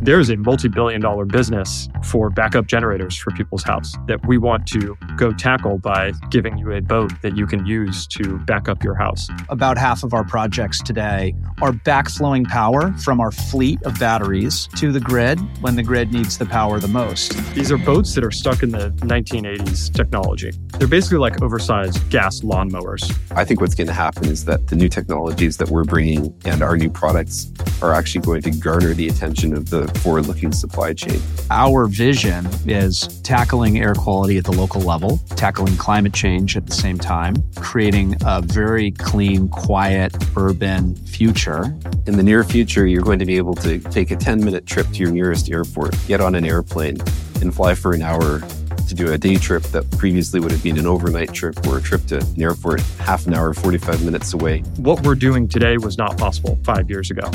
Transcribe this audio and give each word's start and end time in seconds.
there's 0.00 0.30
a 0.30 0.36
multi 0.36 0.68
billion 0.68 1.00
dollar 1.00 1.24
business 1.24 1.88
for 2.04 2.30
backup 2.30 2.66
generators 2.66 3.16
for 3.16 3.30
people's 3.32 3.62
house 3.62 3.94
that 4.06 4.24
we 4.26 4.38
want 4.38 4.66
to 4.66 4.96
go 5.16 5.32
tackle 5.32 5.78
by 5.78 6.12
giving 6.30 6.58
you 6.58 6.72
a 6.72 6.80
boat 6.80 7.10
that 7.22 7.36
you 7.36 7.46
can 7.46 7.64
use 7.64 8.06
to 8.06 8.38
back 8.40 8.68
up 8.68 8.82
your 8.84 8.94
house. 8.94 9.28
About 9.48 9.78
half 9.78 10.02
of 10.02 10.12
our 10.12 10.24
projects 10.24 10.82
today 10.82 11.34
are 11.62 11.72
backflowing 11.72 12.46
power 12.46 12.92
from 12.98 13.20
our 13.20 13.32
fleet 13.32 13.82
of 13.84 13.98
batteries 13.98 14.68
to 14.76 14.92
the 14.92 15.00
grid 15.00 15.40
when 15.62 15.76
the 15.76 15.82
grid 15.82 16.12
needs 16.12 16.36
the 16.36 16.46
power 16.46 16.78
the 16.78 16.88
most. 16.88 17.32
These 17.54 17.72
are 17.72 17.78
boats 17.78 18.14
that 18.14 18.24
are 18.24 18.30
stuck 18.30 18.62
in 18.62 18.70
the 18.70 18.90
1980s 18.98 19.92
technology. 19.92 20.52
They're 20.78 20.88
basically 20.88 21.18
like 21.18 21.42
oversized 21.42 22.08
gas 22.10 22.40
lawnmowers. 22.40 23.16
I 23.30 23.44
think 23.44 23.60
what's 23.60 23.74
going 23.74 23.86
to 23.86 23.94
happen 23.94 24.26
is 24.26 24.44
that 24.44 24.66
the 24.66 24.76
new 24.76 24.88
technologies 24.88 25.56
that 25.56 25.70
we're 25.70 25.84
bringing 25.84 26.38
and 26.44 26.62
our 26.62 26.76
new 26.76 26.90
products 26.90 27.50
are 27.82 27.92
actually 27.92 28.22
going 28.22 28.42
to 28.42 28.50
garner 28.50 28.92
the 28.92 29.08
attention 29.08 29.52
of 29.52 29.70
the 29.70 29.85
forward 29.98 30.26
looking 30.26 30.52
supply 30.52 30.92
chain. 30.92 31.20
Our 31.50 31.86
vision 31.86 32.46
is 32.66 33.06
tackling 33.22 33.78
air 33.78 33.94
quality 33.94 34.38
at 34.38 34.44
the 34.44 34.52
local 34.52 34.80
level, 34.80 35.18
tackling 35.36 35.76
climate 35.76 36.14
change 36.14 36.56
at 36.56 36.66
the 36.66 36.74
same 36.74 36.98
time, 36.98 37.36
creating 37.56 38.16
a 38.24 38.42
very 38.42 38.92
clean, 38.92 39.48
quiet, 39.48 40.16
urban 40.36 40.94
future. 40.96 41.74
In 42.06 42.16
the 42.16 42.22
near 42.22 42.44
future, 42.44 42.86
you're 42.86 43.02
going 43.02 43.18
to 43.18 43.26
be 43.26 43.36
able 43.36 43.54
to 43.56 43.78
take 43.78 44.10
a 44.10 44.16
10 44.16 44.44
minute 44.44 44.66
trip 44.66 44.86
to 44.88 44.98
your 44.98 45.10
nearest 45.10 45.50
airport, 45.50 45.94
get 46.06 46.20
on 46.20 46.34
an 46.34 46.44
airplane, 46.44 46.98
and 47.40 47.54
fly 47.54 47.74
for 47.74 47.92
an 47.92 48.02
hour 48.02 48.42
to 48.88 48.94
do 48.94 49.12
a 49.12 49.18
day 49.18 49.36
trip 49.36 49.62
that 49.64 49.90
previously 49.92 50.40
would 50.40 50.52
have 50.52 50.62
been 50.62 50.78
an 50.78 50.86
overnight 50.86 51.32
trip 51.32 51.66
or 51.66 51.78
a 51.78 51.82
trip 51.82 52.06
to 52.06 52.18
an 52.18 52.42
airport 52.42 52.80
half 52.98 53.26
an 53.26 53.34
hour, 53.34 53.52
45 53.54 54.04
minutes 54.04 54.32
away. 54.34 54.60
What 54.76 55.02
we're 55.02 55.14
doing 55.14 55.48
today 55.48 55.76
was 55.76 55.98
not 55.98 56.16
possible 56.16 56.58
five 56.64 56.90
years 56.90 57.10
ago. 57.10 57.30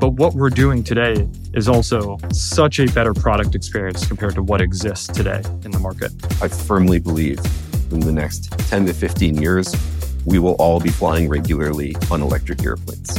But 0.00 0.10
what 0.10 0.34
we're 0.34 0.50
doing 0.50 0.84
today 0.84 1.28
is 1.54 1.68
also 1.68 2.18
such 2.32 2.78
a 2.78 2.86
better 2.86 3.12
product 3.12 3.54
experience 3.54 4.06
compared 4.06 4.34
to 4.36 4.42
what 4.42 4.60
exists 4.60 5.06
today 5.08 5.42
in 5.64 5.70
the 5.70 5.78
market. 5.80 6.12
I 6.42 6.48
firmly 6.48 7.00
believe 7.00 7.38
in 7.90 8.00
the 8.00 8.12
next 8.12 8.50
10 8.68 8.86
to 8.86 8.92
15 8.92 9.40
years, 9.40 9.74
we 10.24 10.38
will 10.38 10.54
all 10.54 10.78
be 10.78 10.90
flying 10.90 11.28
regularly 11.28 11.96
on 12.10 12.22
electric 12.22 12.62
airplanes. 12.62 13.14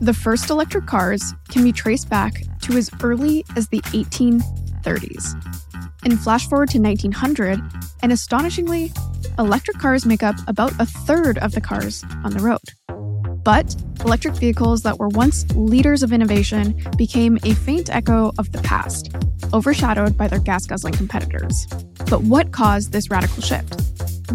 The 0.00 0.14
first 0.14 0.50
electric 0.50 0.86
cars 0.86 1.34
can 1.48 1.64
be 1.64 1.72
traced 1.72 2.08
back 2.08 2.42
to 2.62 2.76
as 2.76 2.90
early 3.02 3.44
as 3.56 3.68
the 3.68 3.80
1830s. 3.80 5.34
And 6.06 6.20
flash 6.20 6.48
forward 6.48 6.68
to 6.68 6.78
1900, 6.78 7.60
and 8.00 8.12
astonishingly, 8.12 8.92
electric 9.40 9.78
cars 9.78 10.06
make 10.06 10.22
up 10.22 10.36
about 10.46 10.70
a 10.78 10.86
third 10.86 11.36
of 11.38 11.50
the 11.50 11.60
cars 11.60 12.04
on 12.22 12.30
the 12.30 12.38
road. 12.38 12.60
But 13.42 13.74
electric 14.04 14.34
vehicles 14.34 14.82
that 14.82 15.00
were 15.00 15.08
once 15.08 15.44
leaders 15.56 16.04
of 16.04 16.12
innovation 16.12 16.80
became 16.96 17.40
a 17.42 17.54
faint 17.54 17.92
echo 17.92 18.30
of 18.38 18.52
the 18.52 18.62
past, 18.62 19.10
overshadowed 19.52 20.16
by 20.16 20.28
their 20.28 20.38
gas 20.38 20.64
guzzling 20.64 20.94
competitors. 20.94 21.66
But 22.08 22.22
what 22.22 22.52
caused 22.52 22.92
this 22.92 23.10
radical 23.10 23.42
shift? 23.42 23.74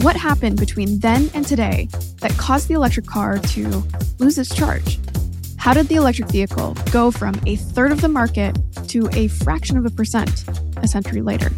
What 0.03 0.17
happened 0.17 0.59
between 0.59 0.99
then 0.99 1.29
and 1.33 1.47
today 1.47 1.87
that 2.17 2.31
caused 2.31 2.67
the 2.67 2.73
electric 2.73 3.05
car 3.05 3.39
to 3.39 3.83
lose 4.19 4.37
its 4.37 4.53
charge? 4.53 4.99
How 5.61 5.75
did 5.75 5.89
the 5.89 5.95
electric 5.95 6.27
vehicle 6.29 6.75
go 6.91 7.11
from 7.11 7.39
a 7.45 7.55
third 7.55 7.91
of 7.91 8.01
the 8.01 8.07
market 8.07 8.57
to 8.87 9.07
a 9.13 9.27
fraction 9.27 9.77
of 9.77 9.85
a 9.85 9.91
percent 9.91 10.43
a 10.77 10.87
century 10.87 11.21
later? 11.21 11.51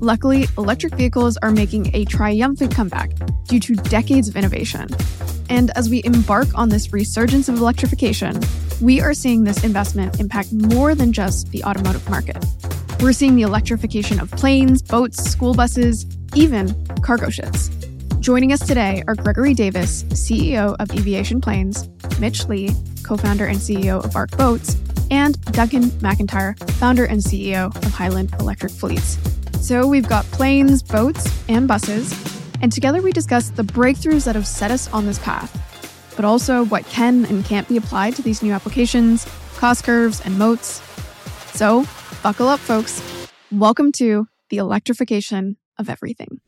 Luckily, 0.00 0.46
electric 0.58 0.94
vehicles 0.96 1.38
are 1.38 1.50
making 1.50 1.96
a 1.96 2.04
triumphant 2.04 2.74
comeback 2.74 3.10
due 3.46 3.58
to 3.60 3.74
decades 3.74 4.28
of 4.28 4.36
innovation. 4.36 4.86
And 5.48 5.70
as 5.78 5.88
we 5.88 6.02
embark 6.04 6.48
on 6.56 6.68
this 6.68 6.92
resurgence 6.92 7.48
of 7.48 7.56
electrification, 7.56 8.38
we 8.82 9.00
are 9.00 9.14
seeing 9.14 9.44
this 9.44 9.64
investment 9.64 10.20
impact 10.20 10.52
more 10.52 10.94
than 10.94 11.14
just 11.14 11.50
the 11.50 11.64
automotive 11.64 12.06
market. 12.10 12.44
We're 13.00 13.14
seeing 13.14 13.34
the 13.34 13.42
electrification 13.44 14.20
of 14.20 14.30
planes, 14.32 14.82
boats, 14.82 15.24
school 15.24 15.54
buses, 15.54 16.04
even 16.34 16.74
cargo 17.00 17.30
ships. 17.30 17.70
Joining 18.20 18.52
us 18.52 18.60
today 18.60 19.02
are 19.08 19.14
Gregory 19.14 19.54
Davis, 19.54 20.02
CEO 20.10 20.76
of 20.80 20.90
Eviation 20.90 21.40
Planes, 21.40 21.88
Mitch 22.20 22.44
Lee, 22.46 22.74
co 23.08 23.16
founder 23.16 23.46
and 23.46 23.56
CEO 23.56 24.04
of 24.04 24.14
Arc 24.14 24.36
Boats, 24.36 24.76
and 25.10 25.40
Duncan 25.52 25.84
McIntyre, 26.02 26.58
founder 26.72 27.06
and 27.06 27.22
CEO 27.22 27.74
of 27.74 27.92
Highland 27.94 28.34
Electric 28.38 28.70
Fleets. 28.70 29.16
So 29.66 29.86
we've 29.86 30.06
got 30.06 30.26
planes, 30.26 30.82
boats, 30.82 31.26
and 31.48 31.66
buses, 31.66 32.12
and 32.60 32.70
together 32.70 33.00
we 33.00 33.12
discuss 33.12 33.48
the 33.48 33.62
breakthroughs 33.62 34.26
that 34.26 34.34
have 34.34 34.46
set 34.46 34.70
us 34.70 34.92
on 34.92 35.06
this 35.06 35.18
path, 35.20 36.12
but 36.16 36.26
also 36.26 36.66
what 36.66 36.84
can 36.86 37.24
and 37.24 37.46
can't 37.46 37.66
be 37.66 37.78
applied 37.78 38.14
to 38.16 38.22
these 38.22 38.42
new 38.42 38.52
applications, 38.52 39.26
cost 39.56 39.84
curves, 39.84 40.20
and 40.20 40.38
moats. 40.38 40.82
So 41.54 41.86
buckle 42.22 42.48
up, 42.48 42.60
folks. 42.60 43.02
Welcome 43.50 43.90
to 43.92 44.28
the 44.50 44.58
electrification 44.58 45.56
of 45.78 45.88
everything. 45.88 46.42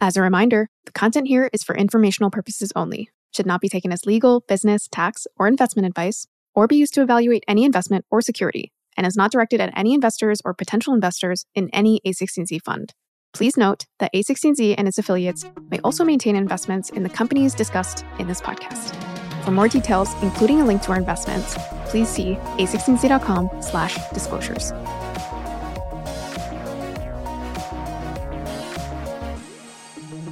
As 0.00 0.16
a 0.16 0.22
reminder, 0.22 0.68
the 0.86 0.92
content 0.92 1.28
here 1.28 1.48
is 1.52 1.62
for 1.62 1.76
informational 1.76 2.30
purposes 2.30 2.72
only, 2.74 3.10
should 3.34 3.46
not 3.46 3.60
be 3.60 3.68
taken 3.68 3.92
as 3.92 4.06
legal, 4.06 4.40
business, 4.40 4.88
tax, 4.88 5.26
or 5.36 5.46
investment 5.46 5.86
advice, 5.86 6.26
or 6.54 6.66
be 6.66 6.76
used 6.76 6.94
to 6.94 7.02
evaluate 7.02 7.44
any 7.46 7.64
investment 7.64 8.04
or 8.10 8.20
security, 8.20 8.72
and 8.96 9.06
is 9.06 9.16
not 9.16 9.30
directed 9.30 9.60
at 9.60 9.72
any 9.76 9.94
investors 9.94 10.40
or 10.44 10.54
potential 10.54 10.94
investors 10.94 11.46
in 11.54 11.68
any 11.70 12.00
A16Z 12.06 12.62
fund. 12.64 12.92
Please 13.32 13.56
note 13.56 13.86
that 14.00 14.12
A16Z 14.12 14.74
and 14.76 14.88
its 14.88 14.98
affiliates 14.98 15.44
may 15.70 15.78
also 15.80 16.04
maintain 16.04 16.34
investments 16.34 16.90
in 16.90 17.04
the 17.04 17.08
companies 17.08 17.54
discussed 17.54 18.04
in 18.18 18.26
this 18.26 18.40
podcast. 18.40 18.96
For 19.44 19.52
more 19.52 19.68
details, 19.68 20.12
including 20.22 20.60
a 20.60 20.64
link 20.64 20.82
to 20.82 20.90
our 20.90 20.98
investments, 20.98 21.56
please 21.86 22.08
see 22.08 22.34
a16z.com/disclosures. 22.58 25.09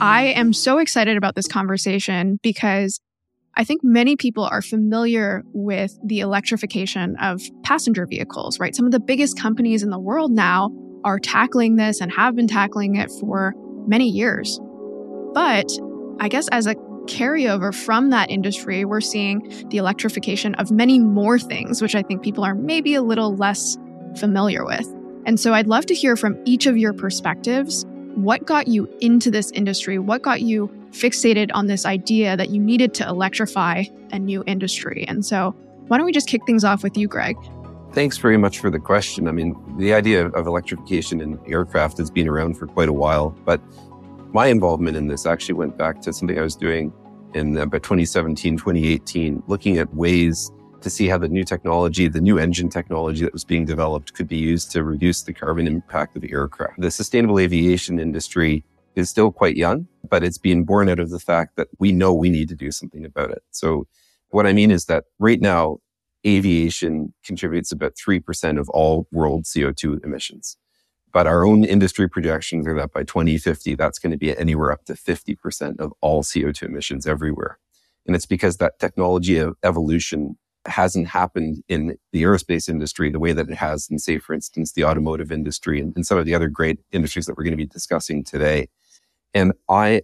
I 0.00 0.32
am 0.36 0.52
so 0.52 0.78
excited 0.78 1.16
about 1.16 1.34
this 1.34 1.48
conversation 1.48 2.38
because 2.42 3.00
I 3.56 3.64
think 3.64 3.82
many 3.82 4.14
people 4.14 4.44
are 4.44 4.62
familiar 4.62 5.42
with 5.52 5.98
the 6.04 6.20
electrification 6.20 7.16
of 7.16 7.42
passenger 7.64 8.06
vehicles, 8.06 8.60
right? 8.60 8.76
Some 8.76 8.86
of 8.86 8.92
the 8.92 9.00
biggest 9.00 9.36
companies 9.38 9.82
in 9.82 9.90
the 9.90 9.98
world 9.98 10.30
now 10.30 10.70
are 11.02 11.18
tackling 11.18 11.76
this 11.76 12.00
and 12.00 12.12
have 12.12 12.36
been 12.36 12.46
tackling 12.46 12.94
it 12.94 13.10
for 13.18 13.54
many 13.88 14.08
years. 14.08 14.60
But 15.34 15.66
I 16.20 16.28
guess 16.28 16.46
as 16.52 16.66
a 16.66 16.76
carryover 17.06 17.74
from 17.74 18.10
that 18.10 18.30
industry, 18.30 18.84
we're 18.84 19.00
seeing 19.00 19.40
the 19.70 19.78
electrification 19.78 20.54
of 20.56 20.70
many 20.70 21.00
more 21.00 21.38
things, 21.38 21.82
which 21.82 21.96
I 21.96 22.02
think 22.02 22.22
people 22.22 22.44
are 22.44 22.54
maybe 22.54 22.94
a 22.94 23.02
little 23.02 23.34
less 23.34 23.76
familiar 24.16 24.64
with. 24.64 24.86
And 25.26 25.40
so 25.40 25.54
I'd 25.54 25.66
love 25.66 25.86
to 25.86 25.94
hear 25.94 26.14
from 26.16 26.40
each 26.44 26.66
of 26.66 26.76
your 26.76 26.92
perspectives 26.92 27.84
what 28.22 28.44
got 28.44 28.66
you 28.66 28.88
into 29.00 29.30
this 29.30 29.50
industry? 29.52 29.98
What 29.98 30.22
got 30.22 30.42
you 30.42 30.68
fixated 30.90 31.50
on 31.54 31.66
this 31.66 31.86
idea 31.86 32.36
that 32.36 32.50
you 32.50 32.60
needed 32.60 32.92
to 32.94 33.06
electrify 33.06 33.84
a 34.10 34.18
new 34.18 34.42
industry? 34.46 35.04
And 35.06 35.24
so, 35.24 35.52
why 35.86 35.96
don't 35.96 36.06
we 36.06 36.12
just 36.12 36.28
kick 36.28 36.44
things 36.44 36.64
off 36.64 36.82
with 36.82 36.96
you, 36.96 37.06
Greg? 37.06 37.36
Thanks 37.92 38.18
very 38.18 38.36
much 38.36 38.58
for 38.58 38.70
the 38.70 38.78
question. 38.78 39.28
I 39.28 39.32
mean, 39.32 39.56
the 39.78 39.94
idea 39.94 40.26
of 40.26 40.46
electrification 40.46 41.20
in 41.20 41.38
aircraft 41.46 41.96
has 41.98 42.10
been 42.10 42.28
around 42.28 42.58
for 42.58 42.66
quite 42.66 42.88
a 42.88 42.92
while, 42.92 43.30
but 43.44 43.60
my 44.32 44.48
involvement 44.48 44.96
in 44.96 45.06
this 45.06 45.24
actually 45.24 45.54
went 45.54 45.78
back 45.78 46.02
to 46.02 46.12
something 46.12 46.38
I 46.38 46.42
was 46.42 46.56
doing 46.56 46.92
in 47.34 47.56
uh, 47.56 47.62
about 47.62 47.82
2017, 47.82 48.58
2018, 48.58 49.42
looking 49.46 49.78
at 49.78 49.92
ways 49.94 50.50
to 50.80 50.90
see 50.90 51.08
how 51.08 51.18
the 51.18 51.28
new 51.28 51.44
technology, 51.44 52.08
the 52.08 52.20
new 52.20 52.38
engine 52.38 52.68
technology 52.68 53.24
that 53.24 53.32
was 53.32 53.44
being 53.44 53.64
developed 53.64 54.14
could 54.14 54.28
be 54.28 54.36
used 54.36 54.70
to 54.72 54.84
reduce 54.84 55.22
the 55.22 55.32
carbon 55.32 55.66
impact 55.66 56.16
of 56.16 56.24
aircraft. 56.24 56.80
The 56.80 56.90
sustainable 56.90 57.38
aviation 57.38 57.98
industry 57.98 58.64
is 58.94 59.10
still 59.10 59.32
quite 59.32 59.56
young, 59.56 59.88
but 60.08 60.22
it's 60.22 60.38
being 60.38 60.64
born 60.64 60.88
out 60.88 60.98
of 60.98 61.10
the 61.10 61.20
fact 61.20 61.56
that 61.56 61.68
we 61.78 61.92
know 61.92 62.12
we 62.12 62.30
need 62.30 62.48
to 62.48 62.54
do 62.54 62.70
something 62.70 63.04
about 63.04 63.30
it. 63.30 63.42
So 63.50 63.86
what 64.30 64.46
I 64.46 64.52
mean 64.52 64.70
is 64.70 64.86
that 64.86 65.04
right 65.18 65.40
now, 65.40 65.78
aviation 66.26 67.14
contributes 67.24 67.70
about 67.70 67.94
3% 67.94 68.58
of 68.58 68.68
all 68.70 69.06
world 69.12 69.44
CO2 69.44 70.04
emissions. 70.04 70.56
But 71.12 71.26
our 71.26 71.46
own 71.46 71.64
industry 71.64 72.08
projections 72.08 72.66
are 72.66 72.74
that 72.74 72.92
by 72.92 73.04
2050, 73.04 73.76
that's 73.76 73.98
going 73.98 74.10
to 74.10 74.18
be 74.18 74.36
anywhere 74.36 74.72
up 74.72 74.84
to 74.86 74.94
50% 74.94 75.80
of 75.80 75.92
all 76.00 76.22
CO2 76.22 76.64
emissions 76.64 77.06
everywhere. 77.06 77.58
And 78.06 78.14
it's 78.14 78.26
because 78.26 78.56
that 78.56 78.78
technology 78.78 79.42
evolution 79.62 80.36
hasn't 80.66 81.08
happened 81.08 81.62
in 81.68 81.96
the 82.12 82.22
aerospace 82.22 82.68
industry 82.68 83.10
the 83.10 83.18
way 83.18 83.32
that 83.32 83.48
it 83.48 83.56
has 83.56 83.88
in, 83.90 83.98
say, 83.98 84.18
for 84.18 84.34
instance, 84.34 84.72
the 84.72 84.84
automotive 84.84 85.32
industry 85.32 85.80
and, 85.80 85.94
and 85.96 86.06
some 86.06 86.18
of 86.18 86.26
the 86.26 86.34
other 86.34 86.48
great 86.48 86.78
industries 86.92 87.26
that 87.26 87.36
we're 87.36 87.44
going 87.44 87.52
to 87.52 87.56
be 87.56 87.66
discussing 87.66 88.22
today. 88.22 88.68
And 89.34 89.52
I 89.68 90.02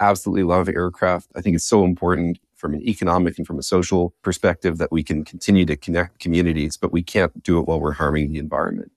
absolutely 0.00 0.44
love 0.44 0.68
aircraft. 0.68 1.30
I 1.36 1.40
think 1.40 1.54
it's 1.54 1.64
so 1.64 1.84
important 1.84 2.38
from 2.56 2.74
an 2.74 2.82
economic 2.82 3.38
and 3.38 3.46
from 3.46 3.58
a 3.58 3.62
social 3.62 4.14
perspective 4.22 4.78
that 4.78 4.92
we 4.92 5.02
can 5.02 5.24
continue 5.24 5.64
to 5.66 5.76
connect 5.76 6.18
communities, 6.18 6.76
but 6.76 6.92
we 6.92 7.02
can't 7.02 7.42
do 7.42 7.58
it 7.58 7.66
while 7.66 7.80
we're 7.80 7.92
harming 7.92 8.32
the 8.32 8.38
environment. 8.38 8.92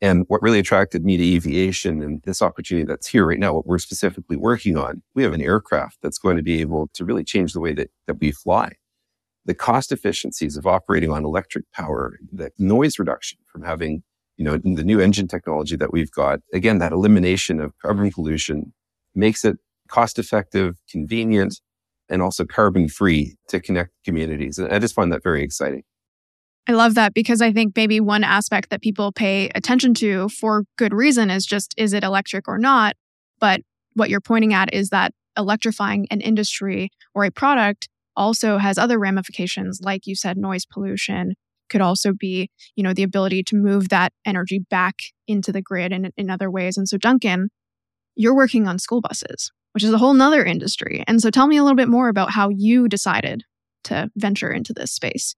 And 0.00 0.24
what 0.26 0.42
really 0.42 0.58
attracted 0.58 1.04
me 1.04 1.16
to 1.16 1.34
aviation 1.36 2.02
and 2.02 2.20
this 2.22 2.42
opportunity 2.42 2.84
that's 2.84 3.06
here 3.06 3.24
right 3.24 3.38
now, 3.38 3.54
what 3.54 3.66
we're 3.66 3.78
specifically 3.78 4.36
working 4.36 4.76
on, 4.76 5.00
we 5.14 5.22
have 5.22 5.32
an 5.32 5.40
aircraft 5.40 5.98
that's 6.02 6.18
going 6.18 6.36
to 6.36 6.42
be 6.42 6.60
able 6.60 6.88
to 6.94 7.04
really 7.04 7.22
change 7.22 7.52
the 7.52 7.60
way 7.60 7.72
that, 7.74 7.90
that 8.08 8.18
we 8.18 8.32
fly. 8.32 8.72
The 9.44 9.54
cost 9.54 9.92
efficiencies 9.92 10.56
of 10.56 10.66
operating 10.66 11.10
on 11.10 11.24
electric 11.24 11.70
power, 11.72 12.18
the 12.32 12.50
noise 12.58 12.98
reduction 12.98 13.38
from 13.46 13.62
having, 13.62 14.02
you 14.36 14.44
know, 14.44 14.56
the 14.56 14.84
new 14.84 15.00
engine 15.00 15.28
technology 15.28 15.76
that 15.76 15.92
we've 15.92 16.10
got, 16.12 16.40
again, 16.52 16.78
that 16.78 16.92
elimination 16.92 17.60
of 17.60 17.76
carbon 17.78 18.10
pollution 18.10 18.72
makes 19.14 19.44
it 19.44 19.58
cost 19.88 20.18
effective, 20.18 20.76
convenient, 20.88 21.60
and 22.08 22.22
also 22.22 22.44
carbon 22.44 22.88
free 22.88 23.36
to 23.48 23.60
connect 23.60 23.90
communities. 24.04 24.58
And 24.58 24.72
I 24.72 24.78
just 24.78 24.94
find 24.94 25.12
that 25.12 25.22
very 25.22 25.42
exciting. 25.42 25.82
I 26.68 26.72
love 26.72 26.94
that 26.94 27.12
because 27.12 27.42
I 27.42 27.52
think 27.52 27.74
maybe 27.74 27.98
one 27.98 28.22
aspect 28.22 28.70
that 28.70 28.82
people 28.82 29.10
pay 29.10 29.50
attention 29.54 29.94
to 29.94 30.28
for 30.28 30.64
good 30.76 30.94
reason 30.94 31.28
is 31.28 31.44
just 31.44 31.74
is 31.76 31.92
it 31.92 32.04
electric 32.04 32.46
or 32.46 32.58
not? 32.58 32.94
But 33.40 33.62
what 33.94 34.10
you're 34.10 34.20
pointing 34.20 34.54
at 34.54 34.72
is 34.72 34.90
that 34.90 35.12
electrifying 35.36 36.06
an 36.10 36.20
industry 36.20 36.90
or 37.14 37.24
a 37.24 37.30
product 37.32 37.88
also 38.16 38.58
has 38.58 38.78
other 38.78 38.98
ramifications 38.98 39.80
like 39.82 40.06
you 40.06 40.14
said 40.14 40.36
noise 40.36 40.64
pollution 40.64 41.34
could 41.68 41.80
also 41.80 42.12
be 42.12 42.50
you 42.76 42.82
know 42.82 42.92
the 42.92 43.02
ability 43.02 43.42
to 43.42 43.56
move 43.56 43.88
that 43.88 44.12
energy 44.26 44.58
back 44.70 44.96
into 45.26 45.52
the 45.52 45.62
grid 45.62 45.92
in, 45.92 46.10
in 46.16 46.30
other 46.30 46.50
ways 46.50 46.76
and 46.76 46.88
so 46.88 46.96
duncan 46.96 47.48
you're 48.14 48.36
working 48.36 48.66
on 48.66 48.78
school 48.78 49.00
buses 49.00 49.50
which 49.72 49.84
is 49.84 49.92
a 49.92 49.98
whole 49.98 50.14
nother 50.14 50.44
industry 50.44 51.02
and 51.06 51.20
so 51.20 51.30
tell 51.30 51.46
me 51.46 51.56
a 51.56 51.62
little 51.62 51.76
bit 51.76 51.88
more 51.88 52.08
about 52.08 52.30
how 52.30 52.48
you 52.50 52.88
decided 52.88 53.42
to 53.84 54.10
venture 54.16 54.50
into 54.52 54.72
this 54.72 54.92
space 54.92 55.34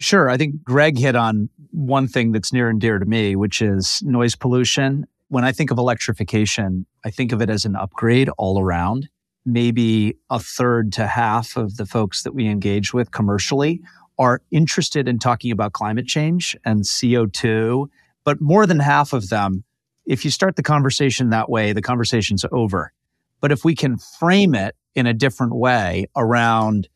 Sure. 0.00 0.30
I 0.30 0.36
think 0.36 0.62
Greg 0.62 0.96
hit 0.96 1.16
on 1.16 1.48
one 1.72 2.06
thing 2.06 2.32
that's 2.32 2.52
near 2.52 2.68
and 2.68 2.80
dear 2.80 2.98
to 2.98 3.04
me, 3.04 3.34
which 3.34 3.60
is 3.60 4.00
noise 4.02 4.36
pollution. 4.36 5.06
When 5.28 5.44
I 5.44 5.52
think 5.52 5.70
of 5.70 5.78
electrification, 5.78 6.86
I 7.04 7.10
think 7.10 7.32
of 7.32 7.42
it 7.42 7.50
as 7.50 7.64
an 7.64 7.74
upgrade 7.74 8.30
all 8.38 8.60
around. 8.60 9.08
Maybe 9.44 10.16
a 10.30 10.38
third 10.38 10.92
to 10.94 11.06
half 11.06 11.56
of 11.56 11.76
the 11.76 11.86
folks 11.86 12.22
that 12.22 12.34
we 12.34 12.46
engage 12.46 12.92
with 12.92 13.10
commercially 13.12 13.80
are 14.18 14.42
interested 14.50 15.08
in 15.08 15.18
talking 15.18 15.52
about 15.52 15.72
climate 15.72 16.06
change 16.06 16.56
and 16.64 16.82
CO2, 16.82 17.86
but 18.24 18.40
more 18.40 18.66
than 18.66 18.80
half 18.80 19.12
of 19.12 19.28
them, 19.28 19.64
if 20.06 20.24
you 20.24 20.30
start 20.30 20.56
the 20.56 20.62
conversation 20.62 21.30
that 21.30 21.48
way, 21.48 21.72
the 21.72 21.82
conversation's 21.82 22.44
over. 22.50 22.92
But 23.40 23.52
if 23.52 23.64
we 23.64 23.74
can 23.74 23.96
frame 23.96 24.54
it 24.54 24.74
in 24.94 25.06
a 25.06 25.14
different 25.14 25.54
way 25.54 26.06
around 26.16 26.88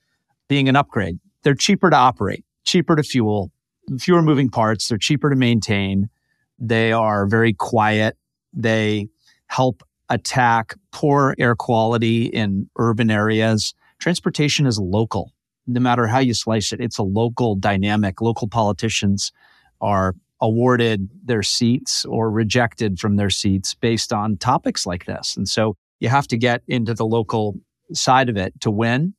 being 0.49 0.69
an 0.69 0.77
upgrade, 0.77 1.19
they're 1.43 1.55
cheaper 1.55 1.91
to 1.91 1.97
operate 1.97 2.44
cheaper 2.65 2.97
to 2.97 3.03
fuel, 3.03 3.50
fewer 3.99 4.23
moving 4.23 4.49
parts. 4.49 4.89
They're 4.89 4.99
cheaper 4.99 5.31
to 5.31 5.37
maintain. 5.37 6.09
They 6.59 6.93
are 6.93 7.27
very 7.27 7.53
quiet. 7.53 8.17
They 8.53 9.09
help 9.47 9.83
attack 10.12 10.75
poor 10.93 11.35
air 11.38 11.56
quality 11.56 12.26
in 12.26 12.69
urban 12.79 13.11
areas. 13.11 13.75
Transportation 13.99 14.67
is 14.67 14.79
local, 14.79 15.32
no 15.67 15.81
matter 15.81 16.06
how 16.06 16.19
you 16.19 16.35
slice 16.35 16.73
it. 16.73 16.81
It's 16.81 16.99
a 16.99 17.03
local 17.03 17.56
dynamic. 17.56 18.20
Local 18.20 18.47
politicians 18.47 19.32
are 19.81 20.14
awarded 20.41 21.09
their 21.25 21.43
seats 21.43 22.05
or 22.05 22.31
rejected 22.31 22.99
from 22.99 23.17
their 23.17 23.31
seats 23.31 23.75
based 23.75 24.12
on 24.12 24.37
topics 24.37 24.85
like 24.85 25.06
this. 25.06 25.37
And 25.37 25.49
so 25.49 25.76
you 25.99 26.09
have 26.09 26.26
to 26.29 26.37
get 26.37 26.62
into 26.69 26.94
the 26.94 27.06
local 27.06 27.55
side 27.94 28.29
of 28.29 28.37
it 28.37 28.61
to 28.61 28.70
win. 28.70 29.15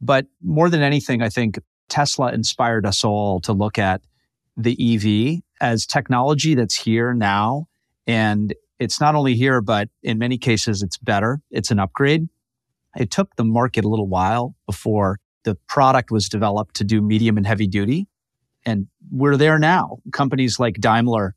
But 0.00 0.26
more 0.42 0.70
than 0.70 0.80
anything, 0.80 1.22
I 1.22 1.28
think 1.28 1.58
Tesla 1.88 2.32
inspired 2.32 2.86
us 2.86 3.04
all 3.04 3.40
to 3.40 3.52
look 3.52 3.78
at 3.78 4.00
the 4.56 4.76
EV 4.80 5.42
as 5.60 5.86
technology 5.86 6.54
that's 6.54 6.76
here 6.76 7.12
now. 7.12 7.66
And 8.06 8.54
it's 8.80 9.00
not 9.00 9.14
only 9.14 9.34
here, 9.34 9.60
but 9.60 9.88
in 10.02 10.18
many 10.18 10.38
cases, 10.38 10.82
it's 10.82 10.96
better. 10.96 11.40
It's 11.50 11.70
an 11.70 11.78
upgrade. 11.78 12.28
It 12.96 13.10
took 13.10 13.36
the 13.36 13.44
market 13.44 13.84
a 13.84 13.88
little 13.88 14.08
while 14.08 14.56
before 14.66 15.20
the 15.44 15.54
product 15.68 16.10
was 16.10 16.28
developed 16.28 16.74
to 16.76 16.84
do 16.84 17.00
medium 17.00 17.36
and 17.36 17.46
heavy 17.46 17.66
duty. 17.66 18.08
And 18.66 18.88
we're 19.12 19.36
there 19.36 19.58
now. 19.58 19.98
Companies 20.12 20.58
like 20.58 20.80
Daimler 20.80 21.34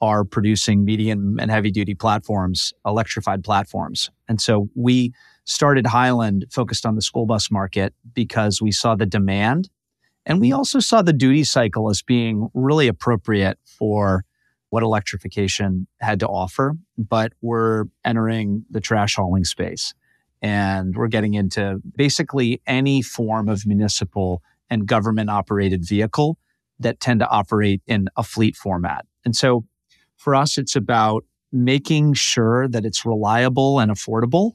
are 0.00 0.24
producing 0.24 0.84
medium 0.84 1.38
and 1.40 1.50
heavy 1.50 1.70
duty 1.70 1.94
platforms, 1.94 2.72
electrified 2.86 3.42
platforms. 3.42 4.10
And 4.28 4.40
so 4.40 4.68
we 4.74 5.12
started 5.44 5.86
Highland 5.86 6.46
focused 6.50 6.86
on 6.86 6.94
the 6.94 7.02
school 7.02 7.26
bus 7.26 7.50
market 7.50 7.94
because 8.14 8.62
we 8.62 8.72
saw 8.72 8.94
the 8.94 9.06
demand 9.06 9.68
and 10.26 10.40
we 10.40 10.52
also 10.52 10.80
saw 10.80 11.02
the 11.02 11.12
duty 11.12 11.44
cycle 11.44 11.90
as 11.90 12.02
being 12.02 12.48
really 12.54 12.88
appropriate 12.88 13.58
for 13.64 14.24
what 14.74 14.82
electrification 14.82 15.86
had 16.00 16.18
to 16.18 16.26
offer. 16.26 16.74
But 16.98 17.32
we're 17.40 17.84
entering 18.04 18.64
the 18.68 18.80
trash 18.80 19.14
hauling 19.14 19.44
space 19.44 19.94
and 20.42 20.96
we're 20.96 21.06
getting 21.06 21.34
into 21.34 21.80
basically 21.96 22.60
any 22.66 23.00
form 23.00 23.48
of 23.48 23.64
municipal 23.66 24.42
and 24.68 24.84
government 24.84 25.30
operated 25.30 25.86
vehicle 25.86 26.38
that 26.80 26.98
tend 26.98 27.20
to 27.20 27.28
operate 27.28 27.82
in 27.86 28.08
a 28.16 28.24
fleet 28.24 28.56
format. 28.56 29.06
And 29.24 29.36
so 29.36 29.64
for 30.16 30.34
us, 30.34 30.58
it's 30.58 30.74
about 30.74 31.22
making 31.52 32.14
sure 32.14 32.66
that 32.66 32.84
it's 32.84 33.06
reliable 33.06 33.78
and 33.78 33.92
affordable 33.92 34.54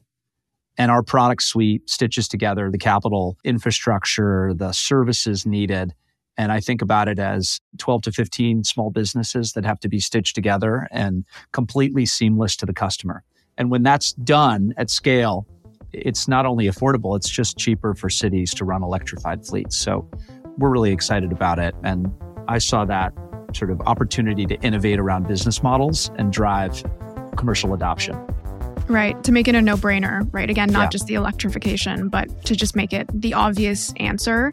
and 0.78 0.92
our 0.92 1.02
product 1.02 1.44
suite 1.44 1.90
stitches 1.90 2.28
together 2.28 2.70
the 2.70 2.78
capital 2.78 3.38
infrastructure, 3.46 4.54
the 4.54 4.74
services 4.74 5.46
needed. 5.46 5.94
And 6.40 6.54
I 6.54 6.62
think 6.62 6.82
about 6.82 7.10
it 7.10 7.20
as 7.20 7.60
12 7.80 8.04
to 8.04 8.12
15 8.14 8.64
small 8.64 8.92
businesses 8.92 9.52
that 9.52 9.66
have 9.66 9.78
to 9.82 9.90
be 9.90 10.00
stitched 10.00 10.36
together 10.36 10.88
and 10.90 11.26
completely 11.52 12.06
seamless 12.06 12.56
to 12.56 12.66
the 12.66 12.72
customer. 12.72 13.26
And 13.58 13.70
when 13.70 13.84
that's 13.84 14.14
done 14.14 14.74
at 14.78 14.90
scale, 14.90 15.46
it's 15.92 16.30
not 16.30 16.46
only 16.46 16.68
affordable, 16.68 17.18
it's 17.18 17.30
just 17.30 17.58
cheaper 17.58 17.94
for 17.94 18.10
cities 18.10 18.54
to 18.54 18.64
run 18.64 18.84
electrified 18.84 19.46
fleets. 19.46 19.78
So 19.78 20.10
we're 20.58 20.70
really 20.70 20.94
excited 20.94 21.34
about 21.34 21.60
it. 21.60 21.76
And 21.84 22.10
I 22.48 22.60
saw 22.60 22.86
that 22.86 23.12
sort 23.54 23.70
of 23.70 23.82
opportunity 23.82 24.46
to 24.46 24.56
innovate 24.62 24.98
around 24.98 25.28
business 25.28 25.62
models 25.62 26.10
and 26.18 26.32
drive 26.32 26.82
commercial 27.36 27.74
adoption. 27.74 28.16
Right. 28.88 29.22
To 29.26 29.34
make 29.34 29.50
it 29.50 29.56
a 29.56 29.62
no 29.62 29.76
brainer, 29.76 30.26
right? 30.34 30.50
Again, 30.50 30.72
not 30.72 30.84
yeah. 30.84 30.90
just 30.90 31.08
the 31.08 31.16
electrification, 31.16 32.08
but 32.08 32.46
to 32.46 32.56
just 32.56 32.78
make 32.78 32.94
it 32.94 33.10
the 33.14 33.34
obvious 33.34 33.94
answer. 33.98 34.52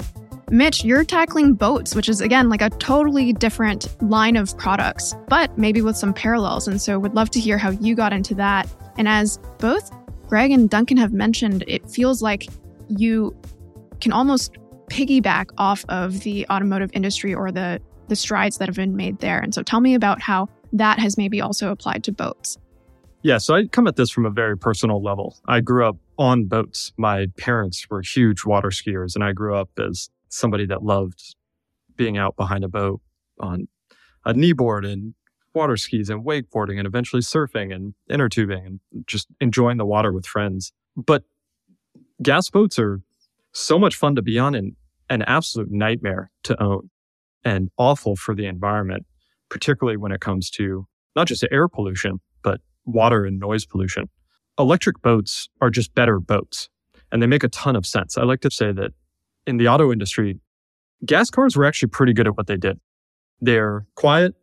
Mitch, 0.50 0.84
you're 0.84 1.04
tackling 1.04 1.54
boats, 1.54 1.94
which 1.94 2.08
is 2.08 2.20
again 2.20 2.48
like 2.48 2.62
a 2.62 2.70
totally 2.70 3.32
different 3.32 3.88
line 4.00 4.36
of 4.36 4.56
products, 4.56 5.14
but 5.28 5.56
maybe 5.58 5.82
with 5.82 5.96
some 5.96 6.14
parallels. 6.14 6.68
And 6.68 6.80
so 6.80 6.98
would 7.00 7.14
love 7.14 7.30
to 7.30 7.40
hear 7.40 7.58
how 7.58 7.70
you 7.70 7.96
got 7.96 8.12
into 8.12 8.34
that. 8.36 8.68
And 8.96 9.08
as 9.08 9.38
both 9.58 9.90
Greg 10.28 10.52
and 10.52 10.70
Duncan 10.70 10.96
have 10.98 11.12
mentioned, 11.12 11.64
it 11.66 11.90
feels 11.90 12.22
like 12.22 12.46
you 12.88 13.34
can 14.00 14.12
almost 14.12 14.56
piggyback 14.88 15.50
off 15.58 15.84
of 15.88 16.20
the 16.20 16.46
automotive 16.48 16.90
industry 16.92 17.34
or 17.34 17.50
the 17.50 17.80
the 18.08 18.14
strides 18.14 18.58
that 18.58 18.68
have 18.68 18.76
been 18.76 18.94
made 18.94 19.18
there. 19.18 19.40
And 19.40 19.52
so 19.52 19.64
tell 19.64 19.80
me 19.80 19.94
about 19.94 20.22
how 20.22 20.48
that 20.72 21.00
has 21.00 21.18
maybe 21.18 21.40
also 21.40 21.72
applied 21.72 22.04
to 22.04 22.12
boats. 22.12 22.56
Yeah, 23.22 23.38
so 23.38 23.56
I 23.56 23.66
come 23.66 23.88
at 23.88 23.96
this 23.96 24.10
from 24.10 24.24
a 24.26 24.30
very 24.30 24.56
personal 24.56 25.02
level. 25.02 25.36
I 25.48 25.60
grew 25.60 25.88
up 25.88 25.96
on 26.16 26.44
boats. 26.44 26.92
My 26.96 27.26
parents 27.36 27.90
were 27.90 28.00
huge 28.00 28.44
water 28.44 28.68
skiers, 28.68 29.16
and 29.16 29.24
I 29.24 29.32
grew 29.32 29.56
up 29.56 29.70
as 29.80 30.08
somebody 30.36 30.66
that 30.66 30.82
loved 30.82 31.34
being 31.96 32.18
out 32.18 32.36
behind 32.36 32.64
a 32.64 32.68
boat 32.68 33.00
on 33.40 33.68
a 34.24 34.34
kneeboard 34.34 34.90
and 34.90 35.14
water 35.54 35.76
skis 35.76 36.10
and 36.10 36.24
wakeboarding 36.24 36.78
and 36.78 36.86
eventually 36.86 37.22
surfing 37.22 37.74
and 37.74 37.94
inner 38.10 38.28
tubing 38.28 38.66
and 38.66 38.80
just 39.06 39.26
enjoying 39.40 39.78
the 39.78 39.86
water 39.86 40.12
with 40.12 40.26
friends. 40.26 40.72
But 40.96 41.24
gas 42.22 42.50
boats 42.50 42.78
are 42.78 43.00
so 43.52 43.78
much 43.78 43.96
fun 43.96 44.14
to 44.16 44.22
be 44.22 44.38
on 44.38 44.54
and 44.54 44.76
an 45.08 45.22
absolute 45.22 45.70
nightmare 45.70 46.30
to 46.44 46.62
own 46.62 46.90
and 47.44 47.70
awful 47.78 48.16
for 48.16 48.34
the 48.34 48.46
environment, 48.46 49.06
particularly 49.48 49.96
when 49.96 50.12
it 50.12 50.20
comes 50.20 50.50
to 50.50 50.86
not 51.14 51.26
just 51.26 51.46
air 51.50 51.68
pollution, 51.68 52.20
but 52.42 52.60
water 52.84 53.24
and 53.24 53.38
noise 53.38 53.64
pollution. 53.64 54.10
Electric 54.58 55.00
boats 55.00 55.48
are 55.60 55.70
just 55.70 55.94
better 55.94 56.20
boats 56.20 56.68
and 57.10 57.22
they 57.22 57.26
make 57.26 57.44
a 57.44 57.48
ton 57.48 57.76
of 57.76 57.86
sense. 57.86 58.18
I 58.18 58.24
like 58.24 58.40
to 58.40 58.50
say 58.50 58.72
that 58.72 58.92
in 59.46 59.56
the 59.56 59.68
auto 59.68 59.92
industry, 59.92 60.40
gas 61.04 61.30
cars 61.30 61.56
were 61.56 61.64
actually 61.64 61.88
pretty 61.88 62.12
good 62.12 62.26
at 62.26 62.36
what 62.36 62.46
they 62.46 62.56
did. 62.56 62.80
They're 63.40 63.86
quiet, 63.94 64.34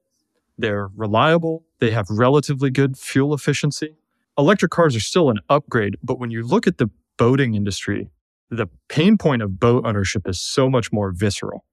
they're 0.58 0.90
reliable, 0.96 1.66
they 1.80 1.92
have 1.92 2.08
relatively 2.10 2.70
good 2.70 2.98
fuel 2.98 3.34
efficiency. 3.34 3.96
Electric 4.38 4.72
cars 4.72 4.96
are 4.96 5.02
still 5.02 5.30
an 5.30 5.40
upgrade, 5.50 5.98
but 6.04 6.20
when 6.20 6.32
you 6.32 6.44
look 6.46 6.68
at 6.68 6.78
the 6.78 6.90
boating 7.18 7.56
industry, 7.56 8.10
the 8.50 8.68
pain 8.88 9.18
point 9.18 9.42
of 9.42 9.60
boat 9.60 9.86
ownership 9.86 10.28
is 10.28 10.40
so 10.40 10.70
much 10.70 10.92
more 10.92 11.12
visceral. 11.12 11.66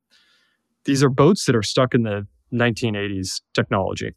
These 0.84 1.02
are 1.02 1.10
boats 1.10 1.44
that 1.44 1.54
are 1.54 1.62
stuck 1.62 1.94
in 1.94 2.02
the 2.02 2.26
1980s 2.52 3.42
technology. 3.54 4.14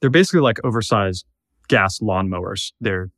They're 0.00 0.10
basically 0.10 0.40
like 0.40 0.58
oversized 0.64 1.26
gas 1.68 1.98
lawnmowers. 1.98 2.72
They're 2.80 3.10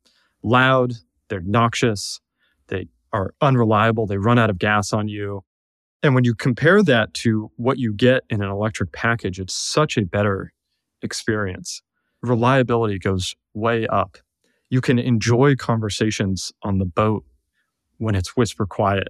loud, 0.43 0.93
they're 1.29 1.41
noxious, 1.41 2.19
they 2.67 2.87
are 3.17 3.33
unreliable, 3.41 4.05
they 4.05 4.17
run 4.17 4.37
out 4.37 4.49
of 4.49 4.59
gas 4.59 4.93
on 4.93 5.07
you. 5.07 5.43
And 6.03 6.13
when 6.13 6.23
you 6.23 6.35
compare 6.35 6.83
that 6.83 7.13
to 7.15 7.51
what 7.57 7.79
you 7.79 7.93
get 7.93 8.23
in 8.29 8.43
an 8.43 8.49
electric 8.49 8.91
package, 8.91 9.39
it's 9.39 9.55
such 9.55 9.97
a 9.97 10.05
better 10.05 10.53
experience. 11.01 11.81
Reliability 12.21 12.99
goes 12.99 13.35
way 13.53 13.87
up. 13.87 14.17
You 14.69 14.81
can 14.81 14.99
enjoy 14.99 15.55
conversations 15.55 16.51
on 16.61 16.77
the 16.77 16.85
boat 16.85 17.25
when 17.97 18.13
it's 18.13 18.37
whisper 18.37 18.67
quiet. 18.67 19.07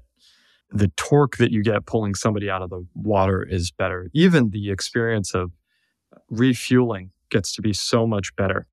The 0.70 0.90
torque 0.96 1.38
that 1.38 1.52
you 1.52 1.62
get 1.62 1.86
pulling 1.86 2.16
somebody 2.16 2.50
out 2.50 2.62
of 2.62 2.70
the 2.70 2.86
water 2.94 3.44
is 3.44 3.72
better. 3.72 4.10
Even 4.14 4.52
the 4.52 4.72
experience 4.72 5.34
of 5.34 5.52
refueling 6.30 7.12
gets 7.30 7.54
to 7.56 7.62
be 7.62 7.74
so 7.74 8.08
much 8.08 8.36
better 8.36 8.68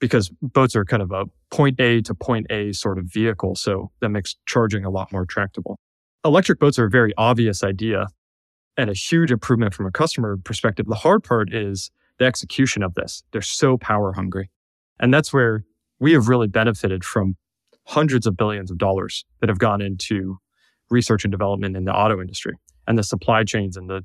because 0.00 0.30
boats 0.40 0.74
are 0.74 0.84
kind 0.84 1.02
of 1.02 1.12
a 1.12 1.26
point 1.50 1.78
A 1.80 2.00
to 2.02 2.14
point 2.14 2.46
A 2.50 2.72
sort 2.72 2.98
of 2.98 3.04
vehicle. 3.04 3.54
So 3.54 3.90
that 4.00 4.08
makes 4.08 4.36
charging 4.46 4.84
a 4.84 4.90
lot 4.90 5.12
more 5.12 5.26
tractable. 5.26 5.78
Electric 6.24 6.58
boats 6.58 6.78
are 6.78 6.86
a 6.86 6.90
very 6.90 7.12
obvious 7.16 7.62
idea 7.62 8.08
and 8.76 8.90
a 8.90 8.94
huge 8.94 9.30
improvement 9.30 9.74
from 9.74 9.86
a 9.86 9.90
customer 9.90 10.36
perspective. 10.42 10.86
The 10.86 10.94
hard 10.94 11.22
part 11.22 11.52
is 11.52 11.90
the 12.18 12.24
execution 12.24 12.82
of 12.82 12.94
this. 12.94 13.22
They're 13.32 13.42
so 13.42 13.76
power 13.76 14.12
hungry. 14.12 14.50
And 14.98 15.12
that's 15.12 15.32
where 15.32 15.64
we 15.98 16.12
have 16.12 16.28
really 16.28 16.48
benefited 16.48 17.04
from 17.04 17.36
hundreds 17.86 18.26
of 18.26 18.36
billions 18.36 18.70
of 18.70 18.78
dollars 18.78 19.24
that 19.40 19.48
have 19.48 19.58
gone 19.58 19.80
into 19.80 20.38
research 20.90 21.24
and 21.24 21.30
development 21.30 21.76
in 21.76 21.84
the 21.84 21.92
auto 21.92 22.20
industry 22.20 22.54
and 22.86 22.98
the 22.98 23.02
supply 23.02 23.44
chains 23.44 23.76
and 23.76 23.88
the 23.88 24.04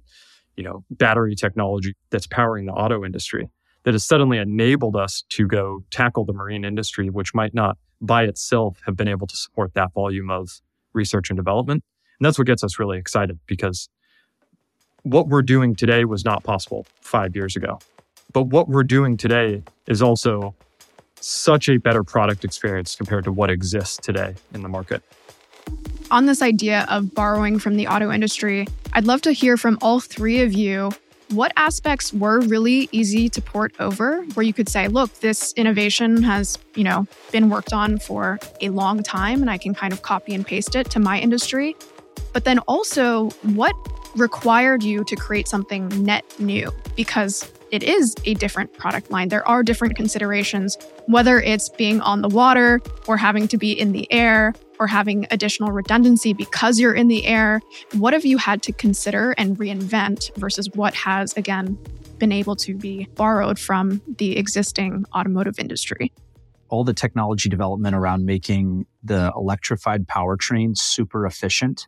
you 0.55 0.63
know 0.63 0.83
battery 0.89 1.35
technology 1.35 1.93
that's 2.11 2.27
powering 2.27 2.65
the 2.65 2.71
auto 2.71 3.03
industry 3.03 3.49
that 3.85 3.93
has 3.93 4.05
suddenly 4.05 4.37
enabled 4.37 4.95
us 4.95 5.23
to 5.29 5.47
go 5.47 5.83
tackle 5.91 6.25
the 6.25 6.33
marine 6.33 6.65
industry 6.65 7.09
which 7.09 7.33
might 7.33 7.53
not 7.53 7.77
by 8.01 8.23
itself 8.23 8.81
have 8.85 8.95
been 8.97 9.07
able 9.07 9.25
to 9.25 9.37
support 9.37 9.73
that 9.73 9.93
volume 9.93 10.29
of 10.29 10.61
research 10.93 11.29
and 11.29 11.37
development 11.37 11.83
and 12.19 12.25
that's 12.25 12.37
what 12.37 12.47
gets 12.47 12.63
us 12.63 12.77
really 12.77 12.97
excited 12.97 13.39
because 13.47 13.89
what 15.03 15.27
we're 15.27 15.41
doing 15.41 15.75
today 15.75 16.03
was 16.03 16.25
not 16.25 16.43
possible 16.43 16.85
5 17.01 17.35
years 17.35 17.55
ago 17.55 17.79
but 18.33 18.47
what 18.47 18.67
we're 18.67 18.83
doing 18.83 19.15
today 19.15 19.63
is 19.87 20.01
also 20.01 20.53
such 21.21 21.69
a 21.69 21.77
better 21.77 22.03
product 22.03 22.43
experience 22.43 22.95
compared 22.95 23.23
to 23.23 23.31
what 23.31 23.49
exists 23.49 23.97
today 23.97 24.35
in 24.53 24.61
the 24.61 24.69
market. 24.69 25.01
On 26.11 26.25
this 26.25 26.41
idea 26.41 26.85
of 26.89 27.15
borrowing 27.15 27.57
from 27.57 27.77
the 27.77 27.87
auto 27.87 28.11
industry, 28.11 28.67
I'd 28.93 29.05
love 29.05 29.21
to 29.23 29.31
hear 29.31 29.57
from 29.57 29.79
all 29.81 29.99
three 29.99 30.41
of 30.41 30.53
you 30.53 30.91
what 31.29 31.51
aspects 31.57 32.13
were 32.13 32.39
really 32.41 32.87
easy 32.91 33.29
to 33.29 33.41
port 33.41 33.73
over 33.79 34.23
where 34.35 34.45
you 34.45 34.53
could 34.53 34.69
say 34.69 34.87
look 34.87 35.11
this 35.21 35.53
innovation 35.53 36.21
has 36.21 36.57
you 36.75 36.83
know 36.83 37.07
been 37.31 37.49
worked 37.49 37.73
on 37.73 37.97
for 37.97 38.39
a 38.61 38.69
long 38.69 39.01
time 39.01 39.41
and 39.41 39.49
i 39.49 39.57
can 39.57 39.73
kind 39.73 39.91
of 39.91 40.01
copy 40.01 40.33
and 40.35 40.45
paste 40.45 40.75
it 40.75 40.89
to 40.91 40.99
my 40.99 41.19
industry? 41.19 41.75
But 42.33 42.45
then 42.45 42.59
also 42.59 43.29
what 43.41 43.73
required 44.15 44.83
you 44.83 45.03
to 45.05 45.15
create 45.15 45.47
something 45.47 45.87
net 46.03 46.23
new? 46.39 46.71
Because 46.95 47.51
it 47.71 47.83
is 47.83 48.15
a 48.25 48.33
different 48.35 48.73
product 48.77 49.11
line. 49.11 49.29
There 49.29 49.45
are 49.47 49.63
different 49.63 49.95
considerations, 49.95 50.77
whether 51.07 51.39
it's 51.39 51.69
being 51.69 51.99
on 52.01 52.21
the 52.21 52.29
water 52.29 52.81
or 53.07 53.17
having 53.17 53.47
to 53.49 53.57
be 53.57 53.71
in 53.71 53.91
the 53.91 54.11
air 54.11 54.53
or 54.79 54.87
having 54.87 55.27
additional 55.31 55.71
redundancy 55.71 56.33
because 56.33 56.79
you're 56.79 56.93
in 56.93 57.07
the 57.07 57.25
air. 57.25 57.61
What 57.93 58.13
have 58.13 58.25
you 58.25 58.37
had 58.37 58.61
to 58.63 58.71
consider 58.71 59.31
and 59.37 59.57
reinvent 59.57 60.35
versus 60.37 60.69
what 60.73 60.93
has, 60.95 61.33
again, 61.33 61.77
been 62.17 62.31
able 62.31 62.55
to 62.57 62.75
be 62.75 63.07
borrowed 63.15 63.59
from 63.59 64.01
the 64.17 64.37
existing 64.37 65.05
automotive 65.15 65.59
industry? 65.59 66.11
All 66.69 66.83
the 66.83 66.93
technology 66.93 67.49
development 67.49 67.95
around 67.95 68.25
making 68.25 68.85
the 69.03 69.31
electrified 69.35 70.07
powertrain 70.07 70.77
super 70.77 71.25
efficient, 71.25 71.87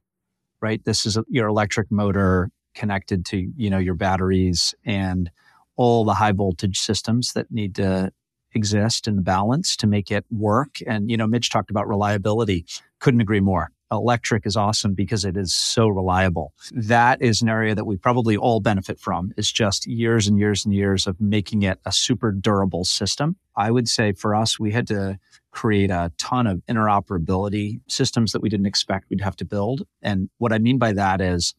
right? 0.62 0.84
This 0.86 1.06
is 1.06 1.17
your 1.27 1.48
electric 1.48 1.91
motor 1.91 2.50
connected 2.75 3.25
to, 3.25 3.51
you 3.56 3.70
know, 3.70 3.79
your 3.79 3.96
batteries 3.96 4.75
and 4.86 5.32
all 5.75 6.03
the 6.06 6.13
high 6.13 6.32
voltage 6.32 6.79
systems 6.79 7.34
that 7.34 7.51
need 7.51 7.75
to 7.75 8.12
exist 8.58 9.08
and 9.08 9.24
balance 9.24 9.78
to 9.78 9.88
make 9.88 10.12
it 10.12 10.26
work. 10.30 10.80
And, 10.86 11.10
you 11.10 11.16
know, 11.16 11.28
Mitch 11.28 11.50
talked 11.50 11.70
about 11.70 11.88
reliability. 11.88 12.66
Couldn't 13.00 13.22
agree 13.22 13.40
more. 13.40 13.72
Electric 13.90 14.46
is 14.46 14.58
awesome 14.58 14.94
because 14.94 15.24
it 15.24 15.38
is 15.38 15.54
so 15.54 15.88
reliable. 15.88 16.52
That 16.74 17.22
is 17.22 17.42
an 17.42 17.48
area 17.48 17.74
that 17.74 17.86
we 17.86 17.96
probably 17.96 18.36
all 18.36 18.60
benefit 18.60 19.00
from 19.00 19.32
is 19.38 19.50
just 19.50 19.88
years 19.88 20.28
and 20.28 20.38
years 20.38 20.66
and 20.66 20.74
years 20.74 21.08
of 21.08 21.22
making 21.22 21.62
it 21.62 21.80
a 21.86 21.94
super 21.94 22.34
durable 22.34 22.84
system. 22.84 23.38
I 23.56 23.72
would 23.72 23.88
say 23.88 24.12
for 24.12 24.36
us, 24.36 24.60
we 24.60 24.72
had 24.72 24.88
to 24.88 25.18
create 25.52 25.90
a 25.90 26.12
ton 26.18 26.48
of 26.48 26.62
interoperability 26.70 27.80
systems 27.88 28.34
that 28.34 28.42
we 28.42 28.50
didn't 28.50 28.66
expect 28.66 29.10
we'd 29.10 29.22
have 29.22 29.38
to 29.38 29.46
build. 29.46 29.88
And 30.02 30.30
what 30.38 30.52
I 30.52 30.60
mean 30.60 30.78
by 30.78 30.92
that 30.92 31.22
is 31.22 31.56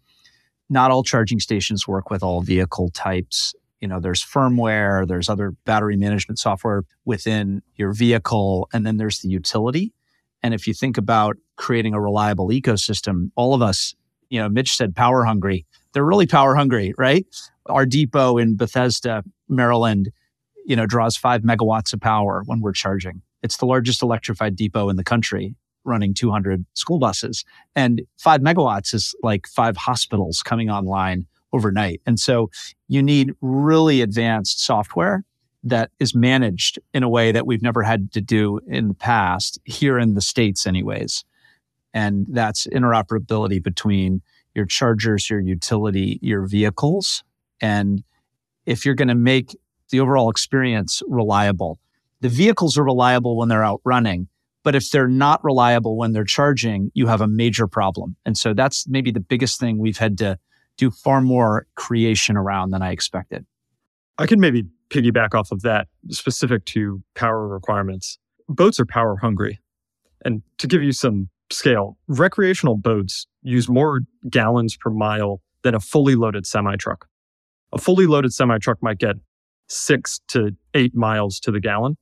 not 0.69 0.91
all 0.91 1.03
charging 1.03 1.41
stations 1.41 1.89
work 1.89 2.11
with 2.11 2.23
all 2.23 2.43
vehicle 2.43 2.91
types 2.91 3.55
you 3.81 3.89
know 3.89 4.01
there's 4.01 4.25
firmware 4.25 5.07
there's 5.07 5.29
other 5.29 5.53
battery 5.65 5.97
management 5.97 6.39
software 6.39 6.83
within 7.05 7.63
your 7.77 7.93
vehicle 7.93 8.69
and 8.73 8.87
then 8.87 8.97
there's 8.97 9.21
the 9.21 9.29
utility. 9.29 9.93
And 10.43 10.55
if 10.55 10.67
you 10.67 10.75
think 10.75 10.97
about 10.97 11.37
creating 11.57 11.95
a 11.95 12.01
reliable 12.01 12.49
ecosystem 12.49 13.31
all 13.37 13.55
of 13.55 13.63
us 13.63 13.95
you 14.31 14.41
know 14.41 14.49
mitch 14.49 14.77
said 14.77 14.95
power 14.95 15.25
hungry. 15.25 15.67
They're 15.93 16.05
really 16.05 16.27
power 16.27 16.55
hungry 16.55 16.95
right? 16.99 17.27
Our 17.67 17.87
depot 17.87 18.39
in 18.39 18.57
bethesda 18.57 19.25
maryland 19.49 20.11
you 20.65 20.77
know 20.77 20.87
draws 20.87 21.17
five 21.17 21.43
megawatts 21.43 21.93
of 21.93 22.01
power 22.01 22.43
when 22.47 22.61
we're 22.61 22.73
charging. 22.73 23.23
It's 23.43 23.59
the 23.59 23.67
largest 23.67 24.03
electrified 24.03 24.57
depot 24.57 24.89
in 24.89 24.97
the 24.97 25.05
country 25.05 25.55
running 25.85 26.15
200 26.15 26.65
school 26.75 26.99
buses. 26.99 27.45
And 27.75 28.03
five 28.19 28.41
megawatts 28.41 28.95
is 28.95 29.15
like 29.23 29.47
five 29.49 29.77
hospitals 29.77 30.43
coming 30.43 30.71
online 30.71 31.27
overnight. 31.53 32.01
And 32.07 32.19
so 32.19 32.51
you 32.89 33.03
need 33.03 33.33
really 33.41 34.01
advanced 34.01 34.61
software 34.65 35.25
that 35.65 35.91
is 35.99 36.15
managed 36.15 36.79
in 36.95 37.03
a 37.03 37.09
way 37.09 37.33
that 37.33 37.47
we've 37.47 37.63
never 37.63 37.83
had 37.83 38.13
to 38.13 38.21
do 38.21 38.61
in 38.67 38.89
the 38.89 38.95
past 38.95 39.59
here 39.65 39.99
in 39.99 40.15
the 40.15 40.21
States, 40.21 40.67
anyways. 40.67 41.25
And 41.93 42.27
that's 42.31 42.67
interoperability 42.69 43.63
between 43.63 44.23
your 44.55 44.67
chargers, 44.67 45.29
your 45.29 45.41
utility, 45.41 46.19
your 46.23 46.47
vehicles. 46.47 47.25
And 47.61 48.03
if 48.67 48.85
you're 48.85 48.95
going 48.95 49.09
to 49.09 49.15
make 49.15 49.57
the 49.91 50.01
overall 50.01 50.31
experience 50.31 51.03
reliable, 51.09 51.79
the 52.21 52.29
vehicles 52.29 52.77
are 52.77 52.85
reliable 52.85 53.37
when 53.37 53.49
they're 53.49 53.65
out 53.65 53.81
running. 53.85 54.29
But 54.65 54.75
if 54.75 54.91
they're 54.91 55.09
not 55.09 55.43
reliable 55.43 55.97
when 55.97 56.13
they're 56.13 56.25
charging, 56.25 56.91
you 56.95 57.07
have 57.07 57.21
a 57.21 57.29
major 57.29 57.67
problem. 57.67 58.17
And 58.27 58.37
so 58.37 58.53
that's 58.53 58.87
maybe 58.89 59.11
the 59.11 59.21
biggest 59.21 59.59
thing 59.59 59.79
we've 59.79 59.99
had 59.99 60.19
to 60.19 60.39
do 60.79 60.91
far 60.91 61.21
more 61.21 61.67
creation 61.75 62.37
around 62.37 62.71
than 62.71 62.81
I 62.81 62.93
expected. 62.93 63.45
I 64.17 64.27
can 64.27 64.41
maybe 64.41 64.65
piggyback 64.91 65.35
off 65.35 65.53
of 65.53 65.63
that 65.63 65.89
specific 66.09 66.65
to 66.67 67.03
power 67.15 67.47
requirements. 67.47 68.19
Boats 68.49 68.81
are 68.81 68.87
power 68.87 69.17
hungry. 69.17 69.61
And 70.25 70.43
to 70.59 70.67
give 70.67 70.83
you 70.83 70.93
some 70.93 71.29
scale, 71.53 71.99
recreational 72.09 72.77
boats 72.77 73.27
use 73.43 73.69
more 73.69 74.01
gallons 74.31 74.77
per 74.77 74.91
mile 74.91 75.43
than 75.63 75.75
a 75.75 75.81
fully 75.81 76.15
loaded 76.15 76.47
semi 76.47 76.77
truck. 76.77 77.07
A 77.73 77.79
fully 77.79 78.07
loaded 78.07 78.33
semi 78.33 78.59
truck 78.59 78.79
might 78.83 78.99
get 78.99 79.17
six 79.69 80.21
to 80.29 80.57
eight 80.75 80.95
miles 80.95 81.39
to 81.41 81.51
the 81.51 81.61
gallon. 81.61 81.97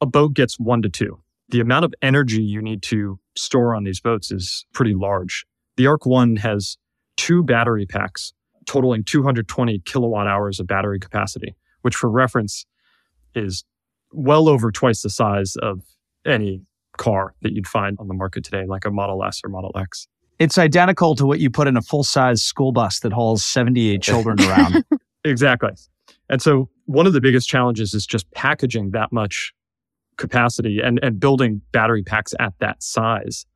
A 0.00 0.06
boat 0.06 0.34
gets 0.34 0.58
one 0.58 0.82
to 0.82 0.88
two. 0.88 1.20
The 1.50 1.60
amount 1.60 1.84
of 1.84 1.94
energy 2.02 2.42
you 2.42 2.62
need 2.62 2.82
to 2.84 3.18
store 3.36 3.74
on 3.74 3.84
these 3.84 4.00
boats 4.00 4.30
is 4.30 4.66
pretty 4.72 4.94
large. 4.94 5.44
The 5.76 5.86
ARC 5.86 6.06
One 6.06 6.36
has 6.36 6.76
two 7.18 7.42
battery 7.42 7.84
packs 7.84 8.32
totaling 8.64 9.04
220 9.04 9.80
kilowatt 9.80 10.26
hours 10.26 10.58
of 10.60 10.66
battery 10.66 10.98
capacity, 10.98 11.54
which 11.82 11.96
for 11.96 12.08
reference 12.08 12.64
is 13.34 13.64
well 14.12 14.48
over 14.48 14.70
twice 14.70 15.02
the 15.02 15.10
size 15.10 15.56
of 15.56 15.82
any 16.24 16.62
car 16.96 17.34
that 17.42 17.52
you'd 17.52 17.66
find 17.66 17.96
on 18.00 18.08
the 18.08 18.14
market 18.14 18.44
today, 18.44 18.64
like 18.66 18.84
a 18.84 18.90
Model 18.90 19.22
S 19.24 19.40
or 19.44 19.50
Model 19.50 19.72
X. 19.76 20.08
It's 20.38 20.56
identical 20.56 21.14
to 21.16 21.26
what 21.26 21.40
you 21.40 21.50
put 21.50 21.66
in 21.66 21.76
a 21.76 21.82
full 21.82 22.04
size 22.04 22.42
school 22.42 22.72
bus 22.72 23.00
that 23.00 23.12
hauls 23.12 23.44
78 23.44 24.00
children 24.00 24.40
around. 24.48 24.84
exactly. 25.24 25.72
And 26.30 26.40
so 26.40 26.68
one 26.84 27.06
of 27.06 27.12
the 27.12 27.20
biggest 27.20 27.48
challenges 27.48 27.94
is 27.94 28.06
just 28.06 28.30
packaging 28.32 28.92
that 28.92 29.12
much 29.12 29.52
capacity 30.16 30.80
and, 30.80 31.00
and 31.02 31.18
building 31.18 31.62
battery 31.72 32.02
packs 32.02 32.34
at 32.38 32.52
that 32.60 32.82
size. 32.82 33.46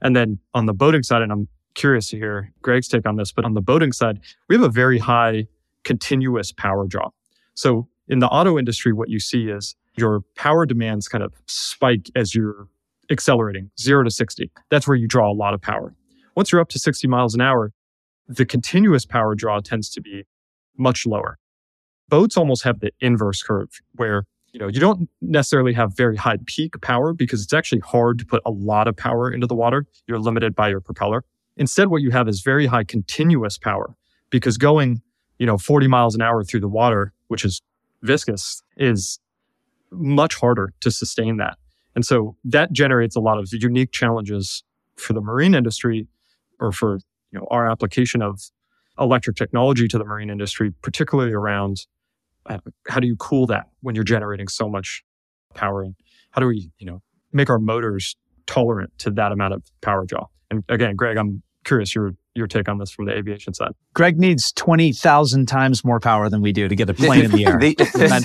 And 0.00 0.16
then 0.16 0.38
on 0.54 0.66
the 0.66 0.72
boating 0.72 1.02
side, 1.02 1.22
and 1.22 1.32
I'm 1.32 1.48
curious 1.80 2.10
to 2.10 2.18
hear 2.18 2.52
Greg's 2.60 2.88
take 2.88 3.06
on 3.06 3.16
this, 3.16 3.32
but 3.32 3.46
on 3.46 3.54
the 3.54 3.62
boating 3.62 3.92
side, 3.92 4.20
we 4.48 4.54
have 4.54 4.62
a 4.62 4.68
very 4.68 4.98
high 4.98 5.46
continuous 5.82 6.52
power 6.52 6.86
draw. 6.86 7.08
So 7.54 7.88
in 8.06 8.18
the 8.18 8.28
auto 8.28 8.58
industry, 8.58 8.92
what 8.92 9.08
you 9.08 9.18
see 9.18 9.48
is 9.48 9.74
your 9.96 10.20
power 10.36 10.66
demands 10.66 11.08
kind 11.08 11.24
of 11.24 11.32
spike 11.46 12.10
as 12.14 12.34
you're 12.34 12.68
accelerating 13.10 13.70
zero 13.80 14.04
to 14.04 14.10
60. 14.10 14.50
That's 14.70 14.86
where 14.86 14.96
you 14.96 15.08
draw 15.08 15.30
a 15.30 15.32
lot 15.32 15.54
of 15.54 15.62
power. 15.62 15.94
Once 16.36 16.52
you're 16.52 16.60
up 16.60 16.68
to 16.68 16.78
60 16.78 17.08
miles 17.08 17.34
an 17.34 17.40
hour, 17.40 17.72
the 18.28 18.44
continuous 18.44 19.06
power 19.06 19.34
draw 19.34 19.60
tends 19.60 19.88
to 19.90 20.02
be 20.02 20.24
much 20.76 21.06
lower. 21.06 21.38
Boats 22.10 22.36
almost 22.36 22.62
have 22.64 22.80
the 22.80 22.90
inverse 23.00 23.42
curve 23.42 23.80
where 23.94 24.24
you 24.52 24.60
know 24.60 24.66
you 24.66 24.80
don't 24.80 25.08
necessarily 25.22 25.72
have 25.72 25.96
very 25.96 26.16
high 26.16 26.38
peak 26.46 26.80
power 26.82 27.14
because 27.14 27.42
it's 27.42 27.52
actually 27.52 27.80
hard 27.80 28.18
to 28.18 28.26
put 28.26 28.42
a 28.44 28.50
lot 28.50 28.86
of 28.86 28.96
power 28.96 29.30
into 29.30 29.46
the 29.46 29.54
water. 29.54 29.86
You're 30.06 30.18
limited 30.18 30.54
by 30.54 30.68
your 30.68 30.80
propeller. 30.80 31.24
Instead, 31.56 31.88
what 31.88 32.02
you 32.02 32.10
have 32.10 32.28
is 32.28 32.40
very 32.40 32.66
high 32.66 32.84
continuous 32.84 33.58
power 33.58 33.96
because 34.30 34.56
going, 34.56 35.02
you 35.38 35.46
know, 35.46 35.58
40 35.58 35.88
miles 35.88 36.14
an 36.14 36.22
hour 36.22 36.42
through 36.44 36.60
the 36.60 36.68
water, 36.68 37.12
which 37.28 37.44
is 37.44 37.60
viscous, 38.02 38.62
is 38.76 39.18
much 39.90 40.36
harder 40.36 40.72
to 40.80 40.90
sustain 40.90 41.36
that. 41.38 41.58
And 41.94 42.04
so 42.04 42.36
that 42.44 42.72
generates 42.72 43.16
a 43.16 43.20
lot 43.20 43.38
of 43.38 43.48
unique 43.52 43.92
challenges 43.92 44.62
for 44.96 45.12
the 45.12 45.20
marine 45.20 45.54
industry 45.54 46.06
or 46.60 46.72
for 46.72 47.00
you 47.32 47.38
know, 47.38 47.46
our 47.50 47.68
application 47.70 48.22
of 48.22 48.40
electric 48.98 49.36
technology 49.36 49.88
to 49.88 49.98
the 49.98 50.04
marine 50.04 50.30
industry, 50.30 50.72
particularly 50.82 51.32
around 51.32 51.86
uh, 52.46 52.58
how 52.88 53.00
do 53.00 53.06
you 53.06 53.16
cool 53.16 53.46
that 53.46 53.68
when 53.80 53.94
you're 53.94 54.04
generating 54.04 54.48
so 54.48 54.68
much 54.68 55.02
power 55.54 55.82
and 55.82 55.94
how 56.30 56.40
do 56.40 56.46
we, 56.46 56.70
you 56.78 56.86
know, 56.86 57.02
make 57.32 57.50
our 57.50 57.58
motors 57.58 58.16
tolerant 58.46 58.92
to 58.98 59.10
that 59.10 59.32
amount 59.32 59.54
of 59.54 59.62
power 59.80 60.04
draw? 60.04 60.26
And 60.50 60.64
again, 60.68 60.96
Greg, 60.96 61.16
I'm 61.16 61.42
curious 61.64 61.94
your 61.94 62.12
your 62.34 62.46
take 62.46 62.68
on 62.68 62.78
this 62.78 62.90
from 62.90 63.06
the 63.06 63.12
aviation 63.12 63.52
side. 63.52 63.72
Greg 63.92 64.18
needs 64.18 64.52
20,000 64.52 65.46
times 65.46 65.84
more 65.84 65.98
power 65.98 66.28
than 66.28 66.40
we 66.42 66.52
do 66.52 66.68
to 66.68 66.76
get 66.76 66.88
a 66.88 66.94
plane 66.94 67.24
in 67.24 67.32
the 67.32 67.44
air. 67.44 67.58
they, 67.60 67.74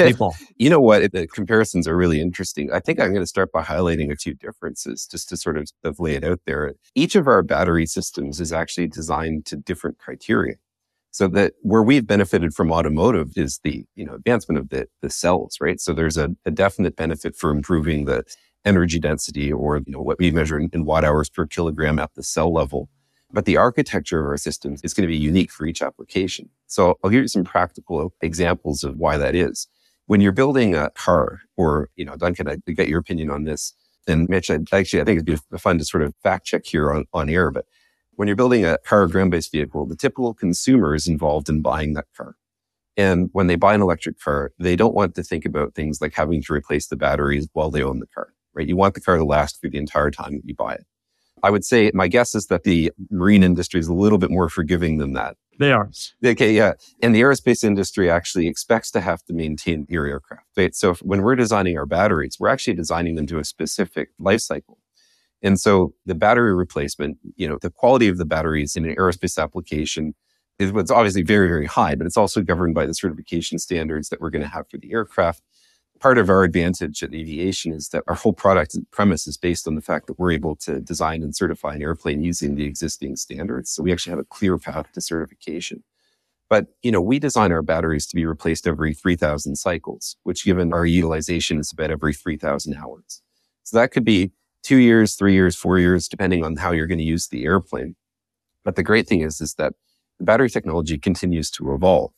people. 0.07 0.35
You 0.57 0.69
know 0.69 0.79
what? 0.79 1.11
The 1.11 1.27
comparisons 1.27 1.87
are 1.87 1.97
really 1.97 2.21
interesting. 2.21 2.71
I 2.71 2.79
think 2.79 2.99
I'm 2.99 3.09
going 3.09 3.23
to 3.23 3.27
start 3.27 3.51
by 3.51 3.63
highlighting 3.63 4.11
a 4.11 4.15
few 4.15 4.35
differences 4.35 5.07
just 5.09 5.27
to 5.29 5.37
sort 5.37 5.57
of, 5.57 5.69
of 5.83 5.99
lay 5.99 6.13
it 6.13 6.23
out 6.23 6.39
there. 6.45 6.75
Each 6.93 7.15
of 7.15 7.27
our 7.27 7.41
battery 7.41 7.87
systems 7.87 8.39
is 8.39 8.53
actually 8.53 8.87
designed 8.87 9.45
to 9.47 9.57
different 9.57 9.97
criteria. 9.97 10.55
So 11.11 11.27
that 11.29 11.53
where 11.61 11.83
we've 11.83 12.05
benefited 12.05 12.53
from 12.53 12.71
automotive 12.71 13.31
is 13.35 13.59
the, 13.63 13.85
you 13.95 14.05
know, 14.05 14.13
advancement 14.13 14.59
of 14.59 14.69
the, 14.69 14.87
the 15.01 15.09
cells, 15.09 15.57
right? 15.59 15.79
So 15.79 15.93
there's 15.93 16.17
a, 16.17 16.29
a 16.45 16.51
definite 16.51 16.95
benefit 16.95 17.35
for 17.35 17.49
improving 17.49 18.05
the 18.05 18.23
energy 18.65 18.99
density 18.99 19.53
or, 19.53 19.77
you 19.77 19.93
know, 19.93 20.01
what 20.01 20.19
we 20.19 20.31
measure 20.31 20.59
in, 20.59 20.69
in 20.73 20.85
watt 20.85 21.05
hours 21.05 21.29
per 21.29 21.45
kilogram 21.45 21.99
at 21.99 22.13
the 22.15 22.23
cell 22.23 22.51
level 22.51 22.89
but 23.35 23.43
the 23.43 23.57
architecture 23.57 24.21
of 24.21 24.27
our 24.27 24.37
systems 24.37 24.79
is 24.83 24.93
going 24.93 25.03
to 25.03 25.11
be 25.11 25.17
unique 25.17 25.51
for 25.51 25.65
each 25.65 25.81
application. 25.81 26.49
So 26.67 26.97
I'll 27.03 27.09
give 27.09 27.21
you 27.21 27.27
some 27.27 27.43
practical 27.43 28.13
examples 28.21 28.83
of 28.85 28.95
why 28.97 29.17
that 29.17 29.35
is. 29.35 29.67
When 30.05 30.21
you're 30.21 30.31
building 30.31 30.73
a 30.73 30.89
car, 30.91 31.41
or, 31.57 31.89
you 31.97 32.05
know, 32.05 32.15
Duncan, 32.15 32.47
I 32.47 32.57
get 32.71 32.87
your 32.87 32.99
opinion 32.99 33.29
on 33.29 33.43
this. 33.43 33.73
And 34.07 34.29
Mitch, 34.29 34.49
I'd, 34.49 34.71
actually, 34.71 35.01
I 35.01 35.03
think 35.03 35.21
it'd 35.21 35.25
be 35.51 35.57
fun 35.57 35.79
to 35.79 35.85
sort 35.85 36.03
of 36.03 36.13
fact 36.23 36.45
check 36.45 36.65
here 36.65 36.93
on, 36.93 37.05
on 37.11 37.29
air. 37.29 37.51
But 37.51 37.65
when 38.11 38.29
you're 38.29 38.37
building 38.37 38.63
a 38.63 38.77
car 38.77 39.01
or 39.01 39.07
ground 39.07 39.31
based 39.31 39.51
vehicle, 39.51 39.85
the 39.85 39.97
typical 39.97 40.33
consumer 40.33 40.95
is 40.95 41.05
involved 41.05 41.49
in 41.49 41.61
buying 41.61 41.93
that 41.95 42.05
car. 42.15 42.35
And 42.95 43.29
when 43.33 43.47
they 43.47 43.55
buy 43.55 43.73
an 43.73 43.81
electric 43.81 44.17
car, 44.19 44.53
they 44.57 44.77
don't 44.77 44.95
want 44.95 45.15
to 45.15 45.23
think 45.23 45.43
about 45.43 45.73
things 45.73 45.99
like 45.99 46.13
having 46.13 46.41
to 46.43 46.53
replace 46.53 46.87
the 46.87 46.95
batteries 46.95 47.49
while 47.51 47.69
they 47.69 47.83
own 47.83 47.99
the 47.99 48.07
car, 48.07 48.29
right? 48.55 48.67
You 48.67 48.75
want 48.75 48.95
the 48.95 49.01
car 49.01 49.17
to 49.17 49.23
last 49.23 49.59
for 49.61 49.69
the 49.69 49.77
entire 49.77 50.11
time 50.11 50.33
that 50.33 50.45
you 50.45 50.55
buy 50.55 50.73
it. 50.73 50.85
I 51.43 51.51
would 51.51 51.65
say 51.65 51.91
my 51.93 52.07
guess 52.07 52.33
is 52.33 52.47
that 52.47 52.63
the 52.63 52.91
marine 53.11 53.43
industry 53.43 53.79
is 53.79 53.87
a 53.87 53.93
little 53.93 54.17
bit 54.17 54.31
more 54.31 54.49
forgiving 54.49 54.97
than 54.97 55.13
that. 55.13 55.35
They 55.59 55.71
are. 55.71 55.89
Okay, 56.25 56.53
yeah. 56.53 56.73
And 57.01 57.13
the 57.13 57.21
aerospace 57.21 57.63
industry 57.63 58.09
actually 58.09 58.47
expects 58.47 58.91
to 58.91 59.01
have 59.01 59.23
to 59.25 59.33
maintain 59.33 59.85
your 59.89 60.05
aircraft. 60.05 60.47
Right? 60.57 60.75
So 60.75 60.91
if, 60.91 60.99
when 60.99 61.21
we're 61.21 61.35
designing 61.35 61.77
our 61.77 61.85
batteries, 61.85 62.37
we're 62.39 62.49
actually 62.49 62.73
designing 62.73 63.15
them 63.15 63.27
to 63.27 63.39
a 63.39 63.43
specific 63.43 64.09
life 64.17 64.41
cycle. 64.41 64.79
And 65.41 65.59
so 65.59 65.93
the 66.05 66.15
battery 66.15 66.53
replacement, 66.53 67.19
you 67.35 67.47
know, 67.47 67.57
the 67.61 67.69
quality 67.69 68.07
of 68.07 68.17
the 68.17 68.25
batteries 68.25 68.75
in 68.75 68.85
an 68.85 68.95
aerospace 68.95 69.41
application 69.41 70.15
is 70.57 70.71
what's 70.71 70.91
obviously 70.91 71.21
very, 71.21 71.47
very 71.47 71.65
high, 71.65 71.95
but 71.95 72.07
it's 72.07 72.17
also 72.17 72.41
governed 72.41 72.73
by 72.73 72.85
the 72.85 72.93
certification 72.93 73.59
standards 73.59 74.09
that 74.09 74.21
we're 74.21 74.29
going 74.29 74.41
to 74.41 74.47
have 74.47 74.67
for 74.69 74.77
the 74.77 74.91
aircraft 74.91 75.41
part 75.99 76.17
of 76.17 76.29
our 76.29 76.43
advantage 76.43 77.03
at 77.03 77.13
Eviation 77.13 77.73
is 77.73 77.89
that 77.89 78.03
our 78.07 78.15
whole 78.15 78.33
product 78.33 78.77
premise 78.91 79.27
is 79.27 79.37
based 79.37 79.67
on 79.67 79.75
the 79.75 79.81
fact 79.81 80.07
that 80.07 80.19
we're 80.19 80.31
able 80.31 80.55
to 80.57 80.79
design 80.81 81.23
and 81.23 81.35
certify 81.35 81.75
an 81.75 81.81
airplane 81.81 82.21
using 82.21 82.55
the 82.55 82.65
existing 82.65 83.15
standards. 83.15 83.71
So 83.71 83.83
we 83.83 83.91
actually 83.91 84.11
have 84.11 84.19
a 84.19 84.25
clear 84.25 84.57
path 84.57 84.91
to 84.93 85.01
certification. 85.01 85.83
But, 86.49 86.67
you 86.83 86.91
know, 86.91 87.01
we 87.01 87.17
design 87.17 87.51
our 87.51 87.63
batteries 87.63 88.05
to 88.07 88.15
be 88.15 88.25
replaced 88.25 88.67
every 88.67 88.93
3000 88.93 89.55
cycles, 89.55 90.15
which 90.23 90.45
given 90.45 90.73
our 90.73 90.85
utilization 90.85 91.59
is 91.59 91.71
about 91.71 91.91
every 91.91 92.13
3000 92.13 92.75
hours. 92.75 93.21
So 93.63 93.77
that 93.77 93.91
could 93.91 94.05
be 94.05 94.31
two 94.61 94.77
years, 94.77 95.15
three 95.15 95.33
years, 95.33 95.55
four 95.55 95.79
years, 95.79 96.07
depending 96.07 96.43
on 96.43 96.57
how 96.57 96.71
you're 96.71 96.87
going 96.87 96.99
to 96.99 97.03
use 97.03 97.27
the 97.27 97.45
airplane. 97.45 97.95
But 98.63 98.75
the 98.75 98.83
great 98.83 99.07
thing 99.07 99.21
is, 99.21 99.41
is 99.41 99.55
that 99.55 99.73
the 100.19 100.25
battery 100.25 100.49
technology 100.49 100.97
continues 100.97 101.49
to 101.51 101.73
evolve. 101.73 102.11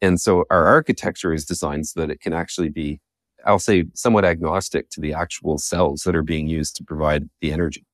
And 0.00 0.20
so 0.20 0.44
our 0.50 0.66
architecture 0.66 1.32
is 1.32 1.44
designed 1.44 1.86
so 1.88 2.00
that 2.00 2.10
it 2.10 2.20
can 2.20 2.32
actually 2.32 2.68
be, 2.68 3.00
I'll 3.44 3.58
say, 3.58 3.84
somewhat 3.94 4.24
agnostic 4.24 4.90
to 4.90 5.00
the 5.00 5.12
actual 5.12 5.58
cells 5.58 6.02
that 6.02 6.14
are 6.14 6.22
being 6.22 6.48
used 6.48 6.76
to 6.76 6.84
provide 6.84 7.28
the 7.40 7.52
energy. 7.52 7.84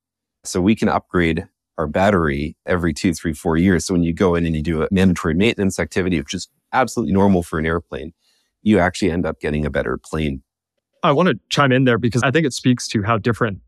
So 0.45 0.61
we 0.61 0.77
can 0.77 0.89
upgrade 0.89 1.47
our 1.79 1.87
battery 1.87 2.57
every 2.67 2.93
two, 2.93 3.15
three, 3.15 3.33
four 3.33 3.57
years. 3.57 3.87
So 3.87 3.95
when 3.95 4.03
you 4.03 4.13
go 4.13 4.35
in 4.35 4.47
and 4.47 4.55
you 4.55 4.63
do 4.63 4.83
a 4.83 4.89
mandatory 4.91 5.35
maintenance 5.35 5.79
activity, 5.79 6.19
which 6.19 6.35
is 6.35 6.49
absolutely 6.73 7.13
normal 7.13 7.43
for 7.43 7.59
an 7.59 7.67
airplane, 7.67 8.13
you 8.63 8.79
actually 8.79 9.11
end 9.11 9.27
up 9.27 9.41
getting 9.41 9.65
a 9.65 9.71
better 9.71 9.99
plane. 9.99 10.43
I 11.03 11.13
want 11.13 11.29
to 11.29 11.39
chime 11.51 11.73
in 11.73 11.85
there 11.85 11.99
because 11.99 12.23
I 12.23 12.31
think 12.31 12.47
it 12.47 12.53
speaks 12.53 12.89
to 12.89 13.03
how 13.03 13.19
different 13.19 13.59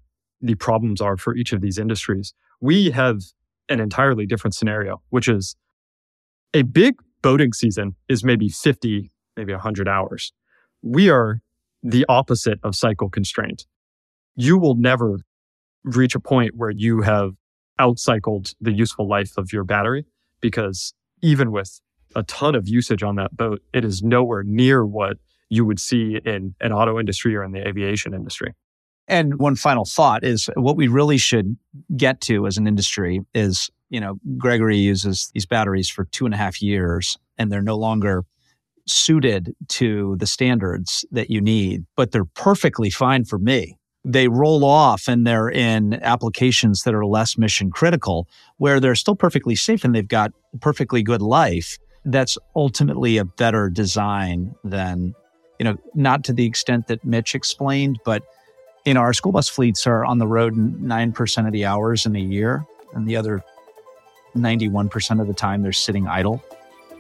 the 0.41 0.55
problems 0.55 1.01
are 1.01 1.17
for 1.17 1.35
each 1.35 1.53
of 1.53 1.61
these 1.61 1.79
industries. 1.79 2.33
We 2.61 2.91
have 2.91 3.21
an 3.69 3.81
entirely 3.81 4.27
different 4.27 4.55
scenario, 4.55 5.03
which 5.11 5.29
is 5.29 5.57
a 6.55 6.63
big 6.63 6.95
boating 7.27 7.53
season 7.53 7.97
is 8.09 8.23
maybe 8.23 8.49
50, 8.49 9.11
maybe 9.37 9.53
100 9.53 9.89
hours. 9.89 10.33
We 10.81 11.11
are 11.11 11.41
the 11.83 12.07
opposite 12.09 12.61
of 12.63 12.77
cycle 12.77 13.11
constraint. 13.11 13.67
You 14.37 14.57
will 14.57 14.77
never 14.77 15.19
reach 15.83 16.15
a 16.15 16.21
point 16.21 16.53
where 16.55 16.71
you 16.71 17.01
have 17.01 17.33
outcycled 17.81 18.53
the 18.61 18.71
useful 18.71 19.09
life 19.09 19.33
of 19.37 19.53
your 19.53 19.65
battery 19.65 20.05
because 20.41 20.95
even 21.21 21.51
with 21.51 21.81
a 22.15 22.23
ton 22.23 22.55
of 22.55 22.69
usage 22.69 23.03
on 23.03 23.17
that 23.17 23.37
boat, 23.37 23.61
it 23.73 23.85
is 23.85 24.05
nowhere 24.05 24.45
near 24.45 24.87
what 24.87 25.17
you 25.49 25.65
would 25.65 25.81
see 25.81 26.21
in 26.25 26.55
an 26.61 26.73
auto 26.73 26.97
industry 26.97 27.35
or 27.35 27.43
in 27.43 27.51
the 27.51 27.67
aviation 27.67 28.15
industry. 28.15 28.55
And 29.09 29.41
one 29.41 29.57
final 29.57 29.85
thought 29.85 30.23
is 30.23 30.49
what 30.55 30.77
we 30.77 30.87
really 30.87 31.19
should 31.19 31.57
get 31.97 32.21
to 32.21 32.47
as 32.47 32.57
an 32.57 32.69
industry 32.69 33.23
is 33.35 33.69
you 33.89 34.01
know, 34.01 34.19
Gregory 34.37 34.79
uses 34.79 35.31
these 35.35 35.47
batteries 35.47 35.89
for 35.89 36.05
two 36.07 36.25
and 36.25 36.35
a 36.35 36.37
half 36.37 36.61
years 36.61 37.17
and 37.39 37.53
they're 37.53 37.63
no 37.63 37.77
longer 37.77 38.25
suited 38.87 39.55
to 39.69 40.17
the 40.19 40.27
standards 40.27 41.05
that 41.11 41.31
you 41.31 41.41
need, 41.41 41.85
but 41.97 42.13
they're 42.13 42.25
perfectly 42.25 42.91
fine 42.91 43.25
for 43.25 43.39
me. 43.39 43.77
They 44.05 44.29
roll 44.29 44.65
off 44.65 45.09
and 45.09 45.27
they're 45.27 45.49
in 45.49 45.95
applications 45.95 46.83
that 46.83 46.95
are 46.95 47.05
less 47.05 47.37
mission 47.37 47.71
critical 47.71 48.29
where 48.59 48.79
they're 48.79 48.95
still 48.95 49.17
perfectly 49.17 49.57
safe 49.57 49.85
and 49.85 49.95
they've 49.95 50.07
got 50.07 50.31
perfectly 50.61 51.03
good 51.03 51.23
life. 51.23 51.79
That's 52.05 52.39
ultimately 52.55 53.19
a 53.19 53.25
better 53.25 53.69
design 53.69 54.55
than, 54.63 55.15
you 55.59 55.65
know, 55.65 55.77
not 55.95 56.23
to 56.25 56.33
the 56.33 56.47
extent 56.47 56.87
that 56.87 57.05
Mitch 57.05 57.35
explained, 57.35 57.99
but 58.05 58.23
you 58.85 58.95
know, 58.95 59.01
our 59.01 59.13
school 59.13 59.33
bus 59.33 59.49
fleets 59.49 59.85
are 59.89 60.05
on 60.05 60.19
the 60.19 60.29
road 60.29 60.55
9% 60.55 61.47
of 61.47 61.53
the 61.53 61.65
hours 61.65 62.07
in 62.07 62.15
a 62.15 62.21
year 62.21 62.65
and 62.95 63.09
the 63.09 63.17
other 63.17 63.43
91% 64.37 65.21
of 65.21 65.27
the 65.27 65.35
time 65.35 65.63
they're 65.63 65.73
sitting 65.73 66.07
idle. 66.07 66.43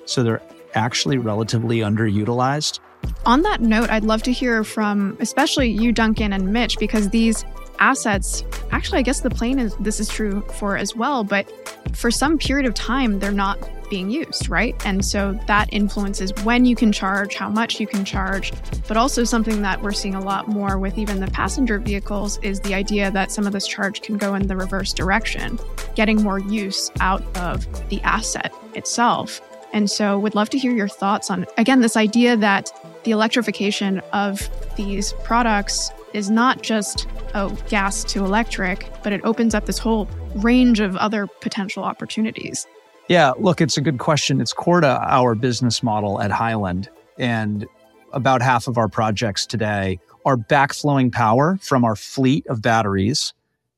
So 0.05 0.22
they're 0.22 0.42
actually 0.75 1.18
relatively 1.18 1.79
underutilized. 1.79 2.81
On 3.25 3.42
that 3.42 3.61
note, 3.61 3.90
I'd 3.90 4.05
love 4.05 4.22
to 4.25 4.33
hear 4.33 4.64
from 4.64 5.16
especially 5.20 5.70
you, 5.70 5.92
Duncan, 5.92 6.33
and 6.33 6.53
Mitch, 6.53 6.79
because 6.79 7.09
these 7.11 7.44
assets, 7.79 8.42
actually, 8.72 8.99
I 8.99 9.03
guess 9.03 9.20
the 9.20 9.31
plane 9.31 9.59
is 9.59 9.77
this 9.77 10.01
is 10.01 10.09
true 10.09 10.42
for 10.55 10.77
as 10.77 10.96
well, 10.96 11.25
but 11.25 11.51
for 11.94 12.11
some 12.11 12.38
period 12.38 12.66
of 12.66 12.75
time, 12.75 13.18
they're 13.18 13.33
not 13.33 13.59
being 13.88 14.11
used, 14.11 14.49
right? 14.49 14.75
And 14.85 15.05
so 15.05 15.38
that 15.46 15.68
influences 15.72 16.33
when 16.44 16.64
you 16.64 16.77
can 16.77 16.92
charge, 16.92 17.35
how 17.35 17.49
much 17.49 17.81
you 17.81 17.87
can 17.87 18.05
charge, 18.05 18.53
but 18.88 18.96
also 18.96 19.25
something 19.25 19.62
that 19.62 19.83
we're 19.83 19.92
seeing 19.92 20.14
a 20.14 20.20
lot 20.20 20.49
more 20.49 20.79
with 20.79 20.99
even 20.99 21.20
the 21.20 21.29
passenger 21.29 21.79
vehicles 21.79 22.38
is 22.42 22.61
the 22.61 22.75
idea 22.75 23.11
that 23.11 23.31
some 23.33 23.46
of 23.46 23.53
this 23.53 23.66
charge 23.66 24.03
can 24.03 24.16
go 24.16 24.35
in 24.35 24.46
the 24.46 24.57
reverse 24.57 24.92
direction, 24.92 25.59
getting 25.94 26.22
more 26.22 26.38
use 26.38 26.90
out 27.01 27.22
of 27.37 27.66
the 27.88 28.01
asset 28.03 28.53
itself. 28.75 29.40
And 29.72 29.90
so 29.90 30.18
would 30.18 30.35
love 30.35 30.49
to 30.51 30.59
hear 30.59 30.72
your 30.72 30.88
thoughts 30.88 31.31
on 31.31 31.46
again 31.59 31.81
this 31.81 31.96
idea 31.96 32.37
that 32.37 32.70
the 33.05 33.11
electrification 33.11 34.01
of 34.12 34.49
these 34.77 35.12
products 35.25 35.90
is 36.14 36.31
not 36.31 36.62
just 36.62 37.07
oh 37.35 37.51
gas 37.68 38.03
to 38.05 38.25
electric, 38.25 38.90
but 39.03 39.12
it 39.12 39.20
opens 39.25 39.55
up 39.55 39.66
this 39.66 39.79
whole 39.79 40.09
range 40.37 40.81
of 40.81 40.96
other 40.96 41.27
potential 41.27 41.85
opportunities. 41.85 42.66
Yeah, 43.09 43.33
look, 43.38 43.61
it's 43.61 43.77
a 43.77 43.81
good 43.81 43.99
question. 43.99 44.40
It's 44.40 44.53
core 44.53 44.81
to 44.81 44.88
our 44.88 45.35
business 45.37 45.83
model 45.83 46.21
at 46.21 46.33
Highland. 46.33 46.88
And 47.19 47.66
about 48.12 48.42
half 48.42 48.66
of 48.66 48.79
our 48.79 48.88
projects 48.88 49.47
today 49.47 50.01
are 50.25 50.37
backflowing 50.37 51.12
power 51.12 51.57
from 51.62 51.85
our 51.85 51.95
fleet 51.95 52.45
of 52.49 52.62
batteries 52.62 53.33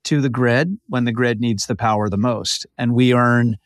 to 0.04 0.22
the 0.22 0.30
grid 0.30 0.78
when 0.88 1.04
the 1.04 1.12
grid 1.12 1.40
needs 1.40 1.66
the 1.66 1.76
power 1.76 2.08
the 2.08 2.16
most. 2.16 2.66
And 2.78 2.94
we 2.94 3.12
earn 3.12 3.58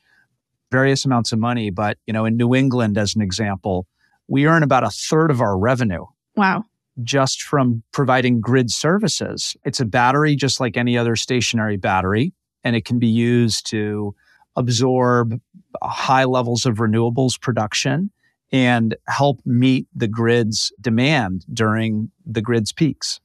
various 0.72 1.04
amounts 1.04 1.30
of 1.30 1.38
money. 1.38 1.70
But, 1.70 1.98
you 2.06 2.12
know, 2.12 2.24
in 2.24 2.36
New 2.36 2.54
England, 2.54 2.98
as 2.98 3.14
an 3.14 3.22
example, 3.22 3.86
we 4.26 4.46
earn 4.46 4.64
about 4.64 4.82
a 4.82 4.90
third 4.90 5.30
of 5.30 5.40
our 5.40 5.56
revenue. 5.56 6.06
Wow. 6.34 6.64
Just 7.04 7.42
from 7.42 7.84
providing 7.92 8.40
grid 8.40 8.70
services. 8.70 9.56
It's 9.64 9.78
a 9.78 9.84
battery 9.84 10.34
just 10.34 10.58
like 10.58 10.76
any 10.76 10.98
other 10.98 11.14
stationary 11.14 11.76
battery, 11.76 12.32
and 12.64 12.74
it 12.74 12.84
can 12.84 12.98
be 12.98 13.06
used 13.06 13.66
to 13.70 14.14
absorb 14.56 15.40
high 15.82 16.24
levels 16.24 16.66
of 16.66 16.76
renewables 16.76 17.40
production 17.40 18.10
and 18.52 18.94
help 19.08 19.40
meet 19.44 19.86
the 19.94 20.08
grid's 20.08 20.72
demand 20.80 21.44
during 21.52 22.10
the 22.26 22.42
grid's 22.42 22.72
peaks. 22.72 23.20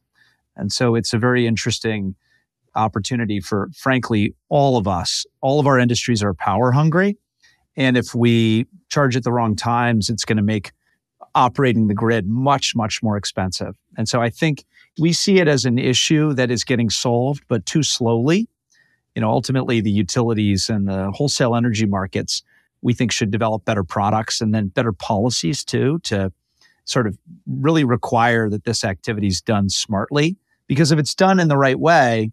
And 0.56 0.72
so 0.72 0.96
it's 0.96 1.14
a 1.14 1.18
very 1.18 1.46
interesting 1.46 2.16
opportunity 2.76 3.40
for, 3.40 3.70
frankly, 3.76 4.36
all 4.50 4.78
of 4.78 4.88
us. 4.88 5.26
All 5.42 5.60
of 5.60 5.68
our 5.68 5.78
industries 5.78 6.24
are 6.24 6.34
power 6.34 6.72
hungry. 6.72 7.18
And 7.76 7.98
if 7.98 8.16
we 8.16 8.66
charge 8.90 9.16
at 9.16 9.24
the 9.24 9.32
wrong 9.32 9.56
times, 9.56 10.10
it's 10.10 10.26
going 10.26 10.38
to 10.38 10.44
make 10.44 10.72
operating 11.36 11.88
the 11.88 11.94
grid 11.94 12.28
much, 12.28 12.76
much 12.76 13.04
more 13.04 13.18
expensive. 13.18 13.76
And 13.98 14.08
so 14.10 14.22
I 14.22 14.30
think 14.30 14.64
we 15.00 15.14
see 15.14 15.40
it 15.40 15.48
as 15.48 15.66
an 15.66 15.78
issue 15.78 16.34
that 16.34 16.50
is 16.50 16.64
getting 16.64 16.90
solved, 16.90 17.44
but 17.48 17.66
too 17.66 17.84
slowly. 17.84 18.48
You 19.18 19.22
know, 19.22 19.32
ultimately, 19.32 19.82
the 19.82 19.90
utilities 19.90 20.70
and 20.70 20.88
the 20.88 21.10
wholesale 21.10 21.56
energy 21.56 21.88
markets, 21.88 22.44
we 22.84 22.94
think, 22.94 23.12
should 23.12 23.32
develop 23.32 23.66
better 23.66 23.84
products 23.84 24.42
and 24.42 24.54
then 24.54 24.68
better 24.68 24.94
policies 24.94 25.66
too 25.66 25.98
to 26.04 26.32
sort 26.86 27.08
of 27.08 27.18
really 27.48 27.84
require 27.84 28.48
that 28.48 28.66
this 28.66 28.84
activity 28.84 29.26
is 29.26 29.42
done 29.42 29.70
smartly. 29.70 30.38
Because 30.68 30.92
if 30.92 31.00
it's 31.00 31.16
done 31.16 31.40
in 31.40 31.48
the 31.48 31.58
right 31.58 31.80
way, 31.80 32.32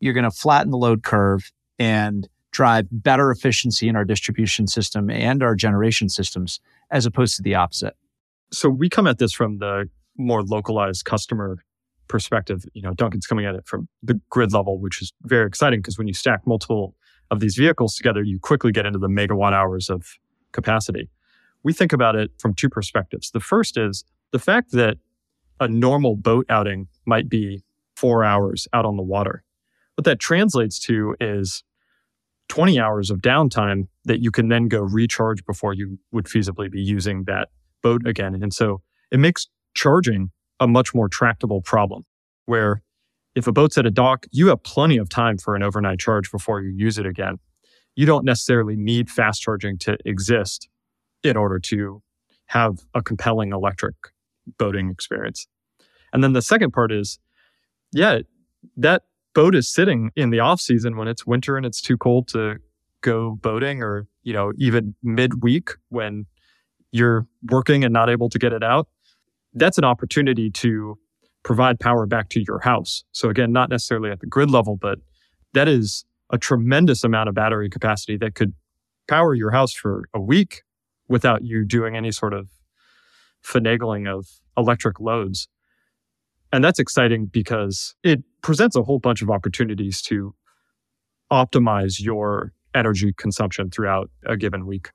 you're 0.00 0.12
going 0.12 0.24
to 0.24 0.32
flatten 0.32 0.72
the 0.72 0.76
load 0.76 1.04
curve 1.04 1.52
and 1.78 2.28
drive 2.50 2.88
better 2.90 3.30
efficiency 3.30 3.88
in 3.88 3.94
our 3.94 4.04
distribution 4.04 4.66
system 4.66 5.10
and 5.10 5.40
our 5.40 5.54
generation 5.54 6.08
systems 6.08 6.58
as 6.90 7.06
opposed 7.06 7.36
to 7.36 7.42
the 7.42 7.54
opposite. 7.54 7.94
So 8.50 8.68
we 8.68 8.88
come 8.88 9.06
at 9.06 9.18
this 9.18 9.32
from 9.32 9.58
the 9.58 9.88
more 10.16 10.42
localized 10.42 11.04
customer 11.04 11.62
perspective. 12.08 12.64
You 12.72 12.82
know, 12.82 12.94
Duncan's 12.94 13.26
coming 13.26 13.46
at 13.46 13.54
it 13.54 13.66
from 13.66 13.88
the 14.02 14.20
grid 14.30 14.52
level, 14.52 14.78
which 14.78 15.02
is 15.02 15.12
very 15.22 15.46
exciting 15.46 15.80
because 15.80 15.98
when 15.98 16.08
you 16.08 16.14
stack 16.14 16.46
multiple 16.46 16.94
of 17.30 17.40
these 17.40 17.56
vehicles 17.56 17.94
together, 17.94 18.22
you 18.22 18.38
quickly 18.38 18.72
get 18.72 18.86
into 18.86 18.98
the 18.98 19.08
megawatt 19.08 19.52
hours 19.52 19.90
of 19.90 20.18
capacity 20.52 21.10
we 21.62 21.72
think 21.72 21.92
about 21.92 22.16
it 22.16 22.30
from 22.38 22.54
two 22.54 22.68
perspectives. 22.68 23.30
The 23.30 23.40
first 23.40 23.76
is 23.76 24.04
the 24.32 24.38
fact 24.38 24.72
that 24.72 24.98
a 25.60 25.68
normal 25.68 26.16
boat 26.16 26.46
outing 26.48 26.88
might 27.04 27.28
be 27.28 27.62
four 27.96 28.24
hours 28.24 28.68
out 28.72 28.84
on 28.84 28.96
the 28.96 29.02
water. 29.02 29.42
What 29.96 30.04
that 30.04 30.20
translates 30.20 30.78
to 30.86 31.16
is 31.20 31.64
20 32.48 32.78
hours 32.78 33.10
of 33.10 33.18
downtime 33.18 33.88
that 34.04 34.22
you 34.22 34.30
can 34.30 34.48
then 34.48 34.68
go 34.68 34.80
recharge 34.80 35.44
before 35.44 35.74
you 35.74 35.98
would 36.12 36.26
feasibly 36.26 36.70
be 36.70 36.80
using 36.80 37.24
that 37.24 37.48
boat 37.82 38.06
again. 38.06 38.40
And 38.40 38.54
so 38.54 38.80
it 39.10 39.18
makes 39.18 39.48
charging 39.74 40.30
a 40.60 40.68
much 40.68 40.94
more 40.94 41.08
tractable 41.08 41.60
problem 41.60 42.04
where 42.46 42.82
if 43.34 43.46
a 43.46 43.52
boat's 43.52 43.78
at 43.78 43.86
a 43.86 43.90
dock, 43.90 44.26
you 44.32 44.48
have 44.48 44.62
plenty 44.62 44.96
of 44.96 45.08
time 45.08 45.38
for 45.38 45.54
an 45.54 45.62
overnight 45.62 45.98
charge 45.98 46.30
before 46.30 46.60
you 46.60 46.70
use 46.70 46.98
it 46.98 47.06
again. 47.06 47.38
You 47.94 48.06
don't 48.06 48.24
necessarily 48.24 48.76
need 48.76 49.10
fast 49.10 49.42
charging 49.42 49.78
to 49.78 49.96
exist 50.04 50.68
in 51.22 51.36
order 51.36 51.58
to 51.58 52.02
have 52.46 52.78
a 52.94 53.02
compelling 53.02 53.52
electric 53.52 53.94
boating 54.58 54.90
experience. 54.90 55.46
And 56.12 56.24
then 56.24 56.32
the 56.32 56.42
second 56.42 56.72
part 56.72 56.90
is, 56.90 57.18
yeah, 57.92 58.20
that 58.76 59.02
boat 59.34 59.54
is 59.54 59.68
sitting 59.72 60.10
in 60.16 60.30
the 60.30 60.40
off 60.40 60.60
season 60.60 60.96
when 60.96 61.06
it's 61.06 61.26
winter 61.26 61.56
and 61.56 61.66
it's 61.66 61.80
too 61.80 61.96
cold 61.96 62.28
to 62.28 62.56
go 63.02 63.38
boating 63.40 63.82
or, 63.82 64.06
you 64.22 64.32
know, 64.32 64.52
even 64.56 64.94
midweek 65.02 65.70
when 65.90 66.26
you're 66.90 67.26
working 67.50 67.84
and 67.84 67.92
not 67.92 68.08
able 68.08 68.28
to 68.30 68.38
get 68.38 68.52
it 68.52 68.64
out. 68.64 68.88
That's 69.54 69.78
an 69.78 69.84
opportunity 69.84 70.50
to 70.50 70.98
provide 71.42 71.80
power 71.80 72.06
back 72.06 72.28
to 72.30 72.42
your 72.46 72.60
house. 72.60 73.04
So 73.12 73.30
again, 73.30 73.52
not 73.52 73.70
necessarily 73.70 74.10
at 74.10 74.20
the 74.20 74.26
grid 74.26 74.50
level, 74.50 74.76
but 74.76 74.98
that 75.54 75.68
is 75.68 76.04
a 76.30 76.38
tremendous 76.38 77.04
amount 77.04 77.28
of 77.28 77.34
battery 77.34 77.70
capacity 77.70 78.16
that 78.18 78.34
could 78.34 78.52
power 79.08 79.34
your 79.34 79.50
house 79.50 79.72
for 79.72 80.04
a 80.12 80.20
week 80.20 80.62
without 81.08 81.42
you 81.42 81.64
doing 81.64 81.96
any 81.96 82.12
sort 82.12 82.34
of 82.34 82.48
finagling 83.42 84.06
of 84.06 84.26
electric 84.56 85.00
loads. 85.00 85.48
And 86.52 86.62
that's 86.62 86.78
exciting 86.78 87.26
because 87.26 87.94
it 88.02 88.22
presents 88.42 88.76
a 88.76 88.82
whole 88.82 88.98
bunch 88.98 89.22
of 89.22 89.30
opportunities 89.30 90.02
to 90.02 90.34
optimize 91.30 92.00
your 92.00 92.52
energy 92.74 93.12
consumption 93.16 93.70
throughout 93.70 94.10
a 94.26 94.36
given 94.36 94.66
week. 94.66 94.90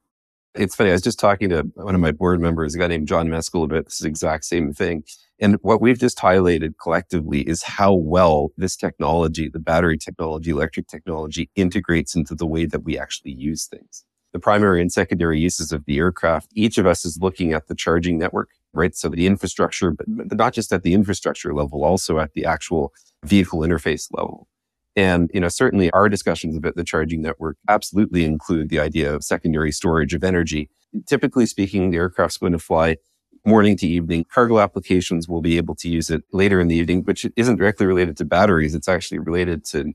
It's 0.56 0.76
funny. 0.76 0.92
I 0.92 0.94
was 0.94 1.02
just 1.02 1.20
talking 1.20 1.50
to 1.50 1.64
one 1.76 1.96
of 1.96 2.02
my 2.02 2.12
board 2.12 2.40
members, 2.40 2.76
a 2.76 2.78
guy 2.78 2.88
named 2.88 3.08
John 3.08 3.28
Meskel, 3.28 3.64
about 3.64 3.86
this 3.86 4.04
exact 4.04 4.46
same 4.46 4.72
thing. 4.72 5.04
And 5.40 5.58
what 5.62 5.82
we've 5.82 6.00
just 6.00 6.20
highlighted 6.20 6.76
collectively 6.82 7.42
is 7.42 7.64
how 7.64 7.94
well 7.94 8.52
this 8.56 8.76
technology, 8.76 9.50
the 9.50 9.60
battery 9.60 9.98
technology, 9.98 10.52
electric 10.52 10.88
technology, 10.88 11.50
integrates 11.56 12.16
into 12.16 12.36
the 12.36 12.46
way 12.46 12.66
that 12.66 12.84
we 12.84 13.00
actually 13.00 13.34
use 13.34 13.66
things 13.66 14.06
the 14.34 14.40
primary 14.40 14.82
and 14.82 14.92
secondary 14.92 15.40
uses 15.40 15.72
of 15.72 15.86
the 15.86 15.98
aircraft, 16.00 16.50
each 16.56 16.78
of 16.78 16.86
us 16.86 17.06
is 17.06 17.20
looking 17.22 17.54
at 17.54 17.68
the 17.68 17.76
charging 17.76 18.18
network, 18.18 18.50
right? 18.74 18.96
So 18.96 19.08
the 19.08 19.28
infrastructure, 19.28 19.92
but 19.92 20.08
not 20.08 20.54
just 20.54 20.74
at 20.74 20.82
the 20.82 20.94
infrastructure 20.94 21.54
level, 21.54 21.84
also 21.84 22.20
at 22.20 22.34
the 22.34 22.44
actual 22.44 22.92
vehicle 23.24 23.60
interface 23.60 24.08
level. 24.12 24.48
And, 24.96 25.32
you 25.34 25.40
know, 25.40 25.50
certainly 25.50 25.90
our 25.92 26.08
discussions 26.08 26.56
about 26.56 26.76
the 26.76 26.84
charging 26.84 27.22
network 27.22 27.58
absolutely 27.68 28.26
include 28.26 28.70
the 28.70 28.80
idea 28.80 29.14
of 29.14 29.24
secondary 29.24 29.72
storage 29.72 30.14
of 30.14 30.24
energy. 30.24 30.70
Typically 31.08 31.46
speaking, 31.46 31.90
the 31.90 31.98
aircraft's 31.98 32.38
going 32.38 32.52
to 32.52 32.60
fly 32.60 32.98
morning 33.46 33.76
to 33.78 33.88
evening. 33.88 34.26
Cargo 34.32 34.60
applications 34.60 35.28
will 35.28 35.42
be 35.42 35.58
able 35.58 35.76
to 35.76 35.90
use 35.90 36.10
it 36.10 36.24
later 36.32 36.62
in 36.62 36.68
the 36.68 36.76
evening, 36.76 37.02
which 37.04 37.26
isn't 37.36 37.58
directly 37.58 37.86
related 37.86 38.16
to 38.18 38.26
batteries. 38.26 38.76
It's 38.76 38.88
actually 38.88 39.20
related 39.20 39.66
to 39.66 39.94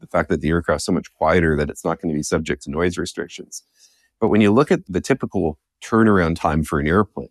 the 0.00 0.06
fact 0.06 0.28
that 0.30 0.40
the 0.40 0.48
aircraft's 0.48 0.86
so 0.86 0.92
much 0.92 1.12
quieter 1.12 1.56
that 1.56 1.70
it's 1.70 1.84
not 1.84 2.00
going 2.00 2.12
to 2.12 2.16
be 2.16 2.22
subject 2.22 2.62
to 2.62 2.70
noise 2.70 2.98
restrictions. 2.98 3.62
But 4.20 4.28
when 4.28 4.40
you 4.40 4.50
look 4.50 4.72
at 4.72 4.80
the 4.88 5.00
typical 5.00 5.58
turnaround 5.82 6.36
time 6.36 6.64
for 6.64 6.80
an 6.80 6.88
airplane, 6.88 7.28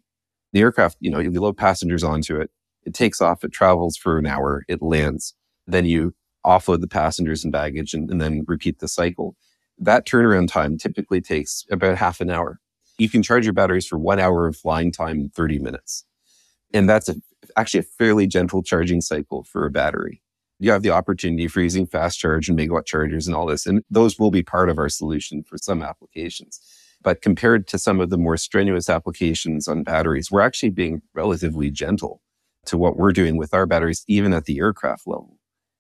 the 0.54 0.62
aircraft, 0.62 0.98
you 1.00 1.12
know, 1.12 1.20
you 1.20 1.32
load 1.32 1.58
passengers 1.58 2.04
onto 2.04 2.40
it, 2.40 2.50
it 2.84 2.94
takes 2.94 3.20
off, 3.20 3.44
it 3.44 3.52
travels 3.52 3.98
for 3.98 4.18
an 4.18 4.26
hour, 4.26 4.64
it 4.70 4.82
lands, 4.82 5.34
then 5.66 5.86
you 5.86 6.14
offload 6.48 6.82
the 6.82 6.88
passengers 6.88 7.44
and 7.44 7.52
baggage 7.52 7.94
and, 7.94 8.10
and 8.10 8.22
then 8.22 8.46
repeat 8.48 8.80
the 8.80 8.88
cycle. 8.88 9.36
That 9.78 10.08
turnaround 10.08 10.48
time 10.48 10.78
typically 10.78 11.22
takes 11.22 11.66
about 11.70 11.98
half 11.98 12.22
an 12.22 12.30
hour. 12.30 12.60
You 12.98 13.10
can 13.10 13.22
charge 13.22 13.46
your 13.46 13.54
batteries 13.54 13.86
for 13.86 14.00
one 14.00 14.20
hour 14.20 14.48
of 14.48 14.56
flying 14.56 14.92
time 14.92 15.20
in 15.20 15.30
30 15.30 15.60
minutes. 15.60 16.04
And 16.74 16.90
that's 16.90 17.10
a, 17.10 17.16
actually 17.56 17.82
a 17.82 17.84
fairly 17.84 18.26
gentle 18.26 18.64
charging 18.64 19.02
cycle 19.02 19.44
for 19.44 19.66
a 19.66 19.72
battery. 19.72 20.22
You 20.60 20.72
have 20.72 20.82
the 20.82 20.90
opportunity 20.90 21.48
for 21.48 21.62
using 21.62 21.86
fast 21.86 22.18
charge 22.18 22.50
and 22.50 22.58
megawatt 22.58 22.86
chargers 22.86 23.28
and 23.28 23.36
all 23.36 23.46
this. 23.46 23.68
And 23.68 23.84
those 23.92 24.18
will 24.18 24.32
be 24.32 24.42
part 24.42 24.70
of 24.70 24.80
our 24.80 24.90
solution 24.90 25.44
for 25.44 25.58
some 25.58 25.84
applications. 25.84 26.60
But 27.04 27.22
compared 27.22 27.68
to 27.68 27.78
some 27.78 28.00
of 28.00 28.10
the 28.10 28.18
more 28.18 28.38
strenuous 28.38 28.90
applications 28.90 29.68
on 29.68 29.84
batteries, 29.84 30.32
we're 30.32 30.42
actually 30.42 30.72
being 30.72 31.04
relatively 31.14 31.70
gentle 31.70 32.22
to 32.66 32.78
what 32.78 32.98
we're 32.98 33.14
doing 33.14 33.38
with 33.38 33.54
our 33.54 33.66
batteries, 33.66 34.04
even 34.08 34.34
at 34.34 34.46
the 34.46 34.58
aircraft 34.60 35.06
level. 35.06 35.37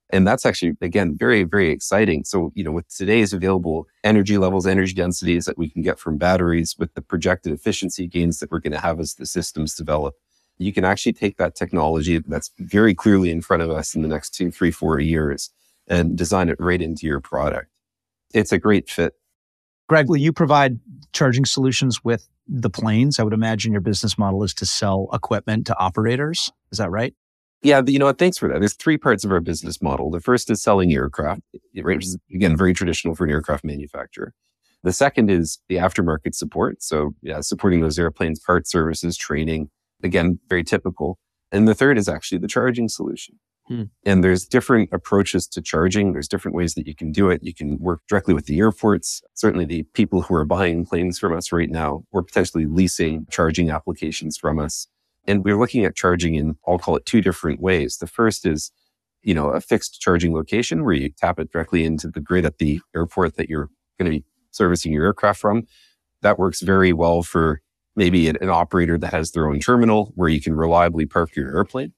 And 0.09 0.25
that's 0.25 0.45
actually, 0.45 0.77
again, 0.81 1.17
very, 1.17 1.43
very 1.43 1.69
exciting. 1.69 2.23
So, 2.23 2.51
you 2.55 2.63
know, 2.63 2.71
with 2.71 2.87
today's 2.87 3.33
available 3.33 3.87
energy 4.03 4.37
levels, 4.37 4.65
energy 4.65 4.93
densities 4.93 5.45
that 5.45 5.57
we 5.57 5.69
can 5.69 5.81
get 5.81 5.99
from 5.99 6.17
batteries, 6.17 6.75
with 6.79 6.93
the 6.93 7.01
projected 7.01 7.51
efficiency 7.51 8.07
gains 8.07 8.39
that 8.39 8.49
we're 8.49 8.59
going 8.59 8.71
to 8.73 8.79
have 8.79 8.99
as 8.99 9.15
the 9.15 9.25
systems 9.25 9.75
develop, 9.75 10.15
you 10.57 10.71
can 10.71 10.85
actually 10.85 11.13
take 11.13 11.37
that 11.37 11.55
technology 11.55 12.19
that's 12.19 12.51
very 12.57 12.95
clearly 12.95 13.31
in 13.31 13.41
front 13.41 13.63
of 13.63 13.69
us 13.69 13.95
in 13.95 14.01
the 14.01 14.07
next 14.07 14.31
two, 14.31 14.49
three, 14.49 14.71
four 14.71 14.99
years 14.99 15.49
and 15.87 16.17
design 16.17 16.49
it 16.49 16.57
right 16.59 16.81
into 16.81 17.05
your 17.05 17.19
product. 17.19 17.69
It's 18.33 18.51
a 18.51 18.57
great 18.57 18.89
fit 18.89 19.13
Greg, 19.87 20.09
will 20.09 20.17
you 20.17 20.33
provide 20.33 20.79
charging 21.13 21.45
solutions 21.45 22.03
with 22.03 22.27
the 22.47 22.69
planes? 22.69 23.19
I 23.19 23.23
would 23.23 23.33
imagine 23.33 23.71
your 23.71 23.81
business 23.81 24.17
model 24.17 24.43
is 24.43 24.53
to 24.55 24.65
sell 24.65 25.07
equipment 25.13 25.65
to 25.67 25.79
operators. 25.79 26.51
Is 26.71 26.77
that 26.77 26.91
right? 26.91 27.15
Yeah, 27.63 27.81
you 27.85 27.97
know 27.97 28.05
what? 28.05 28.19
Thanks 28.19 28.37
for 28.37 28.47
that. 28.49 28.59
There's 28.59 28.75
three 28.75 28.97
parts 28.97 29.25
of 29.25 29.31
our 29.31 29.39
business 29.39 29.81
model. 29.81 30.11
The 30.11 30.19
first 30.19 30.49
is 30.51 30.61
selling 30.61 30.93
aircraft, 30.93 31.41
which 31.73 32.05
is 32.05 32.17
again 32.33 32.55
very 32.55 32.73
traditional 32.73 33.15
for 33.15 33.25
an 33.25 33.31
aircraft 33.31 33.63
manufacturer. 33.63 34.33
The 34.83 34.93
second 34.93 35.31
is 35.31 35.59
the 35.67 35.75
aftermarket 35.75 36.35
support. 36.35 36.83
So, 36.83 37.15
yeah, 37.21 37.41
supporting 37.41 37.81
those 37.81 37.97
airplanes, 37.97 38.39
parts 38.39 38.71
services, 38.71 39.17
training. 39.17 39.69
Again, 40.03 40.39
very 40.47 40.63
typical. 40.63 41.17
And 41.51 41.67
the 41.67 41.73
third 41.73 41.97
is 41.97 42.07
actually 42.07 42.37
the 42.37 42.47
charging 42.47 42.87
solution. 42.87 43.39
Hmm. 43.67 43.83
And 44.05 44.23
there's 44.23 44.45
different 44.45 44.89
approaches 44.93 45.47
to 45.47 45.61
charging. 45.61 46.13
There's 46.13 46.27
different 46.27 46.55
ways 46.55 46.75
that 46.75 46.87
you 46.87 46.95
can 46.95 47.11
do 47.11 47.29
it. 47.29 47.43
You 47.43 47.53
can 47.53 47.77
work 47.79 48.01
directly 48.07 48.33
with 48.33 48.45
the 48.45 48.59
airports. 48.59 49.21
Certainly 49.33 49.65
the 49.65 49.83
people 49.93 50.21
who 50.21 50.35
are 50.35 50.45
buying 50.45 50.85
planes 50.85 51.19
from 51.19 51.35
us 51.35 51.51
right 51.51 51.69
now 51.69 52.03
or 52.11 52.23
potentially 52.23 52.65
leasing 52.65 53.25
charging 53.29 53.69
applications 53.69 54.37
from 54.37 54.59
us. 54.59 54.87
And 55.27 55.43
we're 55.43 55.59
looking 55.59 55.85
at 55.85 55.95
charging 55.95 56.35
in, 56.35 56.55
I'll 56.65 56.79
call 56.79 56.95
it 56.95 57.05
two 57.05 57.21
different 57.21 57.59
ways. 57.59 57.97
The 57.97 58.07
first 58.07 58.45
is, 58.45 58.71
you 59.23 59.33
know, 59.33 59.49
a 59.49 59.59
fixed 59.61 59.99
charging 59.99 60.33
location 60.33 60.85
where 60.85 60.93
you 60.93 61.09
tap 61.09 61.39
it 61.39 61.51
directly 61.51 61.83
into 61.83 62.07
the 62.07 62.21
grid 62.21 62.45
at 62.45 62.59
the 62.59 62.79
airport 62.95 63.35
that 63.35 63.49
you're 63.49 63.69
going 63.99 64.11
to 64.11 64.17
be 64.19 64.25
servicing 64.51 64.93
your 64.93 65.05
aircraft 65.05 65.39
from. 65.39 65.67
That 66.21 66.39
works 66.39 66.61
very 66.61 66.93
well 66.93 67.23
for 67.23 67.61
maybe 67.95 68.29
an, 68.29 68.37
an 68.41 68.49
operator 68.49 68.97
that 68.97 69.13
has 69.13 69.31
their 69.31 69.49
own 69.49 69.59
terminal 69.59 70.13
where 70.15 70.29
you 70.29 70.41
can 70.41 70.55
reliably 70.55 71.05
park 71.05 71.35
your 71.35 71.55
airplane 71.55 71.93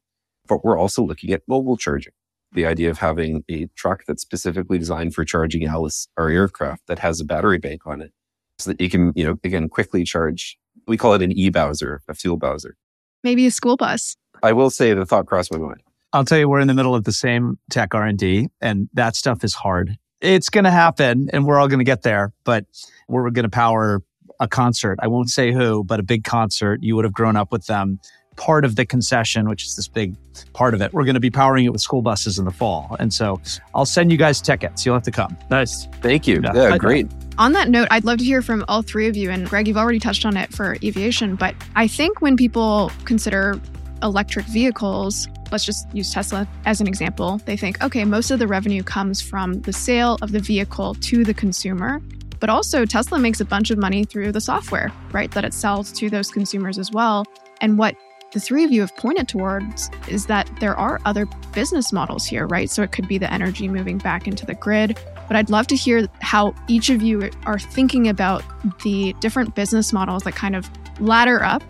but 0.50 0.65
we're 0.65 0.78
also 0.78 1.02
looking 1.02 1.32
at 1.32 1.44
mobile 1.48 1.78
charging. 1.78 2.12
The 2.52 2.65
idea 2.65 2.89
of 2.89 2.98
having 2.98 3.44
a 3.50 3.68
truck 3.76 4.04
that's 4.08 4.24
specifically 4.24 4.80
designed 4.80 5.13
for 5.13 5.24
charging 5.24 5.65
Alice 5.65 6.10
or 6.18 6.30
aircraft 6.30 6.88
that 6.88 7.00
has 7.00 7.22
a 7.22 7.26
battery 7.26 7.60
bank 7.60 7.86
on 7.86 8.02
it 8.02 8.12
so 8.58 8.72
that 8.72 8.82
you 8.82 8.89
can, 8.89 9.13
you 9.15 9.24
know, 9.24 9.38
again, 9.44 9.70
quickly 9.70 10.04
charge. 10.04 10.58
We 10.88 10.98
call 10.98 11.13
it 11.13 11.22
an 11.22 11.32
e-Bowser, 11.32 12.02
a 12.10 12.15
fuel 12.15 12.38
Bowser. 12.38 12.76
Maybe 13.23 13.45
a 13.45 13.51
school 13.51 13.77
bus. 13.77 14.15
I 14.41 14.53
will 14.53 14.69
say 14.69 14.93
the 14.93 15.05
thought 15.05 15.25
crossed 15.25 15.51
my 15.51 15.58
mind. 15.58 15.82
I'll 16.13 16.25
tell 16.25 16.39
you, 16.39 16.49
we're 16.49 16.60
in 16.60 16.67
the 16.67 16.73
middle 16.73 16.95
of 16.95 17.03
the 17.03 17.12
same 17.12 17.60
tech 17.69 17.93
R&D 17.93 18.47
and 18.62 18.89
that 18.93 19.15
stuff 19.15 19.43
is 19.43 19.53
hard. 19.53 19.97
It's 20.21 20.49
going 20.49 20.63
to 20.63 20.71
happen 20.71 21.29
and 21.32 21.45
we're 21.45 21.60
all 21.60 21.67
going 21.67 21.79
to 21.79 21.86
get 21.86 22.01
there, 22.01 22.34
but 22.43 22.65
we're 23.08 23.29
going 23.29 23.43
to 23.43 23.49
power 23.49 24.01
a 24.39 24.47
concert. 24.47 24.97
I 25.01 25.08
won't 25.08 25.29
say 25.29 25.51
who, 25.51 25.84
but 25.84 25.99
a 25.99 26.03
big 26.03 26.23
concert. 26.23 26.82
You 26.82 26.95
would 26.95 27.05
have 27.05 27.13
grown 27.13 27.36
up 27.36 27.51
with 27.51 27.65
them. 27.67 27.99
Part 28.38 28.63
of 28.63 28.77
the 28.77 28.86
concession, 28.86 29.49
which 29.49 29.65
is 29.65 29.75
this 29.75 29.89
big 29.89 30.15
part 30.53 30.73
of 30.73 30.82
it, 30.82 30.93
we're 30.93 31.03
going 31.03 31.15
to 31.15 31.19
be 31.19 31.29
powering 31.29 31.65
it 31.65 31.69
with 31.73 31.82
school 31.82 32.01
buses 32.01 32.39
in 32.39 32.45
the 32.45 32.51
fall. 32.51 32.95
And 32.97 33.13
so 33.13 33.41
I'll 33.75 33.86
send 33.86 34.12
you 34.12 34.17
guys 34.17 34.39
tickets. 34.41 34.86
You'll 34.86 34.95
have 34.95 35.03
to 35.03 35.12
come. 35.12 35.38
Nice. 35.51 35.88
Thank 36.01 36.25
you. 36.25 36.39
Yeah. 36.41 36.53
Yeah, 36.55 36.73
I- 36.73 36.77
great. 36.77 37.08
On 37.39 37.54
that 37.54 37.69
note, 37.69 37.88
I'd 37.89 38.04
love 38.04 38.17
to 38.17 38.25
hear 38.25 38.41
from 38.41 38.65
all 38.67 38.82
three 38.82 39.08
of 39.08 39.15
you. 39.15 39.32
And 39.32 39.47
Greg, 39.47 39.65
you've 39.65 39.78
already 39.78 39.97
touched 39.97 40.25
on 40.25 40.36
it 40.36 40.54
for 40.54 40.75
aviation, 40.84 41.36
but 41.36 41.56
I 41.73 41.88
think 41.88 42.21
when 42.21 42.36
people 42.36 42.91
consider 43.06 43.58
electric 44.04 44.45
vehicles, 44.47 45.30
let's 45.49 45.63
just 45.63 45.88
use 45.95 46.13
Tesla 46.13 46.45
as 46.65 46.82
an 46.82 46.88
example, 46.88 47.39
they 47.45 47.56
think, 47.56 47.82
okay, 47.82 48.04
most 48.04 48.30
of 48.30 48.39
the 48.39 48.47
revenue 48.47 48.84
comes 48.84 49.21
from 49.21 49.62
the 49.62 49.71
sale 49.71 50.17
of 50.21 50.34
the 50.34 50.39
vehicle 50.41 50.95
to 50.95 51.23
the 51.23 51.34
consumer. 51.34 52.02
But 52.41 52.49
also, 52.49 52.86
Tesla 52.86 53.17
makes 53.17 53.39
a 53.39 53.45
bunch 53.45 53.71
of 53.71 53.78
money 53.78 54.04
through 54.04 54.34
the 54.34 54.41
software, 54.41 54.91
right, 55.13 55.32
that 55.32 55.45
it 55.45 55.54
sells 55.54 55.93
to 55.93 56.10
those 56.10 56.30
consumers 56.32 56.78
as 56.78 56.91
well. 56.91 57.25
And 57.62 57.78
what 57.78 57.95
the 58.34 58.41
three 58.41 58.65
of 58.65 58.71
you 58.71 58.82
have 58.82 58.95
pointed 58.97 59.30
towards 59.30 59.89
is 60.10 60.25
that 60.25 60.49
there 60.60 60.75
are 60.75 60.99
other 61.06 61.25
business 61.54 61.93
models 61.93 62.25
here, 62.25 62.47
right? 62.47 62.69
So 62.69 62.84
it 62.84 62.91
could 62.91 63.08
be 63.08 63.17
the 63.17 63.32
energy 63.32 63.69
moving 63.69 63.97
back 63.97 64.28
into 64.28 64.45
the 64.45 64.56
grid. 64.56 64.99
But 65.30 65.38
I'd 65.38 65.50
love 65.50 65.68
to 65.68 65.76
hear 65.76 66.10
how 66.20 66.54
each 66.68 66.89
of 66.89 67.02
you 67.02 67.30
are 67.46 67.60
thinking 67.60 68.10
about 68.10 68.44
the 68.84 69.13
different 69.22 69.56
business 69.56 69.94
models 69.94 70.24
that 70.24 70.36
kind 70.36 70.56
of 70.56 70.70
ladder 71.00 71.42
up 71.44 71.63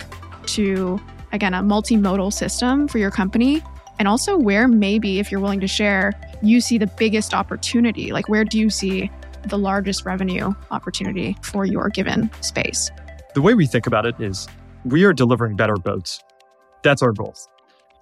to, 0.48 1.00
again, 1.34 1.54
a 1.54 1.62
multimodal 1.62 2.34
system 2.34 2.88
for 2.88 2.98
your 2.98 3.12
company. 3.12 3.62
And 4.00 4.08
also 4.08 4.38
where 4.38 4.67
maybe, 4.67 5.19
if 5.19 5.30
you're 5.30 5.41
willing 5.41 5.60
to 5.60 5.67
share, 5.67 6.13
you 6.41 6.62
see 6.62 6.78
the 6.78 6.88
biggest 6.88 7.34
opportunity. 7.34 8.13
Like, 8.13 8.30
where 8.30 8.45
do 8.45 8.58
you 8.58 8.69
see 8.69 9.12
the 9.45 9.58
largest 9.58 10.06
revenue 10.06 10.54
opportunity 10.72 11.36
for 11.43 11.65
your 11.65 11.89
given 11.89 12.32
space? 12.41 12.89
The 13.36 13.41
way 13.41 13.56
we 13.56 13.67
think 13.67 13.88
about 13.88 14.06
it 14.06 14.15
is 14.19 14.48
we 14.86 15.04
are 15.04 15.12
delivering 15.12 15.58
better 15.58 15.76
boats. 15.76 16.24
That's 16.82 17.02
our 17.02 17.12
goal. 17.12 17.36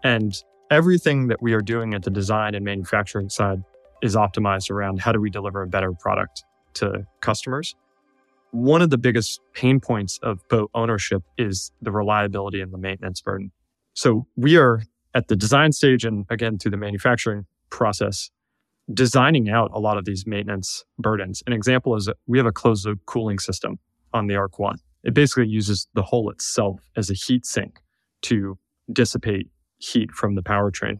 And 0.04 0.36
everything 0.70 1.30
that 1.30 1.42
we 1.42 1.54
are 1.54 1.62
doing 1.62 1.96
at 1.96 2.04
the 2.04 2.12
design 2.12 2.54
and 2.54 2.64
manufacturing 2.64 3.30
side 3.30 3.64
is 4.02 4.16
optimized 4.16 4.70
around 4.72 5.00
how 5.00 5.12
do 5.12 5.20
we 5.20 5.30
deliver 5.30 5.62
a 5.62 5.68
better 5.68 5.92
product 5.94 6.44
to 6.76 7.06
customers. 7.22 7.76
One 8.52 8.82
of 8.82 8.90
the 8.90 8.98
biggest 8.98 9.42
pain 9.54 9.80
points 9.80 10.20
of 10.24 10.48
boat 10.48 10.70
ownership 10.74 11.24
is 11.38 11.72
the 11.82 11.92
reliability 11.92 12.62
and 12.62 12.74
the 12.74 12.78
maintenance 12.78 13.22
burden. 13.22 13.52
So 13.94 14.28
we 14.36 14.58
are 14.58 14.84
at 15.14 15.28
the 15.28 15.36
design 15.36 15.72
stage 15.72 16.06
and 16.06 16.26
again 16.30 16.58
through 16.58 16.72
the 16.72 16.78
manufacturing 16.78 17.46
process 17.70 18.30
designing 18.94 19.50
out 19.50 19.70
a 19.74 19.80
lot 19.80 19.98
of 19.98 20.06
these 20.06 20.26
maintenance 20.26 20.86
burdens. 20.98 21.44
An 21.46 21.54
example 21.54 21.96
is 21.96 22.10
we 22.26 22.38
have 22.38 22.48
a 22.48 22.52
closed 22.52 22.86
loop 22.86 23.00
cooling 23.06 23.40
system 23.40 23.80
on 24.14 24.28
the 24.28 24.36
Arc 24.36 24.60
One. 24.60 24.78
It 25.04 25.14
basically 25.14 25.48
uses 25.48 25.88
the 25.94 26.04
hull 26.04 26.30
itself 26.30 26.80
as 26.96 27.10
a 27.10 27.14
heat 27.14 27.46
sink 27.46 27.80
to 28.24 28.58
dissipate 28.92 29.50
heat 29.78 30.12
from 30.12 30.36
the 30.36 30.42
powertrain. 30.42 31.00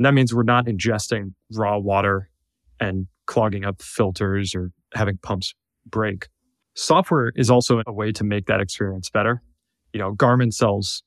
And 0.00 0.06
that 0.06 0.14
means 0.14 0.34
we're 0.34 0.44
not 0.44 0.64
ingesting 0.64 1.34
raw 1.52 1.76
water 1.76 2.30
and 2.80 3.06
clogging 3.26 3.66
up 3.66 3.82
filters 3.82 4.54
or 4.54 4.70
having 4.94 5.18
pumps 5.18 5.52
break. 5.84 6.28
Software 6.74 7.34
is 7.36 7.50
also 7.50 7.82
a 7.86 7.92
way 7.92 8.10
to 8.12 8.24
make 8.24 8.46
that 8.46 8.62
experience 8.62 9.10
better. 9.10 9.42
You 9.92 10.00
know, 10.00 10.14
Garmin 10.14 10.54
sells 10.54 11.02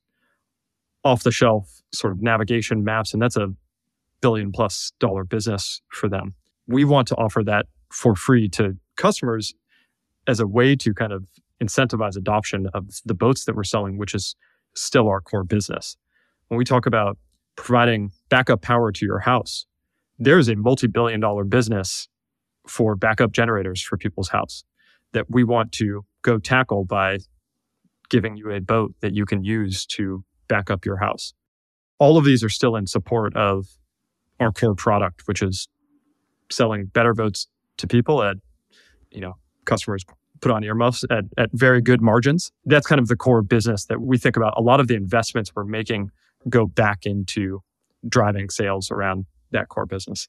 off 1.03 1.23
the 1.23 1.31
shelf 1.31 1.81
sort 1.91 2.13
of 2.13 2.21
navigation 2.21 2.83
maps, 2.83 3.13
and 3.13 3.19
that's 3.19 3.35
a 3.35 3.47
billion 4.21 4.51
plus 4.51 4.91
dollar 4.99 5.23
business 5.23 5.81
for 5.89 6.07
them. 6.07 6.35
We 6.67 6.85
want 6.85 7.07
to 7.07 7.15
offer 7.15 7.43
that 7.45 7.65
for 7.91 8.13
free 8.13 8.47
to 8.49 8.77
customers 8.95 9.55
as 10.27 10.39
a 10.39 10.45
way 10.45 10.75
to 10.75 10.93
kind 10.93 11.13
of 11.13 11.27
incentivize 11.59 12.15
adoption 12.15 12.67
of 12.75 12.89
the 13.05 13.15
boats 13.15 13.45
that 13.45 13.55
we're 13.55 13.63
selling, 13.63 13.97
which 13.97 14.13
is 14.13 14.35
still 14.75 15.07
our 15.07 15.19
core 15.19 15.43
business. 15.43 15.97
When 16.49 16.59
we 16.59 16.63
talk 16.63 16.85
about 16.85 17.17
providing 17.55 18.11
backup 18.29 18.61
power 18.61 18.91
to 18.91 19.05
your 19.05 19.19
house, 19.19 19.65
there's 20.19 20.47
a 20.47 20.55
multi 20.55 20.87
billion 20.87 21.19
dollar 21.19 21.43
business 21.43 22.07
for 22.67 22.95
backup 22.95 23.31
generators 23.31 23.81
for 23.81 23.97
people's 23.97 24.29
house 24.29 24.63
that 25.11 25.29
we 25.29 25.43
want 25.43 25.71
to 25.73 26.05
go 26.21 26.37
tackle 26.37 26.85
by 26.85 27.17
giving 28.09 28.37
you 28.37 28.51
a 28.51 28.59
boat 28.59 28.93
that 29.01 29.13
you 29.13 29.25
can 29.25 29.43
use 29.43 29.85
to 29.85 30.23
back 30.47 30.69
up 30.69 30.85
your 30.85 30.97
house. 30.97 31.33
All 31.99 32.17
of 32.17 32.25
these 32.25 32.43
are 32.43 32.49
still 32.49 32.75
in 32.75 32.87
support 32.87 33.35
of 33.35 33.67
our 34.39 34.51
core 34.51 34.75
product, 34.75 35.27
which 35.27 35.41
is 35.41 35.67
selling 36.51 36.85
better 36.85 37.13
boats 37.13 37.47
to 37.77 37.87
people 37.87 38.21
at, 38.23 38.37
you 39.11 39.21
know, 39.21 39.33
customers 39.65 40.03
put 40.41 40.51
on 40.51 40.63
earmuffs 40.63 41.05
at, 41.09 41.23
at 41.37 41.49
very 41.53 41.81
good 41.81 42.01
margins. 42.01 42.51
That's 42.65 42.85
kind 42.85 42.99
of 42.99 43.07
the 43.07 43.15
core 43.15 43.41
business 43.41 43.85
that 43.85 44.01
we 44.01 44.17
think 44.17 44.35
about. 44.35 44.53
A 44.57 44.61
lot 44.61 44.79
of 44.79 44.87
the 44.87 44.95
investments 44.95 45.51
we're 45.55 45.63
making 45.63 46.11
go 46.49 46.65
back 46.65 47.05
into 47.05 47.61
driving 48.07 48.49
sales 48.49 48.91
around 48.91 49.25
that 49.51 49.69
core 49.69 49.85
business. 49.85 50.27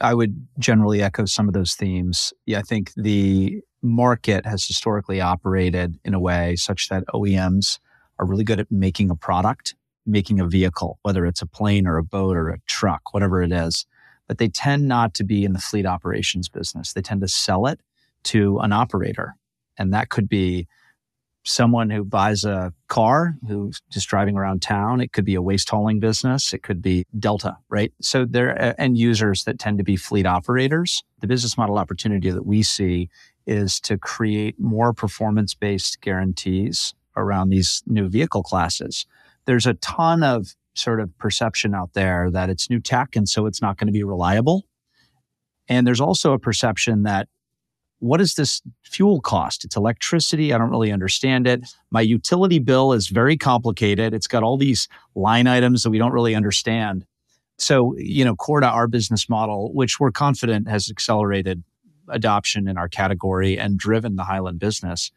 I 0.00 0.14
would 0.14 0.46
generally 0.58 1.02
echo 1.02 1.24
some 1.24 1.48
of 1.48 1.54
those 1.54 1.74
themes. 1.74 2.32
Yeah, 2.44 2.58
I 2.58 2.62
think 2.62 2.92
the 2.96 3.60
market 3.82 4.44
has 4.44 4.66
historically 4.66 5.20
operated 5.20 5.98
in 6.04 6.12
a 6.12 6.20
way 6.20 6.56
such 6.56 6.88
that 6.88 7.04
OEMs 7.14 7.78
are 8.18 8.26
really 8.26 8.44
good 8.44 8.60
at 8.60 8.70
making 8.70 9.10
a 9.10 9.16
product, 9.16 9.74
making 10.04 10.40
a 10.40 10.46
vehicle, 10.46 10.98
whether 11.02 11.24
it's 11.24 11.42
a 11.42 11.46
plane 11.46 11.86
or 11.86 11.96
a 11.96 12.04
boat 12.04 12.36
or 12.36 12.50
a 12.50 12.58
truck, 12.66 13.14
whatever 13.14 13.42
it 13.42 13.52
is. 13.52 13.86
But 14.28 14.38
they 14.38 14.48
tend 14.48 14.88
not 14.88 15.14
to 15.14 15.24
be 15.24 15.44
in 15.44 15.52
the 15.52 15.60
fleet 15.60 15.86
operations 15.86 16.48
business. 16.48 16.92
They 16.92 17.02
tend 17.02 17.20
to 17.22 17.28
sell 17.28 17.66
it 17.66 17.80
to 18.24 18.58
an 18.58 18.72
operator. 18.72 19.36
And 19.78 19.94
that 19.94 20.08
could 20.08 20.28
be 20.28 20.66
someone 21.46 21.90
who 21.90 22.04
buys 22.04 22.44
a 22.44 22.72
car 22.88 23.36
who's 23.46 23.80
just 23.88 24.08
driving 24.08 24.36
around 24.36 24.62
town. 24.62 25.00
It 25.00 25.12
could 25.12 25.24
be 25.24 25.36
a 25.36 25.42
waste 25.42 25.70
hauling 25.70 26.00
business. 26.00 26.52
It 26.52 26.62
could 26.62 26.82
be 26.82 27.06
Delta, 27.18 27.56
right? 27.68 27.92
So 28.00 28.24
there 28.24 28.50
are 28.50 28.74
end 28.78 28.98
users 28.98 29.44
that 29.44 29.58
tend 29.58 29.78
to 29.78 29.84
be 29.84 29.96
fleet 29.96 30.26
operators. 30.26 31.04
The 31.20 31.28
business 31.28 31.56
model 31.56 31.78
opportunity 31.78 32.30
that 32.30 32.44
we 32.44 32.62
see 32.62 33.08
is 33.46 33.78
to 33.80 33.96
create 33.96 34.58
more 34.58 34.92
performance 34.92 35.54
based 35.54 36.00
guarantees 36.00 36.94
around 37.16 37.50
these 37.50 37.82
new 37.86 38.08
vehicle 38.08 38.42
classes. 38.42 39.06
There's 39.44 39.66
a 39.66 39.74
ton 39.74 40.24
of 40.24 40.48
sort 40.74 41.00
of 41.00 41.16
perception 41.16 41.74
out 41.74 41.94
there 41.94 42.30
that 42.30 42.50
it's 42.50 42.68
new 42.68 42.80
tech 42.80 43.14
and 43.14 43.28
so 43.28 43.46
it's 43.46 43.62
not 43.62 43.78
going 43.78 43.86
to 43.86 43.92
be 43.92 44.02
reliable. 44.02 44.64
And 45.68 45.86
there's 45.86 46.00
also 46.00 46.32
a 46.32 46.38
perception 46.38 47.04
that 47.04 47.28
what 47.98 48.20
is 48.20 48.34
this 48.34 48.62
fuel 48.82 49.20
cost? 49.20 49.64
It's 49.64 49.76
electricity. 49.76 50.52
I 50.52 50.58
don't 50.58 50.70
really 50.70 50.92
understand 50.92 51.46
it. 51.46 51.66
My 51.90 52.00
utility 52.00 52.58
bill 52.58 52.92
is 52.92 53.08
very 53.08 53.36
complicated. 53.36 54.12
It's 54.12 54.26
got 54.26 54.42
all 54.42 54.56
these 54.56 54.88
line 55.14 55.46
items 55.46 55.82
that 55.82 55.90
we 55.90 55.98
don't 55.98 56.12
really 56.12 56.34
understand. 56.34 57.06
So, 57.58 57.96
you 57.96 58.24
know, 58.24 58.36
core 58.36 58.60
to 58.60 58.68
our 58.68 58.86
business 58.86 59.28
model, 59.28 59.72
which 59.72 59.98
we're 59.98 60.10
confident 60.10 60.68
has 60.68 60.90
accelerated 60.90 61.64
adoption 62.08 62.68
in 62.68 62.76
our 62.76 62.88
category 62.88 63.58
and 63.58 63.78
driven 63.78 64.16
the 64.16 64.24
Highland 64.24 64.58
business, 64.58 65.10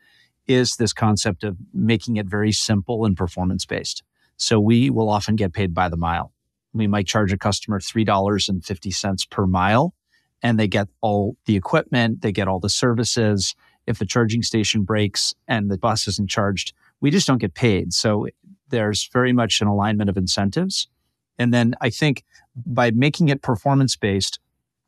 is 0.47 0.77
this 0.77 0.93
concept 0.93 1.43
of 1.43 1.57
making 1.73 2.15
it 2.15 2.25
very 2.25 2.51
simple 2.51 3.05
and 3.05 3.15
performance 3.15 3.65
based. 3.65 4.03
So 4.37 4.59
we 4.59 4.89
will 4.89 5.09
often 5.09 5.35
get 5.35 5.53
paid 5.53 5.73
by 5.73 5.89
the 5.89 5.97
mile. 5.97 6.33
We 6.73 6.87
might 6.87 7.07
charge 7.07 7.33
a 7.33 7.37
customer 7.37 7.79
$3.50 7.79 9.29
per 9.29 9.45
mile 9.45 9.93
and 10.41 10.60
they 10.60 10.67
get 10.67 10.88
all 11.02 11.36
the 11.45 11.56
equipment, 11.56 12.21
they 12.21 12.32
get 12.32 12.47
all 12.47 12.60
the 12.60 12.69
services. 12.69 13.56
If 13.88 13.99
the 13.99 14.06
charging 14.06 14.43
station 14.43 14.84
breaks 14.84 15.34
and 15.47 15.69
the 15.69 15.78
bus 15.78 16.08
isn't 16.08 16.30
charged, 16.30 16.73
we 17.02 17.12
just 17.12 17.28
don't 17.28 17.39
get 17.39 17.54
paid. 17.54 17.93
So 17.93 18.28
there's 18.69 19.10
very 19.12 19.34
much 19.34 19.62
an 19.62 19.67
alignment 19.67 20.10
of 20.10 20.17
incentives. 20.17 20.88
And 21.38 21.54
then 21.54 21.73
I 21.82 21.89
think 21.89 22.23
by 22.56 22.91
making 22.91 23.30
it 23.30 23.41
performance 23.41 23.95
based, 23.95 24.39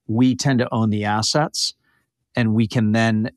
we 0.07 0.35
tend 0.35 0.59
to 0.59 0.73
own 0.73 0.89
the 0.89 1.05
assets 1.05 1.73
and 2.35 2.53
we 2.53 2.67
can 2.67 2.91
then 2.91 3.31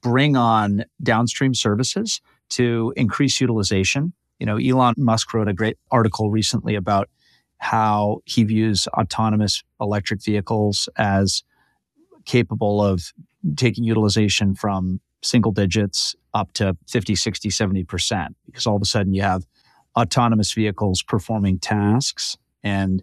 bring 0.00 0.36
on 0.36 0.84
downstream 1.02 1.54
services 1.54 2.20
to 2.50 2.92
increase 2.96 3.40
utilization. 3.40 4.12
You 4.38 4.46
know, 4.46 4.56
Elon 4.56 4.94
Musk 4.96 5.32
wrote 5.34 5.48
a 5.48 5.54
great 5.54 5.76
article 5.90 6.30
recently 6.30 6.74
about 6.74 7.08
how 7.58 8.20
he 8.24 8.44
views 8.44 8.86
autonomous 8.88 9.62
electric 9.80 10.22
vehicles 10.22 10.88
as 10.96 11.42
capable 12.24 12.82
of 12.82 13.12
taking 13.56 13.84
utilization 13.84 14.54
from 14.54 15.00
single 15.22 15.52
digits 15.52 16.14
up 16.34 16.52
to 16.54 16.76
50, 16.88 17.14
60, 17.14 17.48
70%, 17.48 18.28
because 18.46 18.66
all 18.66 18.76
of 18.76 18.82
a 18.82 18.86
sudden 18.86 19.14
you 19.14 19.22
have 19.22 19.46
autonomous 19.96 20.52
vehicles 20.52 21.02
performing 21.02 21.58
tasks 21.58 22.36
and 22.62 23.02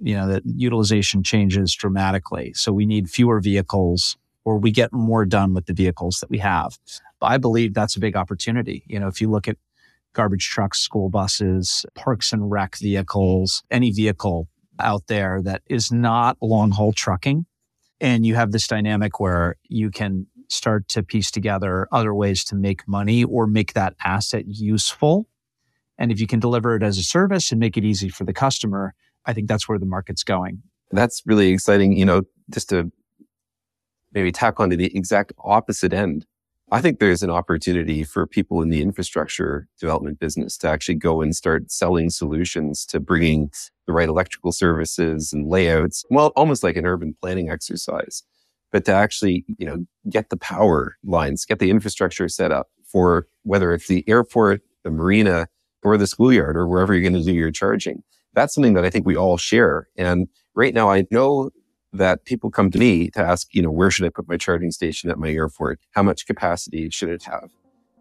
you 0.00 0.14
know 0.14 0.26
that 0.26 0.42
utilization 0.44 1.22
changes 1.22 1.74
dramatically. 1.74 2.52
So 2.54 2.72
we 2.72 2.86
need 2.86 3.08
fewer 3.08 3.40
vehicles 3.40 4.16
or 4.44 4.58
we 4.58 4.70
get 4.70 4.92
more 4.92 5.24
done 5.24 5.54
with 5.54 5.66
the 5.66 5.74
vehicles 5.74 6.18
that 6.20 6.30
we 6.30 6.38
have. 6.38 6.78
But 7.20 7.26
I 7.26 7.38
believe 7.38 7.74
that's 7.74 7.94
a 7.94 8.00
big 8.00 8.16
opportunity. 8.16 8.82
You 8.86 8.98
know, 8.98 9.06
if 9.06 9.20
you 9.20 9.30
look 9.30 9.46
at 9.46 9.56
garbage 10.14 10.48
trucks, 10.48 10.78
school 10.78 11.08
buses, 11.08 11.84
parks 11.94 12.32
and 12.32 12.50
rec 12.50 12.76
vehicles, 12.76 13.62
any 13.70 13.90
vehicle, 13.90 14.48
out 14.78 15.06
there 15.06 15.40
that 15.42 15.62
is 15.68 15.92
not 15.92 16.36
long 16.40 16.70
haul 16.70 16.92
trucking. 16.92 17.46
And 18.00 18.26
you 18.26 18.34
have 18.34 18.52
this 18.52 18.66
dynamic 18.66 19.20
where 19.20 19.56
you 19.68 19.90
can 19.90 20.26
start 20.48 20.88
to 20.88 21.02
piece 21.02 21.30
together 21.30 21.86
other 21.92 22.14
ways 22.14 22.44
to 22.44 22.54
make 22.54 22.86
money 22.88 23.24
or 23.24 23.46
make 23.46 23.74
that 23.74 23.94
asset 24.04 24.44
useful. 24.46 25.28
And 25.98 26.10
if 26.10 26.20
you 26.20 26.26
can 26.26 26.40
deliver 26.40 26.74
it 26.74 26.82
as 26.82 26.98
a 26.98 27.02
service 27.02 27.52
and 27.52 27.60
make 27.60 27.76
it 27.76 27.84
easy 27.84 28.08
for 28.08 28.24
the 28.24 28.32
customer, 28.32 28.94
I 29.24 29.32
think 29.32 29.48
that's 29.48 29.68
where 29.68 29.78
the 29.78 29.86
market's 29.86 30.24
going. 30.24 30.62
That's 30.90 31.22
really 31.24 31.50
exciting. 31.50 31.96
You 31.96 32.04
know, 32.04 32.22
just 32.50 32.68
to 32.70 32.90
maybe 34.12 34.32
tack 34.32 34.60
onto 34.60 34.76
the 34.76 34.94
exact 34.96 35.32
opposite 35.38 35.92
end. 35.92 36.26
I 36.72 36.80
think 36.80 37.00
there's 37.00 37.22
an 37.22 37.28
opportunity 37.28 38.02
for 38.02 38.26
people 38.26 38.62
in 38.62 38.70
the 38.70 38.80
infrastructure 38.80 39.68
development 39.78 40.18
business 40.18 40.56
to 40.58 40.68
actually 40.68 40.94
go 40.94 41.20
and 41.20 41.36
start 41.36 41.70
selling 41.70 42.08
solutions 42.08 42.86
to 42.86 42.98
bringing 42.98 43.50
the 43.86 43.92
right 43.92 44.08
electrical 44.08 44.52
services 44.52 45.34
and 45.34 45.50
layouts. 45.50 46.02
Well, 46.08 46.32
almost 46.34 46.62
like 46.62 46.76
an 46.76 46.86
urban 46.86 47.14
planning 47.20 47.50
exercise, 47.50 48.22
but 48.70 48.86
to 48.86 48.92
actually, 48.94 49.44
you 49.58 49.66
know, 49.66 49.84
get 50.08 50.30
the 50.30 50.38
power 50.38 50.96
lines, 51.04 51.44
get 51.44 51.58
the 51.58 51.68
infrastructure 51.68 52.26
set 52.26 52.52
up 52.52 52.68
for 52.90 53.26
whether 53.42 53.74
it's 53.74 53.88
the 53.88 54.02
airport, 54.08 54.62
the 54.82 54.90
marina, 54.90 55.48
or 55.82 55.98
the 55.98 56.06
schoolyard, 56.06 56.56
or 56.56 56.66
wherever 56.66 56.94
you're 56.94 57.02
going 57.02 57.22
to 57.22 57.22
do 57.22 57.34
your 57.34 57.50
charging. 57.50 58.02
That's 58.32 58.54
something 58.54 58.72
that 58.74 58.84
I 58.86 58.88
think 58.88 59.04
we 59.04 59.14
all 59.14 59.36
share. 59.36 59.88
And 59.98 60.26
right 60.54 60.72
now, 60.72 60.88
I 60.88 61.04
know 61.10 61.50
that 61.92 62.24
people 62.24 62.50
come 62.50 62.70
to 62.70 62.78
me 62.78 63.10
to 63.10 63.20
ask, 63.20 63.54
you 63.54 63.62
know, 63.62 63.70
where 63.70 63.90
should 63.90 64.06
I 64.06 64.08
put 64.08 64.28
my 64.28 64.36
charging 64.36 64.70
station 64.70 65.10
at 65.10 65.18
my 65.18 65.30
airport? 65.30 65.80
How 65.90 66.02
much 66.02 66.26
capacity 66.26 66.88
should 66.90 67.10
it 67.10 67.24
have? 67.24 67.50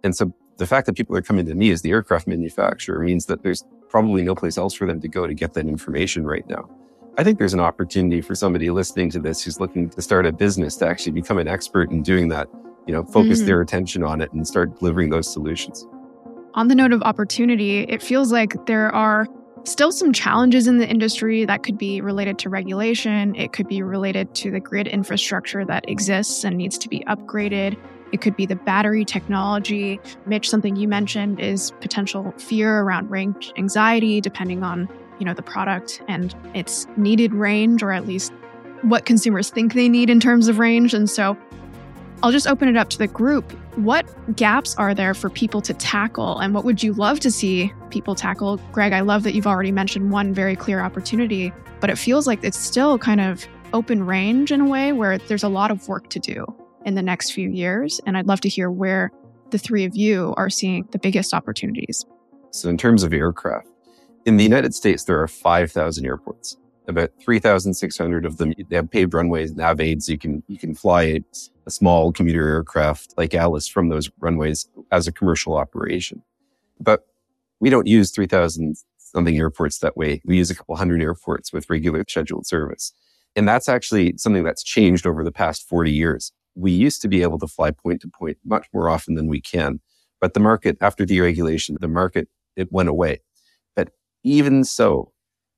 And 0.03 0.15
so 0.15 0.33
the 0.57 0.65
fact 0.65 0.85
that 0.85 0.95
people 0.95 1.15
are 1.15 1.21
coming 1.21 1.45
to 1.45 1.55
me 1.55 1.71
as 1.71 1.81
the 1.81 1.91
aircraft 1.91 2.27
manufacturer 2.27 2.99
means 2.99 3.25
that 3.25 3.43
there's 3.43 3.63
probably 3.89 4.23
no 4.23 4.35
place 4.35 4.57
else 4.57 4.73
for 4.73 4.87
them 4.87 5.01
to 5.01 5.07
go 5.07 5.27
to 5.27 5.33
get 5.33 5.53
that 5.53 5.67
information 5.67 6.25
right 6.25 6.47
now. 6.47 6.69
I 7.17 7.23
think 7.23 7.39
there's 7.39 7.53
an 7.53 7.59
opportunity 7.59 8.21
for 8.21 8.35
somebody 8.35 8.69
listening 8.69 9.09
to 9.11 9.19
this 9.19 9.43
who's 9.43 9.59
looking 9.59 9.89
to 9.89 10.01
start 10.01 10.25
a 10.25 10.31
business 10.31 10.77
to 10.77 10.87
actually 10.87 11.11
become 11.11 11.37
an 11.37 11.47
expert 11.47 11.91
in 11.91 12.03
doing 12.03 12.29
that, 12.29 12.47
you 12.87 12.93
know, 12.93 13.03
focus 13.03 13.39
mm-hmm. 13.39 13.47
their 13.47 13.61
attention 13.61 14.03
on 14.03 14.21
it 14.21 14.31
and 14.31 14.47
start 14.47 14.79
delivering 14.79 15.09
those 15.09 15.31
solutions. 15.31 15.85
On 16.53 16.69
the 16.69 16.75
note 16.75 16.93
of 16.93 17.01
opportunity, 17.03 17.79
it 17.79 18.01
feels 18.01 18.31
like 18.31 18.65
there 18.65 18.93
are 18.95 19.27
Still, 19.63 19.91
some 19.91 20.11
challenges 20.11 20.67
in 20.67 20.79
the 20.79 20.87
industry 20.87 21.45
that 21.45 21.61
could 21.61 21.77
be 21.77 22.01
related 22.01 22.39
to 22.39 22.49
regulation. 22.49 23.35
It 23.35 23.53
could 23.53 23.67
be 23.67 23.83
related 23.83 24.33
to 24.35 24.51
the 24.51 24.59
grid 24.59 24.87
infrastructure 24.87 25.63
that 25.65 25.87
exists 25.87 26.43
and 26.43 26.57
needs 26.57 26.77
to 26.79 26.89
be 26.89 27.01
upgraded. 27.07 27.77
It 28.11 28.21
could 28.21 28.35
be 28.35 28.45
the 28.45 28.55
battery 28.55 29.05
technology. 29.05 29.99
Mitch, 30.25 30.49
something 30.49 30.75
you 30.75 30.87
mentioned 30.87 31.39
is 31.39 31.71
potential 31.79 32.33
fear 32.37 32.79
around 32.79 33.09
range 33.11 33.53
anxiety, 33.55 34.19
depending 34.19 34.63
on 34.63 34.89
you 35.19 35.25
know 35.25 35.33
the 35.33 35.43
product 35.43 36.01
and 36.07 36.35
its 36.55 36.87
needed 36.97 37.33
range, 37.33 37.83
or 37.83 37.91
at 37.91 38.07
least 38.07 38.33
what 38.81 39.05
consumers 39.05 39.51
think 39.51 39.75
they 39.75 39.87
need 39.87 40.09
in 40.09 40.19
terms 40.19 40.47
of 40.47 40.57
range. 40.57 40.93
And 40.93 41.09
so, 41.09 41.37
I'll 42.23 42.31
just 42.31 42.47
open 42.47 42.67
it 42.67 42.77
up 42.77 42.89
to 42.91 42.97
the 42.97 43.07
group. 43.07 43.51
What 43.77 44.05
gaps 44.35 44.75
are 44.75 44.93
there 44.93 45.13
for 45.13 45.29
people 45.29 45.59
to 45.61 45.73
tackle, 45.73 46.37
and 46.37 46.53
what 46.53 46.63
would 46.65 46.83
you 46.83 46.93
love 46.93 47.19
to 47.21 47.31
see 47.31 47.73
people 47.89 48.13
tackle? 48.13 48.57
Greg, 48.71 48.93
I 48.93 48.99
love 48.99 49.23
that 49.23 49.33
you've 49.33 49.47
already 49.47 49.71
mentioned 49.71 50.11
one 50.11 50.33
very 50.33 50.55
clear 50.55 50.81
opportunity, 50.81 51.51
but 51.79 51.89
it 51.89 51.97
feels 51.97 52.27
like 52.27 52.43
it's 52.43 52.59
still 52.59 52.99
kind 52.99 53.21
of 53.21 53.47
open 53.73 54.05
range 54.05 54.51
in 54.51 54.61
a 54.61 54.67
way 54.67 54.91
where 54.91 55.17
there's 55.17 55.43
a 55.43 55.49
lot 55.49 55.71
of 55.71 55.87
work 55.87 56.09
to 56.09 56.19
do 56.19 56.45
in 56.85 56.95
the 56.95 57.01
next 57.01 57.31
few 57.31 57.49
years. 57.49 57.99
And 58.05 58.17
I'd 58.17 58.27
love 58.27 58.41
to 58.41 58.49
hear 58.49 58.69
where 58.69 59.11
the 59.49 59.57
three 59.57 59.85
of 59.85 59.95
you 59.95 60.33
are 60.37 60.49
seeing 60.49 60.87
the 60.91 60.99
biggest 60.99 61.33
opportunities. 61.33 62.05
So, 62.51 62.69
in 62.69 62.77
terms 62.77 63.03
of 63.03 63.13
aircraft, 63.13 63.67
in 64.25 64.37
the 64.37 64.43
United 64.43 64.75
States, 64.75 65.05
there 65.05 65.19
are 65.19 65.27
5,000 65.27 66.05
airports. 66.05 66.57
About 66.87 67.11
3,600 67.23 68.25
of 68.25 68.37
them 68.37 68.53
they 68.69 68.75
have 68.75 68.89
paved 68.89 69.13
runways, 69.13 69.55
nav 69.55 69.79
aids. 69.79 70.09
You 70.09 70.17
can 70.17 70.43
you 70.47 70.57
can 70.57 70.73
fly 70.73 71.21
a 71.65 71.71
small 71.71 72.11
commuter 72.11 72.47
aircraft 72.47 73.13
like 73.17 73.33
Alice 73.35 73.67
from 73.67 73.89
those 73.89 74.09
runways 74.19 74.67
as 74.91 75.07
a 75.07 75.11
commercial 75.11 75.55
operation. 75.55 76.23
But 76.79 77.05
we 77.59 77.69
don't 77.69 77.87
use 77.87 78.11
3,000 78.11 78.75
something 78.97 79.37
airports 79.37 79.79
that 79.79 79.95
way. 79.95 80.21
We 80.25 80.37
use 80.37 80.49
a 80.49 80.55
couple 80.55 80.75
hundred 80.75 81.01
airports 81.01 81.53
with 81.53 81.69
regular 81.69 82.03
scheduled 82.07 82.47
service. 82.47 82.93
And 83.35 83.47
that's 83.47 83.69
actually 83.69 84.15
something 84.17 84.43
that's 84.43 84.63
changed 84.63 85.05
over 85.05 85.23
the 85.23 85.31
past 85.31 85.67
40 85.67 85.91
years. 85.91 86.31
We 86.55 86.71
used 86.71 87.01
to 87.03 87.07
be 87.07 87.21
able 87.21 87.39
to 87.39 87.47
fly 87.47 87.71
point 87.71 88.01
to 88.01 88.09
point 88.09 88.37
much 88.43 88.67
more 88.73 88.89
often 88.89 89.15
than 89.15 89.27
we 89.27 89.39
can. 89.39 89.79
But 90.19 90.33
the 90.33 90.39
market, 90.39 90.77
after 90.81 91.05
deregulation, 91.05 91.79
the 91.79 91.87
market, 91.87 92.27
it 92.55 92.71
went 92.71 92.89
away. 92.89 93.21
But 93.75 93.89
even 94.23 94.63
so, 94.63 95.11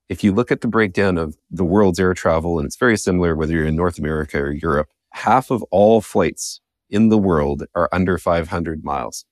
if 0.08 0.22
you 0.22 0.32
look 0.32 0.52
at 0.52 0.60
the 0.60 0.68
breakdown 0.68 1.18
of 1.18 1.36
the 1.50 1.64
world's 1.64 1.98
air 1.98 2.14
travel, 2.14 2.58
and 2.58 2.66
it's 2.66 2.76
very 2.76 2.96
similar 2.96 3.34
whether 3.34 3.52
you're 3.52 3.66
in 3.66 3.76
North 3.76 3.98
America 3.98 4.38
or 4.38 4.52
Europe, 4.52 4.88
half 5.12 5.50
of 5.50 5.62
all 5.70 6.00
flights 6.00 6.60
in 6.90 7.08
the 7.08 7.18
world 7.18 7.64
are 7.74 7.88
under 7.92 8.18
500 8.18 8.84
miles. 8.84 9.24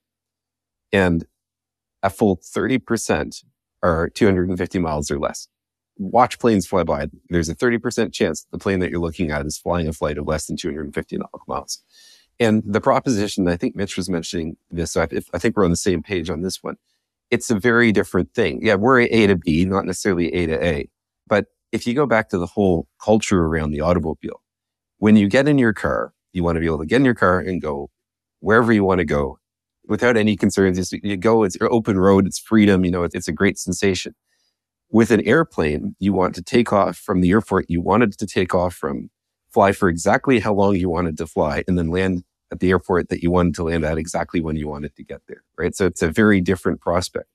And 0.93 1.27
a 2.03 2.11
full 2.11 2.37
30% 2.37 3.45
are 3.83 4.09
250 4.09 4.79
miles 4.79 5.11
or 5.11 5.19
less. 5.19 5.49
Watch 5.99 6.39
planes 6.39 6.67
fly 6.67 6.85
by. 6.85 7.09
There's 7.29 7.49
a 7.49 7.55
30% 7.55 8.13
chance 8.13 8.47
the 8.51 8.59
plane 8.59 8.81
that 8.81 8.91
you're 8.91 9.01
looking 9.01 9.31
at 9.31 9.47
is 9.47 9.59
flying 9.59 9.89
a 9.89 9.93
flight 9.93 10.19
of 10.19 10.27
less 10.27 10.47
than 10.47 10.57
250 10.57 11.19
miles. 11.47 11.83
And 12.41 12.63
the 12.67 12.81
proposition, 12.81 13.47
I 13.47 13.57
think 13.57 13.77
Mitch 13.77 13.97
was 13.97 14.09
mentioning 14.09 14.57
this, 14.71 14.93
so 14.93 15.03
I, 15.03 15.09
I 15.35 15.39
think 15.39 15.57
we're 15.57 15.65
on 15.65 15.71
the 15.71 15.77
same 15.77 16.03
page 16.03 16.31
on 16.31 16.43
this 16.43 16.63
one. 16.63 16.77
It's 17.33 17.51
a 17.51 17.59
very 17.59 17.93
different 17.93 18.35
thing. 18.35 18.61
Yeah, 18.63 18.77
we're 18.77 19.01
A 19.01 19.27
to 19.27 19.37
B, 19.37 19.65
not 19.65 19.87
necessarily 19.87 20.33
A 20.35 20.47
to 20.47 20.65
A. 20.65 20.91
But 21.27 21.47
if 21.73 21.87
you 21.87 21.95
go 21.95 22.07
back 22.07 22.29
to 22.29 22.39
the 22.39 22.47
whole 22.47 22.87
culture 23.03 23.41
around 23.47 23.73
the 23.73 23.81
automobile, 23.81 24.43
when 24.99 25.17
you 25.17 25.29
get 25.29 25.49
in 25.49 25.59
your 25.59 25.73
car, 25.73 26.13
you 26.35 26.45
want 26.45 26.57
to 26.57 26.61
be 26.61 26.67
able 26.67 26.81
to 26.81 26.87
get 26.87 26.97
in 26.97 27.07
your 27.07 27.15
car 27.15 27.41
and 27.41 27.63
go 27.63 27.91
wherever 28.41 28.71
you 28.73 28.85
want 28.85 28.99
to 28.99 29.07
go 29.07 29.39
without 29.89 30.19
any 30.19 30.37
concerns. 30.37 30.93
You 30.93 31.17
go, 31.17 31.43
it's 31.43 31.57
open 31.63 31.99
road, 31.99 32.27
it's 32.27 32.39
freedom, 32.39 32.85
you 32.85 32.91
know, 32.91 33.05
it's 33.05 33.29
a 33.29 33.33
great 33.33 33.59
sensation. 33.59 34.15
With 34.91 35.11
an 35.11 35.23
airplane, 35.23 35.97
you 36.01 36.13
want 36.13 36.35
to 36.35 36.43
take 36.43 36.71
off 36.71 36.99
from 36.99 37.23
the 37.23 37.31
airport 37.31 37.67
you 37.71 37.81
wanted 37.81 38.19
to 38.19 38.27
take 38.27 38.55
off 38.55 38.75
from, 38.75 39.09
fly 39.51 39.73
for 39.73 39.89
exactly 39.89 40.39
how 40.39 40.53
long 40.53 40.77
you 40.77 40.91
wanted 40.91 41.17
to 41.17 41.27
fly, 41.27 41.65
and 41.67 41.79
then 41.79 41.89
land 41.89 42.25
at 42.53 42.61
the 42.61 42.71
airport 42.71 43.09
that 43.09 43.23
you 43.23 43.31
wanted 43.31 43.55
to 43.55 43.65
land 43.65 43.85
at 43.85 43.99
exactly 43.99 44.41
when 44.41 44.57
you 44.57 44.69
wanted 44.69 44.95
to 44.95 45.03
get 45.03 45.23
there, 45.27 45.43
right? 45.59 45.75
So 45.75 45.87
it's 45.87 46.03
a 46.03 46.09
very 46.09 46.41
different 46.41 46.81
prospect. 46.81 47.27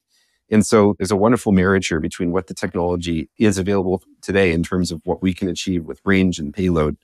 And 0.49 0.65
so 0.65 0.95
there's 0.97 1.11
a 1.11 1.17
wonderful 1.17 1.51
marriage 1.51 1.87
here 1.87 1.99
between 1.99 2.31
what 2.31 2.47
the 2.47 2.53
technology 2.53 3.29
is 3.37 3.57
available 3.57 4.01
today 4.21 4.53
in 4.53 4.63
terms 4.63 4.91
of 4.91 5.01
what 5.03 5.21
we 5.21 5.33
can 5.33 5.49
achieve 5.49 5.83
with 5.83 5.99
range 6.05 6.39
and 6.39 6.53
payload 6.53 6.95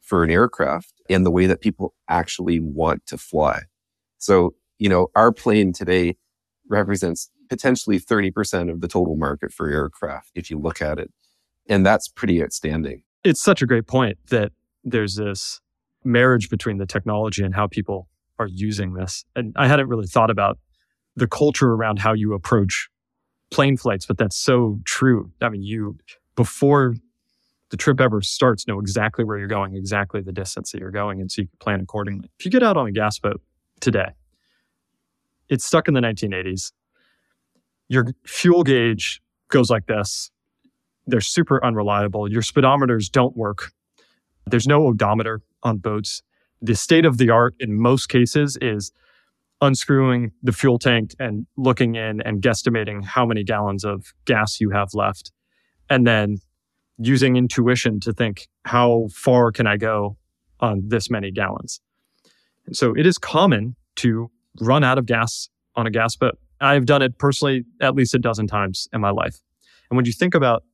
for 0.00 0.24
an 0.24 0.30
aircraft 0.30 0.94
and 1.08 1.24
the 1.24 1.30
way 1.30 1.46
that 1.46 1.60
people 1.60 1.94
actually 2.08 2.58
want 2.58 3.06
to 3.06 3.18
fly. 3.18 3.60
So, 4.16 4.54
you 4.78 4.88
know, 4.88 5.08
our 5.14 5.30
plane 5.30 5.72
today 5.72 6.16
represents 6.68 7.30
potentially 7.48 8.00
30% 8.00 8.70
of 8.70 8.80
the 8.80 8.88
total 8.88 9.16
market 9.16 9.52
for 9.52 9.68
aircraft 9.68 10.30
if 10.34 10.50
you 10.50 10.58
look 10.58 10.82
at 10.82 10.98
it. 10.98 11.12
And 11.68 11.84
that's 11.84 12.08
pretty 12.08 12.42
outstanding. 12.42 13.02
It's 13.22 13.42
such 13.42 13.62
a 13.62 13.66
great 13.66 13.86
point 13.86 14.18
that 14.30 14.52
there's 14.82 15.16
this 15.16 15.60
marriage 16.08 16.48
between 16.48 16.78
the 16.78 16.86
technology 16.86 17.44
and 17.44 17.54
how 17.54 17.66
people 17.66 18.08
are 18.38 18.48
using 18.48 18.94
this. 18.94 19.24
And 19.36 19.54
I 19.56 19.68
hadn't 19.68 19.88
really 19.88 20.06
thought 20.06 20.30
about 20.30 20.58
the 21.16 21.26
culture 21.26 21.70
around 21.72 21.98
how 21.98 22.14
you 22.14 22.32
approach 22.32 22.88
plane 23.50 23.76
flights, 23.76 24.06
but 24.06 24.18
that's 24.18 24.36
so 24.36 24.80
true. 24.84 25.30
I 25.40 25.48
mean, 25.48 25.62
you, 25.62 25.98
before 26.34 26.94
the 27.70 27.76
trip 27.76 28.00
ever 28.00 28.22
starts, 28.22 28.66
know 28.66 28.80
exactly 28.80 29.24
where 29.24 29.38
you're 29.38 29.48
going, 29.48 29.76
exactly 29.76 30.20
the 30.20 30.32
distance 30.32 30.72
that 30.72 30.80
you're 30.80 30.90
going, 30.90 31.20
and 31.20 31.30
so 31.30 31.42
you 31.42 31.48
can 31.48 31.58
plan 31.58 31.80
accordingly. 31.80 32.30
If 32.38 32.44
you 32.44 32.50
get 32.50 32.62
out 32.62 32.76
on 32.76 32.86
a 32.86 32.92
gas 32.92 33.18
boat 33.18 33.40
today, 33.80 34.10
it's 35.48 35.64
stuck 35.64 35.88
in 35.88 35.94
the 35.94 36.00
1980s. 36.00 36.72
Your 37.88 38.06
fuel 38.24 38.64
gauge 38.64 39.20
goes 39.48 39.70
like 39.70 39.86
this. 39.86 40.30
They're 41.06 41.20
super 41.20 41.64
unreliable. 41.64 42.30
Your 42.30 42.42
speedometers 42.42 43.10
don't 43.10 43.36
work. 43.36 43.72
There's 44.46 44.66
no 44.66 44.86
odometer 44.86 45.40
on 45.62 45.78
boats. 45.78 46.22
The 46.60 46.74
state 46.74 47.04
of 47.04 47.18
the 47.18 47.30
art 47.30 47.54
in 47.60 47.80
most 47.80 48.08
cases 48.08 48.58
is 48.60 48.92
unscrewing 49.60 50.32
the 50.42 50.52
fuel 50.52 50.78
tank 50.78 51.14
and 51.18 51.46
looking 51.56 51.96
in 51.96 52.20
and 52.22 52.40
guesstimating 52.40 53.04
how 53.04 53.26
many 53.26 53.44
gallons 53.44 53.84
of 53.84 54.12
gas 54.24 54.60
you 54.60 54.70
have 54.70 54.94
left. 54.94 55.32
And 55.90 56.06
then 56.06 56.38
using 56.98 57.36
intuition 57.36 58.00
to 58.00 58.12
think, 58.12 58.48
how 58.64 59.08
far 59.12 59.52
can 59.52 59.66
I 59.66 59.76
go 59.76 60.16
on 60.60 60.82
this 60.86 61.10
many 61.10 61.30
gallons? 61.30 61.80
And 62.66 62.76
so 62.76 62.94
it 62.96 63.06
is 63.06 63.18
common 63.18 63.76
to 63.96 64.30
run 64.60 64.84
out 64.84 64.98
of 64.98 65.06
gas 65.06 65.48
on 65.74 65.86
a 65.86 65.90
gas 65.90 66.16
boat. 66.16 66.38
I've 66.60 66.86
done 66.86 67.02
it 67.02 67.18
personally 67.18 67.64
at 67.80 67.94
least 67.94 68.14
a 68.14 68.18
dozen 68.18 68.46
times 68.46 68.88
in 68.92 69.00
my 69.00 69.10
life. 69.10 69.36
And 69.90 69.96
when 69.96 70.04
you 70.04 70.12
think 70.12 70.34
about 70.34 70.64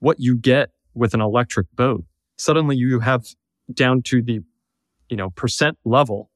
what 0.00 0.16
you 0.20 0.36
get 0.36 0.70
with 0.94 1.14
an 1.14 1.20
electric 1.20 1.66
boat, 1.74 2.04
suddenly 2.36 2.76
you 2.76 3.00
have 3.00 3.24
down 3.72 4.02
to 4.02 4.22
the 4.22 4.40
you 5.08 5.16
know 5.16 5.30
percent 5.30 5.78
level 5.84 6.30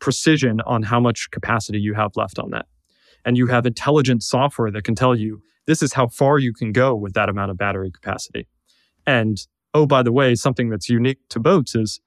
precision 0.00 0.60
on 0.62 0.84
how 0.84 1.00
much 1.00 1.28
capacity 1.30 1.78
you 1.80 1.94
have 1.94 2.12
left 2.16 2.38
on 2.38 2.50
that. 2.50 2.66
And 3.24 3.36
you 3.36 3.48
have 3.48 3.66
intelligent 3.66 4.22
software 4.22 4.70
that 4.70 4.84
can 4.84 4.94
tell 4.94 5.16
you 5.16 5.42
this 5.66 5.82
is 5.82 5.92
how 5.92 6.06
far 6.06 6.38
you 6.38 6.52
can 6.52 6.72
go 6.72 6.94
with 6.94 7.14
that 7.14 7.28
amount 7.28 7.50
of 7.50 7.58
battery 7.58 7.90
capacity. 7.90 8.46
And 9.06 9.38
oh, 9.74 9.86
by 9.86 10.02
the 10.02 10.12
way, 10.12 10.34
something 10.34 10.70
that's 10.70 10.88
unique 10.88 11.18
to 11.30 11.40
boats 11.40 11.74
is 11.74 12.00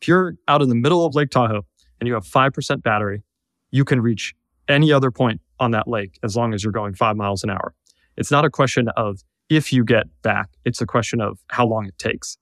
if 0.00 0.08
you're 0.08 0.34
out 0.48 0.62
in 0.62 0.68
the 0.68 0.74
middle 0.74 1.04
of 1.04 1.14
Lake 1.14 1.30
Tahoe 1.30 1.64
and 2.00 2.08
you 2.08 2.14
have 2.14 2.24
5% 2.24 2.82
battery, 2.82 3.22
you 3.70 3.84
can 3.84 4.00
reach 4.00 4.34
any 4.68 4.92
other 4.92 5.10
point 5.10 5.40
on 5.60 5.70
that 5.72 5.86
lake 5.86 6.18
as 6.22 6.36
long 6.36 6.54
as 6.54 6.64
you're 6.64 6.72
going 6.72 6.94
five 6.94 7.16
miles 7.16 7.44
an 7.44 7.50
hour. 7.50 7.74
It's 8.16 8.30
not 8.30 8.44
a 8.44 8.50
question 8.50 8.88
of 8.96 9.20
if 9.48 9.72
you 9.72 9.84
get 9.84 10.06
back, 10.22 10.50
it's 10.64 10.80
a 10.80 10.86
question 10.86 11.20
of 11.20 11.38
how 11.48 11.66
long 11.66 11.86
it 11.86 11.98
takes. 11.98 12.36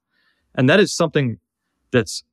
And 0.55 0.69
that 0.69 0.81
is 0.81 0.95
something 0.95 1.39
that's 1.91 2.25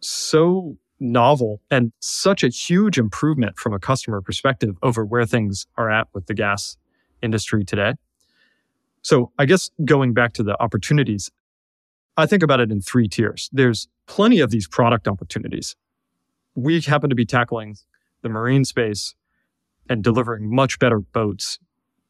so 0.00 0.76
novel 0.98 1.60
and 1.70 1.92
such 2.00 2.42
a 2.42 2.48
huge 2.48 2.98
improvement 2.98 3.58
from 3.58 3.72
a 3.72 3.78
customer 3.78 4.20
perspective 4.20 4.76
over 4.82 5.04
where 5.04 5.26
things 5.26 5.66
are 5.76 5.90
at 5.90 6.08
with 6.14 6.26
the 6.26 6.34
gas 6.34 6.76
industry 7.22 7.64
today. 7.64 7.94
So, 9.02 9.30
I 9.38 9.44
guess 9.44 9.70
going 9.84 10.14
back 10.14 10.32
to 10.34 10.42
the 10.42 10.60
opportunities, 10.60 11.30
I 12.16 12.26
think 12.26 12.42
about 12.42 12.60
it 12.60 12.72
in 12.72 12.80
three 12.80 13.08
tiers. 13.08 13.48
There's 13.52 13.88
plenty 14.06 14.40
of 14.40 14.50
these 14.50 14.66
product 14.66 15.06
opportunities. 15.06 15.76
We 16.54 16.80
happen 16.80 17.10
to 17.10 17.16
be 17.16 17.26
tackling 17.26 17.76
the 18.22 18.28
marine 18.28 18.64
space 18.64 19.14
and 19.88 20.02
delivering 20.02 20.52
much 20.52 20.78
better 20.78 20.98
boats 20.98 21.58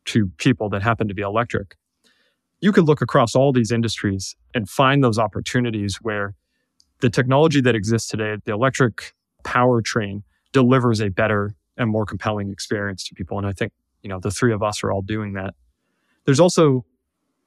to 0.07 0.29
people 0.39 0.69
that 0.71 0.83
happen 0.83 1.09
to 1.09 1.15
be 1.15 1.23
electric. 1.23 1.77
You 2.61 2.73
could 2.73 2.85
look 2.85 3.03
across 3.03 3.35
all 3.35 3.53
these 3.53 3.71
industries 3.71 4.37
and 4.55 4.69
find 4.69 5.05
those 5.05 5.19
opportunities 5.19 5.97
where 5.97 6.35
the 7.01 7.11
technology 7.11 7.61
that 7.61 7.75
exists 7.75 8.09
today, 8.09 8.37
the 8.45 8.53
electric 8.53 9.15
powertrain, 9.45 10.23
delivers 10.53 11.01
a 11.01 11.11
better 11.11 11.55
and 11.77 11.91
more 11.91 12.07
compelling 12.07 12.51
experience 12.51 13.05
to 13.09 13.15
people. 13.15 13.37
And 13.37 13.47
I 13.47 13.53
think, 13.53 13.73
you 14.03 14.09
know, 14.09 14.19
the 14.19 14.31
three 14.31 14.53
of 14.53 14.63
us 14.63 14.83
are 14.83 14.91
all 14.91 15.03
doing 15.03 15.35
that. 15.35 15.55
There's 16.25 16.41
also 16.41 16.85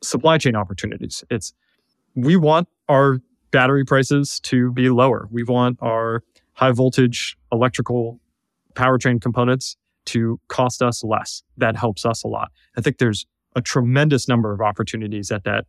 supply 0.04 0.38
chain 0.38 0.56
opportunities. 0.56 1.24
It's 1.30 1.54
we 2.16 2.36
want 2.36 2.68
our 2.88 3.20
battery 3.52 3.86
prices 3.86 4.40
to 4.42 4.72
be 4.72 4.90
lower. 4.90 5.28
We 5.32 5.44
want 5.44 5.80
our 5.82 6.24
high 6.54 6.72
voltage 6.72 7.38
electrical 7.52 8.20
powertrain 8.74 9.22
components 9.22 9.76
to 10.06 10.40
cost 10.48 10.82
us 10.82 11.04
less. 11.04 11.44
That 11.58 11.76
helps 11.76 12.06
us 12.06 12.24
a 12.24 12.28
lot. 12.28 12.52
I 12.78 12.82
think 12.82 12.98
there's 12.98 13.26
a 13.56 13.62
tremendous 13.62 14.28
number 14.28 14.54
of 14.54 14.62
opportunities 14.62 15.32
at 15.32 15.44
that 15.44 15.66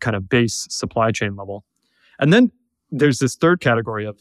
kind 0.00 0.16
of 0.16 0.28
base 0.28 0.66
supply 0.70 1.10
chain 1.10 1.36
level. 1.36 1.64
And 2.18 2.32
then 2.32 2.50
there's 2.90 3.18
this 3.18 3.36
third 3.36 3.60
category 3.60 4.06
of 4.06 4.18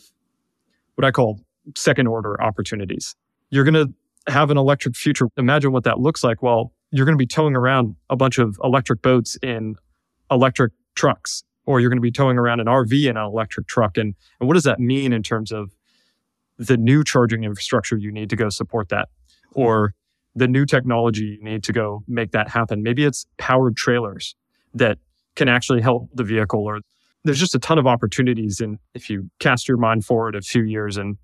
what 0.95 1.05
I 1.05 1.11
call 1.11 1.41
second 1.75 2.07
order 2.07 2.41
opportunities. 2.41 3.15
You're 3.49 3.63
going 3.63 3.87
to 3.87 4.31
have 4.31 4.49
an 4.49 4.57
electric 4.57 4.95
future. 4.95 5.27
Imagine 5.37 5.71
what 5.71 5.83
that 5.83 5.99
looks 5.99 6.23
like. 6.23 6.41
Well, 6.41 6.73
you're 6.91 7.05
going 7.05 7.17
to 7.17 7.21
be 7.21 7.27
towing 7.27 7.55
around 7.55 7.95
a 8.09 8.15
bunch 8.15 8.37
of 8.37 8.57
electric 8.63 9.01
boats 9.01 9.37
in 9.41 9.75
electric 10.29 10.73
trucks, 10.95 11.43
or 11.65 11.79
you're 11.79 11.89
going 11.89 11.97
to 11.97 12.01
be 12.01 12.11
towing 12.11 12.37
around 12.37 12.59
an 12.59 12.67
RV 12.67 13.09
in 13.09 13.17
an 13.17 13.23
electric 13.23 13.67
truck. 13.67 13.97
And, 13.97 14.15
and 14.39 14.47
what 14.47 14.53
does 14.53 14.63
that 14.63 14.79
mean 14.79 15.13
in 15.13 15.23
terms 15.23 15.51
of 15.51 15.71
the 16.57 16.77
new 16.77 17.03
charging 17.03 17.43
infrastructure 17.43 17.97
you 17.97 18.11
need 18.11 18.29
to 18.29 18.35
go 18.35 18.49
support 18.49 18.89
that, 18.89 19.09
or 19.53 19.93
the 20.35 20.47
new 20.47 20.65
technology 20.65 21.37
you 21.39 21.43
need 21.43 21.63
to 21.63 21.73
go 21.73 22.03
make 22.07 22.31
that 22.31 22.49
happen? 22.49 22.83
Maybe 22.83 23.03
it's 23.03 23.25
powered 23.37 23.75
trailers 23.75 24.35
that 24.73 24.97
can 25.35 25.49
actually 25.49 25.81
help 25.81 26.09
the 26.13 26.23
vehicle 26.23 26.61
or 26.61 26.79
there's 27.23 27.39
just 27.39 27.55
a 27.55 27.59
ton 27.59 27.77
of 27.77 27.85
opportunities. 27.85 28.59
And 28.59 28.79
if 28.93 29.09
you 29.09 29.29
cast 29.39 29.67
your 29.67 29.77
mind 29.77 30.05
forward 30.05 30.35
a 30.35 30.41
few 30.41 30.63
years 30.63 30.97
and 30.97 31.17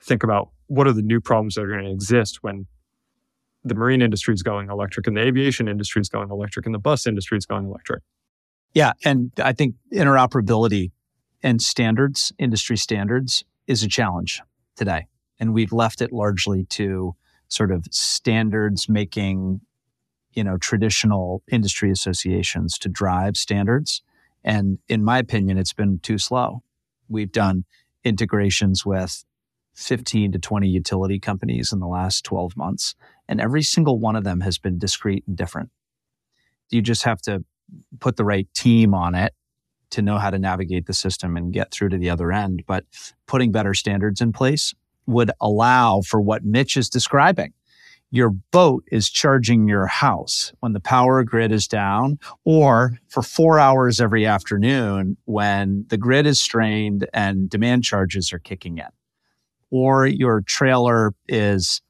think 0.00 0.22
about 0.22 0.50
what 0.68 0.86
are 0.86 0.92
the 0.92 1.02
new 1.02 1.20
problems 1.20 1.54
that 1.54 1.62
are 1.62 1.68
going 1.68 1.84
to 1.84 1.90
exist 1.90 2.42
when 2.42 2.66
the 3.64 3.74
marine 3.74 4.02
industry 4.02 4.32
is 4.32 4.42
going 4.42 4.70
electric 4.70 5.06
and 5.06 5.16
the 5.16 5.20
aviation 5.20 5.66
industry 5.66 6.00
is 6.00 6.08
going 6.08 6.30
electric 6.30 6.66
and 6.66 6.74
the 6.74 6.78
bus 6.78 7.06
industry 7.06 7.36
is 7.36 7.46
going 7.46 7.66
electric. 7.66 8.02
Yeah. 8.72 8.92
And 9.04 9.32
I 9.42 9.52
think 9.52 9.74
interoperability 9.92 10.92
and 11.42 11.60
standards, 11.60 12.32
industry 12.38 12.76
standards, 12.76 13.44
is 13.66 13.82
a 13.82 13.88
challenge 13.88 14.42
today. 14.76 15.06
And 15.40 15.52
we've 15.52 15.72
left 15.72 16.00
it 16.00 16.12
largely 16.12 16.64
to 16.64 17.16
sort 17.48 17.70
of 17.70 17.84
standards 17.90 18.88
making, 18.88 19.60
you 20.32 20.44
know, 20.44 20.56
traditional 20.56 21.42
industry 21.50 21.90
associations 21.90 22.78
to 22.78 22.88
drive 22.88 23.36
standards. 23.36 24.02
And 24.44 24.78
in 24.88 25.04
my 25.04 25.18
opinion, 25.18 25.58
it's 25.58 25.72
been 25.72 25.98
too 26.00 26.18
slow. 26.18 26.62
We've 27.08 27.32
done 27.32 27.64
integrations 28.04 28.84
with 28.86 29.24
15 29.74 30.32
to 30.32 30.38
20 30.38 30.68
utility 30.68 31.18
companies 31.18 31.72
in 31.72 31.80
the 31.80 31.86
last 31.86 32.24
12 32.24 32.56
months, 32.56 32.94
and 33.28 33.40
every 33.40 33.62
single 33.62 33.98
one 33.98 34.16
of 34.16 34.24
them 34.24 34.40
has 34.40 34.58
been 34.58 34.78
discrete 34.78 35.24
and 35.26 35.36
different. 35.36 35.70
You 36.70 36.80
just 36.80 37.04
have 37.04 37.20
to 37.22 37.44
put 38.00 38.16
the 38.16 38.24
right 38.24 38.48
team 38.54 38.94
on 38.94 39.14
it 39.14 39.34
to 39.90 40.02
know 40.02 40.18
how 40.18 40.30
to 40.30 40.38
navigate 40.38 40.86
the 40.86 40.94
system 40.94 41.36
and 41.36 41.52
get 41.52 41.70
through 41.70 41.90
to 41.90 41.98
the 41.98 42.10
other 42.10 42.32
end. 42.32 42.64
But 42.66 42.84
putting 43.26 43.52
better 43.52 43.74
standards 43.74 44.20
in 44.20 44.32
place 44.32 44.74
would 45.06 45.30
allow 45.40 46.00
for 46.00 46.20
what 46.20 46.44
Mitch 46.44 46.76
is 46.76 46.88
describing 46.88 47.52
your 48.10 48.30
boat 48.30 48.84
is 48.90 49.10
charging 49.10 49.68
your 49.68 49.86
house 49.86 50.52
when 50.60 50.72
the 50.72 50.80
power 50.80 51.24
grid 51.24 51.50
is 51.50 51.66
down 51.66 52.18
or 52.44 52.98
for 53.08 53.22
four 53.22 53.58
hours 53.58 54.00
every 54.00 54.24
afternoon 54.24 55.16
when 55.24 55.84
the 55.88 55.96
grid 55.96 56.26
is 56.26 56.40
strained 56.40 57.06
and 57.12 57.50
demand 57.50 57.84
charges 57.84 58.32
are 58.32 58.38
kicking 58.38 58.78
in. 58.78 58.86
Or 59.70 60.06
your 60.06 60.42
trailer 60.42 61.12
is 61.28 61.82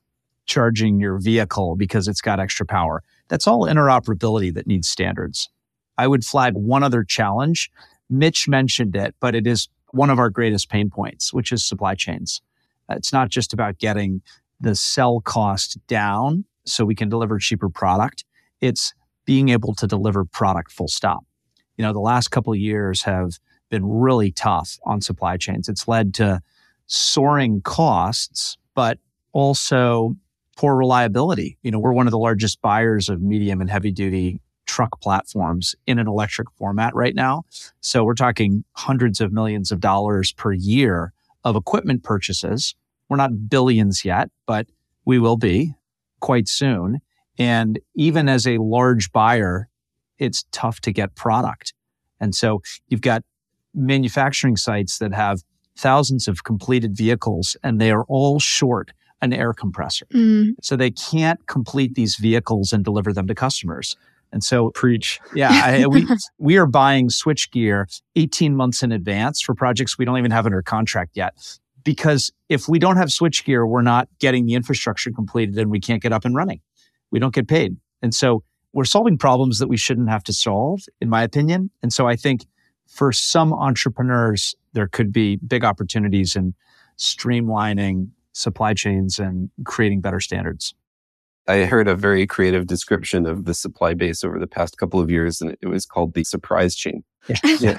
charging 0.46 1.00
your 1.00 1.18
vehicle 1.18 1.76
because 1.76 2.08
it's 2.08 2.22
got 2.22 2.40
extra 2.40 2.64
power. 2.64 3.02
That's 3.28 3.46
all 3.46 3.66
interoperability 3.66 4.54
that 4.54 4.66
needs 4.66 4.88
standards. 4.88 5.50
I 5.98 6.06
would 6.06 6.24
flag 6.24 6.54
one 6.54 6.82
other 6.82 7.04
challenge. 7.04 7.70
Mitch 8.08 8.48
mentioned 8.48 8.96
it, 8.96 9.14
but 9.20 9.34
it 9.34 9.46
is 9.46 9.68
one 9.90 10.10
of 10.10 10.18
our 10.18 10.30
greatest 10.30 10.70
pain 10.70 10.88
points, 10.88 11.32
which 11.32 11.52
is 11.52 11.64
supply 11.64 11.94
chains. 11.94 12.40
It's 12.88 13.12
not 13.12 13.28
just 13.28 13.52
about 13.52 13.78
getting 13.78 14.22
the 14.60 14.74
cell 14.74 15.20
cost 15.20 15.78
down 15.86 16.44
so 16.64 16.84
we 16.84 16.94
can 16.94 17.08
deliver 17.08 17.38
cheaper 17.38 17.68
product. 17.68 18.24
It's 18.60 18.94
being 19.24 19.48
able 19.48 19.74
to 19.74 19.86
deliver 19.86 20.24
product 20.24 20.72
full 20.72 20.88
stop. 20.88 21.24
You 21.76 21.82
know, 21.84 21.92
the 21.92 22.00
last 22.00 22.28
couple 22.28 22.52
of 22.52 22.58
years 22.58 23.02
have 23.02 23.38
been 23.70 23.86
really 23.86 24.32
tough 24.32 24.78
on 24.84 25.00
supply 25.00 25.36
chains. 25.36 25.68
It's 25.68 25.88
led 25.88 26.14
to 26.14 26.40
soaring 26.86 27.60
costs, 27.62 28.56
but 28.74 28.98
also 29.32 30.14
poor 30.56 30.76
reliability. 30.76 31.58
You 31.62 31.70
know, 31.70 31.78
we're 31.78 31.92
one 31.92 32.06
of 32.06 32.12
the 32.12 32.18
largest 32.18 32.62
buyers 32.62 33.08
of 33.08 33.20
medium 33.20 33.60
and 33.60 33.68
heavy 33.68 33.90
duty 33.90 34.40
truck 34.66 35.00
platforms 35.00 35.74
in 35.86 35.98
an 35.98 36.08
electric 36.08 36.50
format 36.52 36.94
right 36.94 37.14
now. 37.14 37.44
So 37.80 38.04
we're 38.04 38.14
talking 38.14 38.64
hundreds 38.72 39.20
of 39.20 39.32
millions 39.32 39.70
of 39.70 39.80
dollars 39.80 40.32
per 40.32 40.52
year 40.52 41.12
of 41.46 41.56
equipment 41.56 42.02
purchases 42.02 42.74
we're 43.08 43.16
not 43.16 43.48
billions 43.48 44.04
yet, 44.04 44.30
but 44.46 44.66
we 45.04 45.18
will 45.18 45.36
be 45.36 45.74
quite 46.20 46.48
soon. 46.48 47.00
And 47.38 47.78
even 47.94 48.28
as 48.28 48.46
a 48.46 48.58
large 48.58 49.12
buyer, 49.12 49.68
it's 50.18 50.44
tough 50.50 50.80
to 50.80 50.92
get 50.92 51.14
product. 51.14 51.74
And 52.20 52.34
so 52.34 52.62
you've 52.88 53.02
got 53.02 53.22
manufacturing 53.74 54.56
sites 54.56 54.98
that 54.98 55.12
have 55.12 55.42
thousands 55.76 56.26
of 56.26 56.44
completed 56.44 56.96
vehicles 56.96 57.56
and 57.62 57.80
they 57.80 57.90
are 57.90 58.04
all 58.08 58.40
short 58.40 58.92
an 59.20 59.32
air 59.32 59.52
compressor. 59.52 60.06
Mm. 60.12 60.52
So 60.62 60.76
they 60.76 60.90
can't 60.90 61.46
complete 61.46 61.94
these 61.94 62.16
vehicles 62.16 62.72
and 62.72 62.84
deliver 62.84 63.12
them 63.12 63.26
to 63.26 63.34
customers. 63.34 63.96
And 64.36 64.44
so 64.44 64.68
preach. 64.72 65.18
Yeah, 65.34 65.48
I, 65.50 65.86
we 65.86 66.06
we 66.36 66.58
are 66.58 66.66
buying 66.66 67.08
switchgear 67.08 67.86
18 68.16 68.54
months 68.54 68.82
in 68.82 68.92
advance 68.92 69.40
for 69.40 69.54
projects 69.54 69.96
we 69.96 70.04
don't 70.04 70.18
even 70.18 70.30
have 70.30 70.44
under 70.44 70.60
contract 70.60 71.12
yet 71.14 71.32
because 71.84 72.30
if 72.50 72.68
we 72.68 72.78
don't 72.78 72.98
have 72.98 73.08
switchgear, 73.08 73.66
we're 73.66 73.80
not 73.80 74.10
getting 74.18 74.44
the 74.44 74.52
infrastructure 74.52 75.10
completed 75.10 75.56
and 75.56 75.70
we 75.70 75.80
can't 75.80 76.02
get 76.02 76.12
up 76.12 76.26
and 76.26 76.34
running. 76.34 76.60
We 77.10 77.18
don't 77.18 77.32
get 77.32 77.48
paid. 77.48 77.78
And 78.02 78.14
so 78.14 78.42
we're 78.74 78.84
solving 78.84 79.16
problems 79.16 79.58
that 79.58 79.68
we 79.68 79.78
shouldn't 79.78 80.10
have 80.10 80.22
to 80.24 80.34
solve, 80.34 80.82
in 81.00 81.08
my 81.08 81.22
opinion. 81.22 81.70
And 81.82 81.90
so 81.90 82.06
I 82.06 82.14
think 82.14 82.44
for 82.86 83.12
some 83.12 83.54
entrepreneurs, 83.54 84.54
there 84.74 84.86
could 84.86 85.14
be 85.14 85.36
big 85.36 85.64
opportunities 85.64 86.36
in 86.36 86.52
streamlining 86.98 88.10
supply 88.34 88.74
chains 88.74 89.18
and 89.18 89.48
creating 89.64 90.02
better 90.02 90.20
standards. 90.20 90.74
I 91.48 91.64
heard 91.64 91.88
a 91.88 91.94
very 91.94 92.26
creative 92.26 92.66
description 92.66 93.26
of 93.26 93.44
the 93.44 93.54
supply 93.54 93.94
base 93.94 94.24
over 94.24 94.38
the 94.38 94.46
past 94.46 94.78
couple 94.78 95.00
of 95.00 95.10
years, 95.10 95.40
and 95.40 95.56
it 95.60 95.66
was 95.68 95.86
called 95.86 96.14
the 96.14 96.24
surprise 96.24 96.74
chain. 96.74 97.04
Yeah. 97.28 97.36
yeah. 97.60 97.76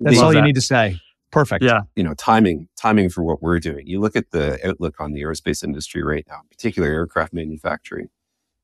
That's 0.00 0.18
all 0.18 0.34
you 0.34 0.42
need 0.42 0.56
to 0.56 0.60
say. 0.60 1.00
Perfect. 1.30 1.62
Yeah. 1.64 1.82
You 1.94 2.02
know, 2.02 2.14
timing, 2.14 2.68
timing 2.76 3.08
for 3.08 3.22
what 3.22 3.40
we're 3.40 3.60
doing. 3.60 3.86
You 3.86 4.00
look 4.00 4.16
at 4.16 4.32
the 4.32 4.58
outlook 4.66 4.96
on 4.98 5.12
the 5.12 5.22
aerospace 5.22 5.62
industry 5.62 6.02
right 6.02 6.26
now, 6.28 6.40
particularly 6.50 6.92
aircraft 6.92 7.32
manufacturing. 7.32 8.08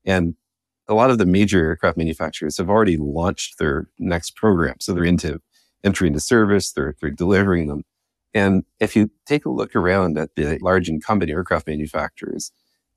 And 0.05 0.35
a 0.89 0.93
lot 0.93 1.09
of 1.09 1.17
the 1.17 1.25
major 1.25 1.59
aircraft 1.59 1.97
manufacturers 1.97 2.57
have 2.57 2.69
already 2.69 2.97
launched 2.97 3.57
their 3.57 3.87
next 3.99 4.35
program. 4.35 4.75
So 4.79 4.93
they're 4.93 5.05
into 5.05 5.41
entry 5.83 6.07
into 6.07 6.19
service, 6.19 6.71
they're, 6.71 6.95
they're 6.99 7.09
delivering 7.09 7.67
them. 7.67 7.83
And 8.33 8.63
if 8.79 8.95
you 8.95 9.09
take 9.25 9.45
a 9.45 9.49
look 9.49 9.75
around 9.75 10.17
at 10.17 10.35
the 10.35 10.57
large 10.61 10.89
incumbent 10.89 11.31
aircraft 11.31 11.67
manufacturers, 11.67 12.51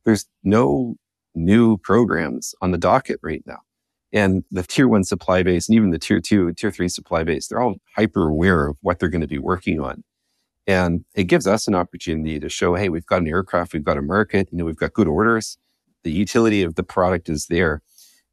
there's 0.04 0.26
no 0.42 0.96
new 1.34 1.76
programs 1.78 2.54
on 2.60 2.70
the 2.70 2.78
docket 2.78 3.20
right 3.22 3.42
now. 3.46 3.60
And 4.12 4.44
the 4.50 4.64
tier 4.64 4.88
one 4.88 5.04
supply 5.04 5.42
base 5.42 5.68
and 5.68 5.76
even 5.76 5.90
the 5.90 5.98
tier 5.98 6.20
two, 6.20 6.52
tier 6.52 6.70
three 6.70 6.88
supply 6.88 7.22
base, 7.22 7.46
they're 7.46 7.60
all 7.60 7.76
hyper 7.96 8.28
aware 8.28 8.66
of 8.66 8.76
what 8.80 8.98
they're 8.98 9.08
going 9.08 9.20
to 9.20 9.28
be 9.28 9.38
working 9.38 9.80
on. 9.80 10.02
And 10.66 11.04
it 11.14 11.24
gives 11.24 11.46
us 11.46 11.68
an 11.68 11.74
opportunity 11.74 12.38
to 12.40 12.48
show, 12.48 12.74
hey, 12.74 12.88
we've 12.88 13.06
got 13.06 13.22
an 13.22 13.28
aircraft, 13.28 13.72
we've 13.72 13.84
got 13.84 13.98
a 13.98 14.02
market, 14.02 14.48
you 14.50 14.58
know, 14.58 14.64
we've 14.64 14.76
got 14.76 14.92
good 14.92 15.08
orders. 15.08 15.58
The 16.02 16.12
utility 16.12 16.62
of 16.62 16.74
the 16.74 16.82
product 16.82 17.28
is 17.28 17.46
there. 17.46 17.82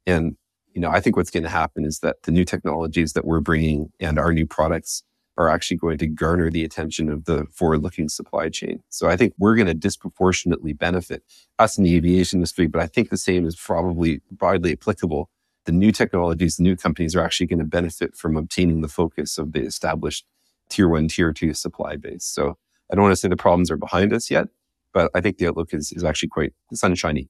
And, 0.06 0.36
you 0.72 0.80
know, 0.80 0.90
I 0.90 1.00
think 1.00 1.16
what's 1.16 1.30
going 1.30 1.44
to 1.44 1.48
happen 1.48 1.84
is 1.84 2.00
that 2.00 2.22
the 2.22 2.32
new 2.32 2.44
technologies 2.44 3.12
that 3.12 3.24
we're 3.24 3.40
bringing 3.40 3.92
and 4.00 4.18
our 4.18 4.32
new 4.32 4.46
products 4.46 5.02
are 5.38 5.48
actually 5.48 5.76
going 5.76 5.96
to 5.96 6.06
garner 6.08 6.50
the 6.50 6.64
attention 6.64 7.08
of 7.08 7.24
the 7.24 7.46
forward 7.52 7.80
looking 7.80 8.08
supply 8.08 8.48
chain. 8.48 8.82
So 8.90 9.08
I 9.08 9.16
think 9.16 9.32
we're 9.38 9.54
going 9.54 9.68
to 9.68 9.74
disproportionately 9.74 10.72
benefit 10.72 11.22
us 11.60 11.78
in 11.78 11.84
the 11.84 11.94
aviation 11.94 12.38
industry, 12.38 12.66
but 12.66 12.82
I 12.82 12.88
think 12.88 13.08
the 13.08 13.16
same 13.16 13.46
is 13.46 13.54
probably 13.54 14.20
broadly 14.32 14.72
applicable. 14.72 15.30
The 15.64 15.72
new 15.72 15.92
technologies, 15.92 16.56
the 16.56 16.64
new 16.64 16.76
companies 16.76 17.14
are 17.14 17.20
actually 17.24 17.46
going 17.46 17.60
to 17.60 17.64
benefit 17.64 18.16
from 18.16 18.36
obtaining 18.36 18.80
the 18.80 18.88
focus 18.88 19.38
of 19.38 19.52
the 19.52 19.60
established 19.60 20.26
tier 20.68 20.88
one, 20.88 21.06
tier 21.06 21.32
two 21.32 21.54
supply 21.54 21.96
base. 21.96 22.24
So 22.24 22.58
I 22.90 22.96
don't 22.96 23.04
want 23.04 23.12
to 23.12 23.16
say 23.16 23.28
the 23.28 23.36
problems 23.36 23.70
are 23.70 23.76
behind 23.76 24.12
us 24.12 24.30
yet, 24.30 24.48
but 24.92 25.10
I 25.14 25.20
think 25.20 25.38
the 25.38 25.46
outlook 25.46 25.72
is, 25.72 25.92
is 25.92 26.02
actually 26.02 26.30
quite 26.30 26.52
sunshiny. 26.72 27.28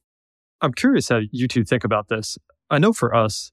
I'm 0.61 0.73
curious 0.73 1.09
how 1.09 1.21
you 1.31 1.47
two 1.47 1.63
think 1.63 1.83
about 1.83 2.09
this. 2.09 2.37
I 2.71 2.79
know 2.79 2.91
for 2.91 3.13
us, 3.13 3.51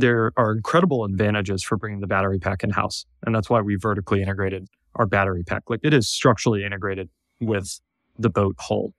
there 0.00 0.32
are 0.36 0.52
incredible 0.52 1.04
advantages 1.04 1.62
for 1.62 1.76
bringing 1.76 2.00
the 2.00 2.06
battery 2.06 2.38
pack 2.38 2.62
in 2.62 2.70
house. 2.70 3.04
And 3.24 3.34
that's 3.34 3.50
why 3.50 3.60
we 3.60 3.76
vertically 3.76 4.22
integrated 4.22 4.68
our 4.94 5.06
battery 5.06 5.42
pack. 5.44 5.64
Like 5.68 5.80
it 5.82 5.94
is 5.94 6.08
structurally 6.08 6.64
integrated 6.64 7.08
with 7.40 7.80
the 8.18 8.30
boat 8.30 8.56
hull 8.58 8.94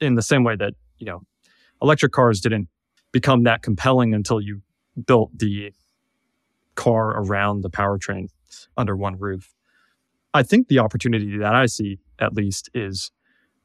in 0.00 0.14
the 0.14 0.22
same 0.22 0.44
way 0.44 0.56
that, 0.56 0.74
you 0.98 1.06
know, 1.06 1.22
electric 1.80 2.12
cars 2.12 2.40
didn't 2.40 2.68
become 3.12 3.44
that 3.44 3.62
compelling 3.62 4.14
until 4.14 4.40
you 4.40 4.62
built 5.06 5.30
the 5.36 5.72
car 6.74 7.10
around 7.10 7.62
the 7.62 7.70
powertrain 7.70 8.28
under 8.76 8.96
one 8.96 9.18
roof. 9.18 9.54
I 10.34 10.42
think 10.42 10.68
the 10.68 10.78
opportunity 10.78 11.36
that 11.38 11.54
I 11.54 11.66
see, 11.66 11.98
at 12.18 12.34
least, 12.34 12.68
is 12.74 13.10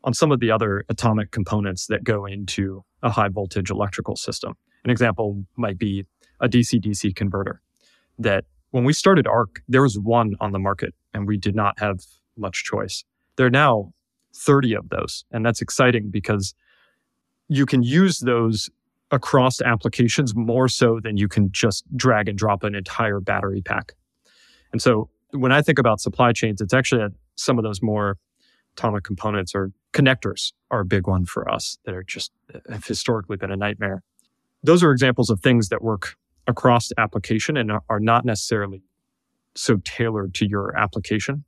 on 0.04 0.14
some 0.14 0.32
of 0.32 0.40
the 0.40 0.52
other 0.52 0.86
atomic 0.90 1.32
components 1.32 1.88
that 1.88 2.04
go 2.04 2.26
into 2.26 2.84
a 3.02 3.10
high 3.10 3.30
voltage 3.30 3.70
electrical 3.70 4.16
system. 4.16 4.54
An 4.84 4.90
example 4.90 5.46
might 5.56 5.78
be 5.78 6.06
a 6.44 6.50
DC 6.50 6.80
DC 6.80 7.16
converter 7.16 7.62
that 8.20 8.46
when 8.72 8.84
we 8.84 8.94
started 8.94 9.26
ARC, 9.26 9.62
there 9.68 9.82
was 9.82 9.98
one 9.98 10.36
on 10.40 10.52
the 10.52 10.60
market 10.60 10.94
and 11.14 11.28
we 11.28 11.38
did 11.38 11.56
not 11.56 11.80
have 11.80 12.02
much 12.38 12.64
choice. 12.64 13.04
There 13.38 13.48
are 13.48 13.52
now 13.52 13.94
30 14.36 14.76
of 14.76 14.90
those. 14.90 15.26
And 15.32 15.46
that's 15.46 15.62
exciting 15.62 16.10
because 16.10 16.54
you 17.48 17.66
can 17.66 17.84
use 17.84 18.20
those 18.20 18.70
across 19.12 19.62
applications 19.62 20.36
more 20.36 20.68
so 20.68 21.00
than 21.02 21.18
you 21.18 21.28
can 21.28 21.52
just 21.52 21.84
drag 21.96 22.28
and 22.28 22.38
drop 22.38 22.64
an 22.64 22.74
entire 22.74 23.20
battery 23.20 23.62
pack. 23.62 23.94
And 24.72 24.82
so 24.82 25.10
when 25.32 25.52
I 25.52 25.62
think 25.62 25.78
about 25.78 26.00
supply 26.00 26.32
chains, 26.34 26.62
it's 26.62 26.74
actually 26.74 27.06
some 27.36 27.60
of 27.60 27.64
those 27.64 27.82
more 27.82 28.18
atomic 28.76 29.04
components 29.04 29.54
or 29.54 29.72
connectors 29.94 30.52
are 30.72 30.80
a 30.80 30.86
big 30.86 31.08
one 31.08 31.26
for 31.26 31.50
us 31.50 31.78
that 31.86 31.94
are 31.94 32.04
just 32.04 32.32
have 32.70 32.86
historically 32.86 33.38
been 33.38 33.52
a 33.52 33.56
nightmare. 33.56 34.02
Those 34.64 34.82
are 34.82 34.92
examples 34.92 35.30
of 35.30 35.42
things 35.42 35.70
that 35.70 35.84
work 35.84 36.16
across 36.48 36.90
the 36.90 37.00
application 37.00 37.58
and 37.58 37.72
are 37.90 38.00
not 38.00 38.26
necessarily 38.26 38.84
so 39.56 39.78
tailored 39.86 40.34
to 40.36 40.48
your 40.48 40.76
application. 40.78 41.46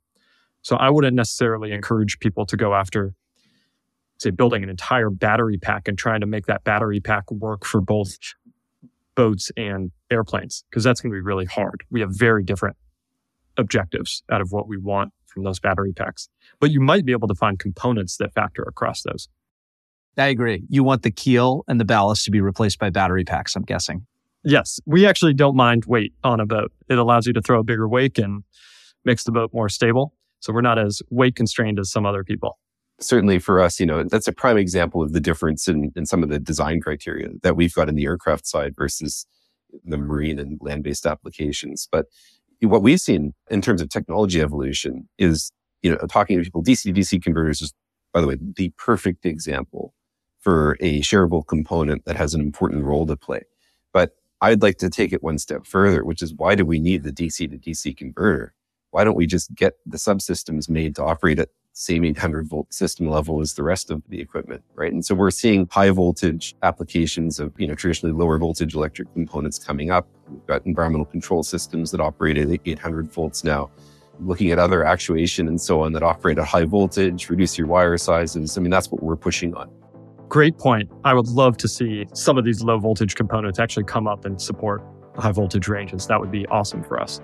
So 0.62 0.76
I 0.76 0.90
wouldn't 0.90 1.14
necessarily 1.14 1.72
encourage 1.72 2.18
people 2.18 2.46
to 2.46 2.56
go 2.56 2.74
after, 2.74 3.14
say, 4.18 4.30
building 4.30 4.62
an 4.62 4.68
entire 4.68 5.10
battery 5.10 5.58
pack 5.58 5.86
and 5.88 5.96
trying 5.96 6.20
to 6.20 6.26
make 6.26 6.46
that 6.46 6.64
battery 6.64 7.00
pack 7.00 7.30
work 7.30 7.64
for 7.64 7.80
both 7.80 8.16
boats 9.14 9.50
and 9.56 9.92
airplanes, 10.10 10.64
because 10.70 10.84
that's 10.84 11.00
going 11.00 11.10
to 11.10 11.16
be 11.16 11.20
really 11.20 11.46
hard. 11.46 11.84
We 11.90 12.00
have 12.00 12.10
very 12.12 12.42
different 12.42 12.76
objectives 13.56 14.22
out 14.30 14.40
of 14.40 14.52
what 14.52 14.68
we 14.68 14.76
want 14.76 15.12
from 15.26 15.44
those 15.44 15.58
battery 15.60 15.92
packs. 15.92 16.28
But 16.60 16.70
you 16.70 16.80
might 16.80 17.04
be 17.04 17.12
able 17.12 17.28
to 17.28 17.34
find 17.34 17.58
components 17.58 18.16
that 18.18 18.34
factor 18.34 18.62
across 18.62 19.02
those. 19.02 19.28
I 20.18 20.26
agree. 20.26 20.64
You 20.68 20.82
want 20.82 21.02
the 21.02 21.10
keel 21.10 21.64
and 21.68 21.78
the 21.78 21.84
ballast 21.84 22.24
to 22.24 22.30
be 22.30 22.40
replaced 22.40 22.78
by 22.78 22.90
battery 22.90 23.24
packs, 23.24 23.54
I'm 23.54 23.62
guessing. 23.62 24.06
Yes, 24.48 24.78
we 24.86 25.06
actually 25.06 25.34
don't 25.34 25.56
mind 25.56 25.86
weight 25.86 26.14
on 26.22 26.38
a 26.38 26.46
boat. 26.46 26.70
It 26.88 26.98
allows 26.98 27.26
you 27.26 27.32
to 27.32 27.42
throw 27.42 27.58
a 27.58 27.64
bigger 27.64 27.88
wake 27.88 28.16
and 28.16 28.44
makes 29.04 29.24
the 29.24 29.32
boat 29.32 29.50
more 29.52 29.68
stable. 29.68 30.14
So 30.38 30.52
we're 30.52 30.60
not 30.60 30.78
as 30.78 31.02
weight 31.10 31.34
constrained 31.34 31.80
as 31.80 31.90
some 31.90 32.06
other 32.06 32.22
people. 32.22 32.56
Certainly 33.00 33.40
for 33.40 33.60
us, 33.60 33.80
you 33.80 33.86
know, 33.86 34.04
that's 34.04 34.28
a 34.28 34.32
prime 34.32 34.56
example 34.56 35.02
of 35.02 35.12
the 35.12 35.18
difference 35.18 35.66
in, 35.66 35.90
in 35.96 36.06
some 36.06 36.22
of 36.22 36.28
the 36.28 36.38
design 36.38 36.80
criteria 36.80 37.30
that 37.42 37.56
we've 37.56 37.74
got 37.74 37.88
in 37.88 37.96
the 37.96 38.04
aircraft 38.04 38.46
side 38.46 38.76
versus 38.76 39.26
the 39.84 39.98
marine 39.98 40.38
and 40.38 40.60
land 40.62 40.84
based 40.84 41.06
applications. 41.06 41.88
But 41.90 42.06
what 42.60 42.82
we've 42.82 43.00
seen 43.00 43.34
in 43.50 43.60
terms 43.60 43.82
of 43.82 43.88
technology 43.88 44.40
evolution 44.40 45.08
is, 45.18 45.50
you 45.82 45.90
know, 45.90 45.98
talking 46.08 46.38
to 46.38 46.44
people, 46.44 46.62
DC 46.62 46.82
to 46.82 46.92
DC 46.92 47.20
converters 47.20 47.62
is, 47.62 47.74
by 48.14 48.20
the 48.20 48.28
way, 48.28 48.36
the 48.40 48.72
perfect 48.78 49.26
example 49.26 49.92
for 50.38 50.76
a 50.78 51.00
shareable 51.00 51.44
component 51.44 52.04
that 52.04 52.14
has 52.14 52.32
an 52.32 52.40
important 52.40 52.84
role 52.84 53.06
to 53.06 53.16
play. 53.16 53.42
I'd 54.40 54.62
like 54.62 54.78
to 54.78 54.90
take 54.90 55.12
it 55.12 55.22
one 55.22 55.38
step 55.38 55.66
further, 55.66 56.04
which 56.04 56.22
is 56.22 56.34
why 56.34 56.54
do 56.54 56.64
we 56.64 56.78
need 56.78 57.02
the 57.02 57.12
DC 57.12 57.50
to 57.50 57.58
DC 57.58 57.96
converter? 57.96 58.54
Why 58.90 59.04
don't 59.04 59.16
we 59.16 59.26
just 59.26 59.54
get 59.54 59.74
the 59.86 59.96
subsystems 59.96 60.68
made 60.68 60.94
to 60.96 61.04
operate 61.04 61.38
at 61.38 61.48
the 61.48 61.54
same 61.72 62.04
800 62.04 62.46
volt 62.46 62.72
system 62.72 63.08
level 63.08 63.40
as 63.40 63.54
the 63.54 63.62
rest 63.62 63.90
of 63.90 64.02
the 64.08 64.20
equipment, 64.20 64.62
right? 64.74 64.92
And 64.92 65.04
so 65.04 65.14
we're 65.14 65.30
seeing 65.30 65.66
high 65.70 65.90
voltage 65.90 66.54
applications 66.62 67.40
of, 67.40 67.52
you 67.58 67.66
know, 67.66 67.74
traditionally 67.74 68.14
lower 68.14 68.38
voltage 68.38 68.74
electric 68.74 69.12
components 69.14 69.58
coming 69.58 69.90
up. 69.90 70.06
We've 70.28 70.46
got 70.46 70.64
environmental 70.66 71.06
control 71.06 71.42
systems 71.42 71.90
that 71.90 72.00
operate 72.00 72.38
at 72.38 72.48
800 72.64 73.10
volts 73.12 73.42
now. 73.42 73.70
Looking 74.20 74.50
at 74.50 74.58
other 74.58 74.84
actuation 74.84 75.48
and 75.48 75.60
so 75.60 75.82
on 75.82 75.92
that 75.92 76.02
operate 76.02 76.38
at 76.38 76.46
high 76.46 76.64
voltage, 76.64 77.28
reduce 77.28 77.58
your 77.58 77.66
wire 77.66 77.98
sizes. 77.98 78.56
I 78.56 78.60
mean, 78.62 78.70
that's 78.70 78.90
what 78.90 79.02
we're 79.02 79.16
pushing 79.16 79.54
on. 79.54 79.70
Great 80.28 80.58
point. 80.58 80.90
I 81.04 81.14
would 81.14 81.28
love 81.28 81.56
to 81.58 81.68
see 81.68 82.06
some 82.12 82.36
of 82.36 82.44
these 82.44 82.62
low 82.62 82.78
voltage 82.78 83.14
components 83.14 83.58
actually 83.58 83.84
come 83.84 84.08
up 84.08 84.24
and 84.24 84.40
support 84.40 84.82
high 85.16 85.32
voltage 85.32 85.68
ranges. 85.68 86.06
That 86.06 86.20
would 86.20 86.30
be 86.30 86.46
awesome 86.46 86.82
for 86.82 87.00
us. 87.00 87.20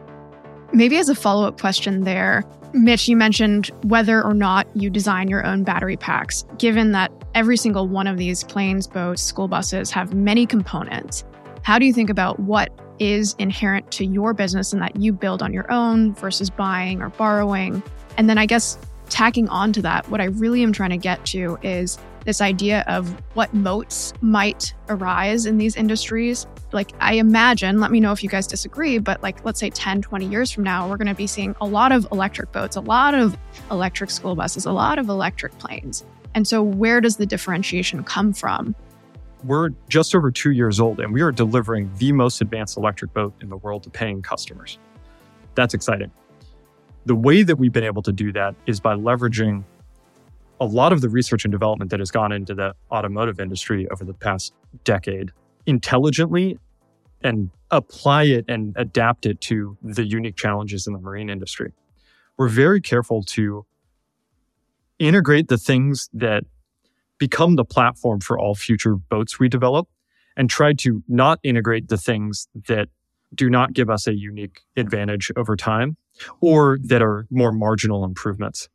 Maybe 0.73 0.97
as 0.97 1.09
a 1.09 1.15
follow 1.15 1.47
up 1.47 1.61
question 1.61 2.05
there, 2.05 2.45
Mitch, 2.73 3.07
you 3.07 3.17
mentioned 3.17 3.71
whether 3.85 4.23
or 4.23 4.33
not 4.33 4.67
you 4.75 4.89
design 4.89 5.29
your 5.29 5.45
own 5.45 5.65
battery 5.65 5.99
packs. 5.99 6.47
Given 6.57 6.93
that 6.93 7.13
every 7.35 7.59
single 7.59 7.87
one 7.87 8.07
of 8.07 8.17
these 8.17 8.45
planes, 8.45 8.87
boats, 8.87 9.21
school 9.21 9.49
buses 9.49 9.91
have 9.91 10.15
many 10.15 10.47
components, 10.47 11.25
how 11.63 11.79
do 11.79 11.85
you 11.85 11.93
think 11.93 12.09
about 12.09 12.41
what 12.41 12.71
is 12.99 13.35
inherent 13.39 13.91
to 13.91 14.07
your 14.07 14.33
business 14.33 14.73
and 14.73 14.81
that 14.81 14.97
you 14.97 15.13
build 15.13 15.43
on 15.43 15.53
your 15.53 15.71
own 15.71 16.15
versus 16.15 16.49
buying 16.49 17.03
or 17.03 17.11
borrowing? 17.11 17.83
And 18.17 18.31
then 18.31 18.39
I 18.39 18.47
guess 18.47 18.79
tacking 19.11 19.49
on 19.51 19.75
to 19.75 19.83
that, 19.83 20.09
what 20.09 20.23
I 20.23 20.25
really 20.25 20.63
am 20.63 20.73
trying 20.73 20.91
to 20.91 20.97
get 20.97 21.25
to 21.27 21.59
is 21.63 21.99
this 22.25 22.41
idea 22.41 22.85
of 22.87 23.11
what 23.35 23.53
moats 23.53 24.13
might 24.21 24.75
arise 24.89 25.47
in 25.47 25.59
these 25.59 25.77
industries. 25.77 26.47
Like, 26.73 26.93
I 27.01 27.15
imagine, 27.15 27.81
let 27.81 27.91
me 27.91 28.01
know 28.01 28.13
if 28.13 28.23
you 28.23 28.29
guys 28.29 28.47
disagree, 28.47 28.99
but 28.99 29.23
like, 29.23 29.45
let's 29.45 29.61
say 29.61 29.71
10, 29.71 30.03
20 30.03 30.27
years 30.27 30.51
from 30.51 30.65
now, 30.65 30.89
we're 30.89 30.97
going 30.97 31.09
to 31.09 31.15
be 31.15 31.27
seeing 31.27 31.55
a 31.61 31.67
lot 31.67 31.93
of 31.93 32.07
electric 32.13 32.53
boats, 32.53 32.77
a 32.77 32.81
lot 32.81 33.15
of 33.15 33.37
electric 33.71 34.11
school 34.11 34.35
buses, 34.35 34.65
a 34.65 34.73
lot 34.73 34.99
of 34.99 35.09
electric 35.09 35.57
planes. 35.59 36.05
And 36.35 36.49
so, 36.49 36.63
where 36.63 37.01
does 37.01 37.17
the 37.17 37.27
differentiation 37.27 38.05
come 38.05 38.33
from? 38.33 38.75
We're 39.45 39.71
just 39.89 40.15
over 40.15 40.31
two 40.31 40.53
years 40.53 40.81
old, 40.81 41.01
and 41.01 41.13
we 41.13 41.21
are 41.21 41.33
delivering 41.33 41.91
the 41.99 42.13
most 42.13 42.41
advanced 42.41 42.77
electric 42.77 43.13
boat 43.13 43.35
in 43.43 43.49
the 43.49 43.57
world 43.57 43.83
to 43.83 43.91
paying 43.91 44.23
customers. 44.23 44.79
That's 45.55 45.75
exciting. 45.75 46.11
The 47.05 47.17
way 47.17 47.43
that 47.43 47.57
we've 47.57 47.73
been 47.73 47.85
able 47.85 48.03
to 48.03 48.13
do 48.13 48.33
that 48.33 48.55
is 48.67 48.79
by 48.79 48.95
leveraging 48.95 49.65
a 50.61 50.65
lot 50.65 50.93
of 50.93 51.01
the 51.01 51.09
research 51.09 51.45
and 51.45 51.53
development 51.53 51.91
that 51.91 52.01
has 52.01 52.11
gone 52.11 52.33
into 52.33 52.55
the 52.55 52.75
automotive 52.91 53.41
industry 53.41 53.89
over 53.91 54.05
the 54.05 54.15
past 54.15 54.55
decade 54.85 55.31
intelligently 55.67 56.59
and 57.23 57.51
apply 57.71 58.25
it 58.25 58.45
and 58.49 58.75
adapt 58.77 59.27
it 59.27 59.41
to 59.41 59.77
the 59.83 60.05
unique 60.05 60.37
challenges 60.37 60.87
in 60.87 60.93
the 60.93 60.99
marine 60.99 61.31
industry. 61.31 61.73
We're 62.37 62.49
very 62.49 62.81
careful 62.81 63.23
to 63.25 63.65
integrate 64.99 65.49
the 65.49 65.59
things 65.59 66.09
that 66.13 66.45
become 67.19 67.57
the 67.57 67.65
platform 67.65 68.21
for 68.21 68.39
all 68.39 68.55
future 68.55 68.97
boats 68.97 69.39
we 69.39 69.49
develop 69.49 69.89
and 70.37 70.49
try 70.49 70.73
to 70.73 71.03
not 71.09 71.39
integrate 71.43 71.89
the 71.89 71.97
things 71.97 72.49
that 72.69 72.89
do 73.35 73.49
not 73.49 73.73
give 73.73 73.89
us 73.89 74.07
a 74.07 74.15
unique 74.15 74.61
advantage 74.77 75.31
over 75.37 75.57
time 75.57 75.97
or 76.41 76.79
that 76.83 77.03
are 77.03 77.27
more 77.31 77.53
marginal 77.53 78.05
improvements. 78.05 78.69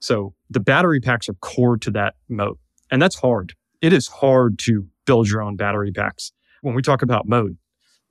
So 0.00 0.34
the 0.48 0.60
battery 0.60 1.00
packs 1.00 1.28
are 1.28 1.34
core 1.34 1.76
to 1.78 1.90
that 1.92 2.14
moat. 2.28 2.58
And 2.90 3.00
that's 3.00 3.20
hard. 3.20 3.54
It 3.80 3.92
is 3.92 4.08
hard 4.08 4.58
to 4.60 4.86
build 5.06 5.28
your 5.28 5.42
own 5.42 5.56
battery 5.56 5.92
packs. 5.92 6.32
When 6.62 6.74
we 6.74 6.82
talk 6.82 7.02
about 7.02 7.28
mode, 7.28 7.56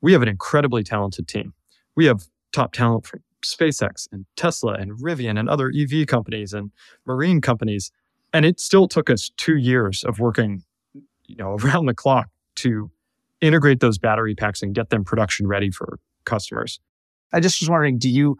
we 0.01 0.13
have 0.13 0.21
an 0.21 0.27
incredibly 0.27 0.83
talented 0.83 1.27
team. 1.27 1.53
We 1.95 2.05
have 2.05 2.27
top 2.51 2.73
talent 2.73 3.05
from 3.05 3.21
SpaceX 3.43 4.07
and 4.11 4.25
Tesla 4.35 4.73
and 4.73 4.91
Rivian 4.99 5.39
and 5.39 5.49
other 5.49 5.71
EV 5.75 6.07
companies 6.07 6.53
and 6.53 6.71
marine 7.05 7.41
companies. 7.41 7.91
And 8.33 8.45
it 8.45 8.59
still 8.59 8.87
took 8.87 9.09
us 9.09 9.31
two 9.37 9.57
years 9.57 10.03
of 10.03 10.19
working, 10.19 10.63
you 11.25 11.35
know, 11.35 11.57
around 11.63 11.87
the 11.87 11.93
clock 11.93 12.29
to 12.55 12.91
integrate 13.41 13.79
those 13.79 13.97
battery 13.97 14.35
packs 14.35 14.61
and 14.61 14.75
get 14.75 14.89
them 14.89 15.03
production 15.03 15.47
ready 15.47 15.71
for 15.71 15.99
customers. 16.25 16.79
I 17.31 17.39
just 17.39 17.61
was 17.61 17.69
wondering, 17.69 17.97
do 17.97 18.09
you 18.09 18.37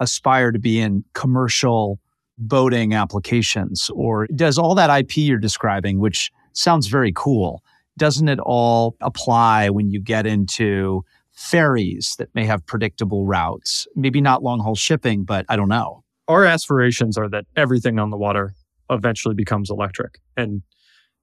aspire 0.00 0.50
to 0.52 0.58
be 0.58 0.80
in 0.80 1.04
commercial 1.14 2.00
boating 2.38 2.94
applications 2.94 3.90
or 3.94 4.26
does 4.34 4.58
all 4.58 4.74
that 4.74 4.90
IP 4.90 5.18
you're 5.18 5.38
describing, 5.38 5.98
which 5.98 6.30
sounds 6.52 6.86
very 6.86 7.12
cool, 7.14 7.62
doesn't 7.98 8.28
it 8.28 8.38
all 8.40 8.96
apply 9.00 9.70
when 9.70 9.90
you 9.90 10.00
get 10.00 10.26
into 10.26 11.04
ferries 11.32 12.14
that 12.18 12.34
may 12.34 12.44
have 12.44 12.64
predictable 12.66 13.26
routes? 13.26 13.86
Maybe 13.94 14.20
not 14.20 14.42
long 14.42 14.60
haul 14.60 14.74
shipping, 14.74 15.24
but 15.24 15.44
I 15.48 15.56
don't 15.56 15.68
know. 15.68 16.02
Our 16.28 16.44
aspirations 16.44 17.18
are 17.18 17.28
that 17.30 17.44
everything 17.56 17.98
on 17.98 18.10
the 18.10 18.16
water 18.16 18.54
eventually 18.90 19.34
becomes 19.34 19.70
electric. 19.70 20.18
And 20.36 20.62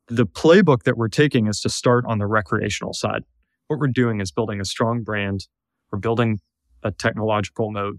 the 0.08 0.26
playbook 0.26 0.84
that 0.84 0.98
we're 0.98 1.08
taking 1.08 1.48
is 1.48 1.62
to 1.62 1.70
start 1.70 2.06
on 2.08 2.18
the 2.18 2.28
recreational 2.28 2.94
side. 2.94 3.24
What 3.68 3.80
we're 3.80 3.88
doing 3.88 4.20
is 4.20 4.32
building 4.32 4.60
a 4.60 4.66
strong 4.66 5.04
brand. 5.04 5.48
We're 5.92 6.00
building 6.00 6.40
a 6.84 6.92
technological 6.92 7.72
moat. 7.72 7.98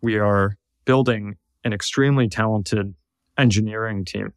We 0.00 0.18
are 0.18 0.56
building 0.84 1.36
an 1.64 1.72
extremely 1.72 2.28
talented 2.28 2.94
engineering 3.38 4.04
team. 4.04 4.32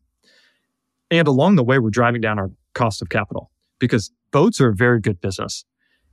And 1.09 1.27
along 1.27 1.55
the 1.55 1.63
way, 1.63 1.79
we're 1.79 1.89
driving 1.89 2.21
down 2.21 2.39
our 2.39 2.51
cost 2.73 3.01
of 3.01 3.09
capital 3.09 3.51
because 3.79 4.11
boats 4.31 4.59
are 4.59 4.69
a 4.69 4.75
very 4.75 4.99
good 4.99 5.21
business. 5.21 5.65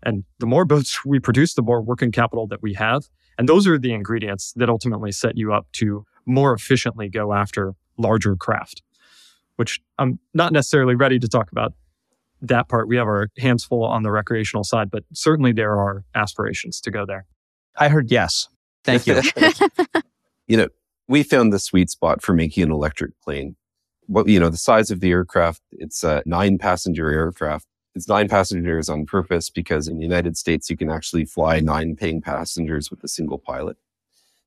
And 0.03 0.25
the 0.39 0.47
more 0.47 0.65
boats 0.65 1.05
we 1.07 1.19
produce, 1.19 1.55
the 1.55 1.63
more 1.63 1.83
working 1.83 2.13
capital 2.13 2.47
that 2.49 2.63
we 2.63 2.75
have. 2.75 3.05
And 3.39 3.49
those 3.49 3.67
are 3.67 3.79
the 3.79 3.93
ingredients 3.93 4.53
that 4.57 4.69
ultimately 4.69 5.11
set 5.11 5.37
you 5.37 5.53
up 5.53 5.67
to 5.73 6.05
more 6.27 6.53
efficiently 6.55 7.09
go 7.09 7.33
after 7.33 7.75
larger 7.97 8.37
craft, 8.37 8.83
which 9.57 9.81
I'm 9.99 10.19
not 10.33 10.53
necessarily 10.53 10.95
ready 10.95 11.19
to 11.19 11.29
talk 11.29 11.51
about 11.51 11.73
that 12.43 12.69
part. 12.69 12.89
We 12.89 12.97
have 12.97 13.07
our 13.07 13.29
hands 13.39 13.65
full 13.65 13.85
on 13.85 14.03
the 14.03 14.11
recreational 14.11 14.65
side, 14.65 14.91
but 14.91 15.05
certainly 15.13 15.53
there 15.53 15.77
are 15.77 16.05
aspirations 16.15 16.81
to 16.83 16.91
go 16.91 17.05
there. 17.07 17.27
I 17.77 17.89
heard 17.89 18.11
yes. 18.11 18.49
Thank 18.85 19.07
you. 19.07 19.21
you 20.47 20.57
know, 20.57 20.69
we 21.09 21.23
found 21.23 21.53
the 21.53 21.59
sweet 21.59 21.91
spot 21.91 22.23
for 22.23 22.33
making 22.33 22.63
an 22.63 22.71
electric 22.71 23.19
plane. 23.21 23.57
What 24.07 24.29
you 24.29 24.39
know, 24.39 24.51
the 24.51 24.57
size 24.57 24.91
of 24.91 25.01
the 25.01 25.11
aircraft, 25.11 25.63
it's 25.73 26.05
a 26.05 26.23
nine 26.27 26.59
passenger 26.59 27.11
aircraft. 27.11 27.67
It's 27.95 28.09
nine 28.09 28.29
passengers 28.29 28.89
on 28.89 29.07
purpose 29.07 29.51
because 29.51 29.87
in 29.87 29.97
the 29.99 30.03
United 30.03 30.37
States, 30.37 30.69
you 30.69 30.77
can 30.77 30.91
actually 30.91 31.25
fly 31.25 31.61
nine 31.61 31.95
paying 31.95 32.21
passengers 32.21 32.91
with 32.91 33.03
a 33.05 33.09
single 33.09 33.39
pilot. 33.39 33.77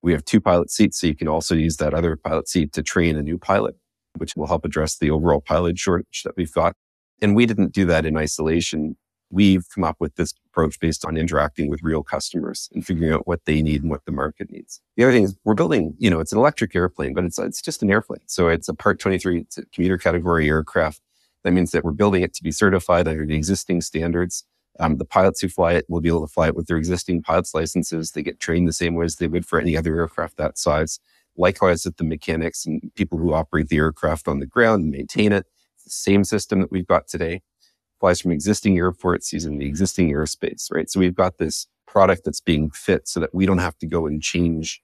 We 0.02 0.12
have 0.12 0.24
two 0.24 0.40
pilot 0.40 0.70
seats, 0.70 1.00
so 1.00 1.06
you 1.06 1.16
can 1.16 1.28
also 1.28 1.54
use 1.54 1.78
that 1.78 1.94
other 1.94 2.16
pilot 2.16 2.48
seat 2.48 2.72
to 2.74 2.82
train 2.82 3.16
a 3.16 3.22
new 3.22 3.38
pilot, 3.38 3.76
which 4.16 4.36
will 4.36 4.46
help 4.46 4.64
address 4.64 4.98
the 4.98 5.10
overall 5.10 5.40
pilot 5.40 5.78
shortage 5.78 6.22
that 6.24 6.36
we've 6.36 6.52
got. 6.52 6.74
And 7.20 7.34
we 7.34 7.46
didn't 7.46 7.72
do 7.72 7.84
that 7.86 8.06
in 8.06 8.16
isolation 8.16 8.96
we've 9.30 9.66
come 9.74 9.84
up 9.84 9.96
with 10.00 10.16
this 10.16 10.34
approach 10.46 10.80
based 10.80 11.04
on 11.04 11.16
interacting 11.16 11.68
with 11.68 11.82
real 11.82 12.02
customers 12.02 12.68
and 12.72 12.84
figuring 12.84 13.12
out 13.12 13.26
what 13.26 13.44
they 13.44 13.62
need 13.62 13.82
and 13.82 13.90
what 13.90 14.04
the 14.04 14.12
market 14.12 14.50
needs. 14.50 14.80
The 14.96 15.04
other 15.04 15.12
thing 15.12 15.24
is 15.24 15.36
we're 15.44 15.54
building, 15.54 15.94
you 15.98 16.10
know, 16.10 16.20
it's 16.20 16.32
an 16.32 16.38
electric 16.38 16.74
airplane, 16.74 17.14
but 17.14 17.24
it's, 17.24 17.38
it's 17.38 17.62
just 17.62 17.82
an 17.82 17.90
airplane. 17.90 18.22
So 18.26 18.48
it's 18.48 18.68
a 18.68 18.74
part 18.74 18.98
23, 18.98 19.40
it's 19.40 19.58
a 19.58 19.66
commuter 19.66 19.98
category 19.98 20.48
aircraft. 20.48 21.00
That 21.44 21.52
means 21.52 21.70
that 21.72 21.84
we're 21.84 21.92
building 21.92 22.22
it 22.22 22.34
to 22.34 22.42
be 22.42 22.50
certified 22.50 23.06
under 23.06 23.26
the 23.26 23.36
existing 23.36 23.82
standards. 23.82 24.44
Um, 24.80 24.96
the 24.96 25.04
pilots 25.04 25.40
who 25.40 25.48
fly 25.48 25.72
it 25.72 25.86
will 25.88 26.00
be 26.00 26.08
able 26.08 26.26
to 26.26 26.32
fly 26.32 26.48
it 26.48 26.56
with 26.56 26.66
their 26.66 26.76
existing 26.76 27.22
pilot's 27.22 27.54
licenses. 27.54 28.12
They 28.12 28.22
get 28.22 28.40
trained 28.40 28.68
the 28.68 28.72
same 28.72 28.94
way 28.94 29.04
as 29.04 29.16
they 29.16 29.26
would 29.26 29.44
for 29.46 29.60
any 29.60 29.76
other 29.76 29.96
aircraft 29.98 30.36
that 30.36 30.56
size. 30.56 31.00
Likewise, 31.36 31.84
with 31.84 31.96
the 31.96 32.04
mechanics 32.04 32.66
and 32.66 32.90
people 32.96 33.18
who 33.18 33.32
operate 33.32 33.68
the 33.68 33.76
aircraft 33.76 34.26
on 34.26 34.40
the 34.40 34.46
ground 34.46 34.82
and 34.82 34.90
maintain 34.90 35.32
it, 35.32 35.46
it's 35.74 35.84
the 35.84 35.90
same 35.90 36.24
system 36.24 36.60
that 36.60 36.72
we've 36.72 36.86
got 36.86 37.06
today 37.06 37.42
flies 38.00 38.20
from 38.20 38.32
existing 38.32 38.76
airports 38.78 39.32
using 39.32 39.58
the 39.58 39.66
existing 39.66 40.10
airspace, 40.10 40.70
right? 40.72 40.90
So 40.90 41.00
we've 41.00 41.14
got 41.14 41.38
this 41.38 41.66
product 41.86 42.24
that's 42.24 42.40
being 42.40 42.70
fit 42.70 43.08
so 43.08 43.20
that 43.20 43.34
we 43.34 43.46
don't 43.46 43.58
have 43.58 43.78
to 43.78 43.86
go 43.86 44.06
and 44.06 44.22
change 44.22 44.82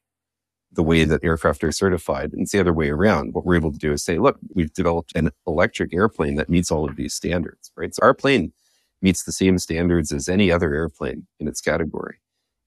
the 0.72 0.82
way 0.82 1.04
that 1.04 1.22
aircraft 1.22 1.62
are 1.62 1.70
certified. 1.72 2.32
And 2.32 2.42
it's 2.42 2.52
the 2.52 2.60
other 2.60 2.72
way 2.72 2.90
around. 2.90 3.32
What 3.32 3.44
we're 3.44 3.56
able 3.56 3.72
to 3.72 3.78
do 3.78 3.92
is 3.92 4.02
say, 4.02 4.18
look, 4.18 4.38
we've 4.54 4.72
developed 4.72 5.12
an 5.14 5.30
electric 5.46 5.94
airplane 5.94 6.34
that 6.36 6.48
meets 6.48 6.70
all 6.70 6.88
of 6.88 6.96
these 6.96 7.14
standards, 7.14 7.70
right? 7.76 7.94
So 7.94 8.00
our 8.02 8.14
plane 8.14 8.52
meets 9.00 9.22
the 9.22 9.32
same 9.32 9.58
standards 9.58 10.12
as 10.12 10.28
any 10.28 10.50
other 10.50 10.74
airplane 10.74 11.26
in 11.38 11.46
its 11.46 11.60
category. 11.60 12.16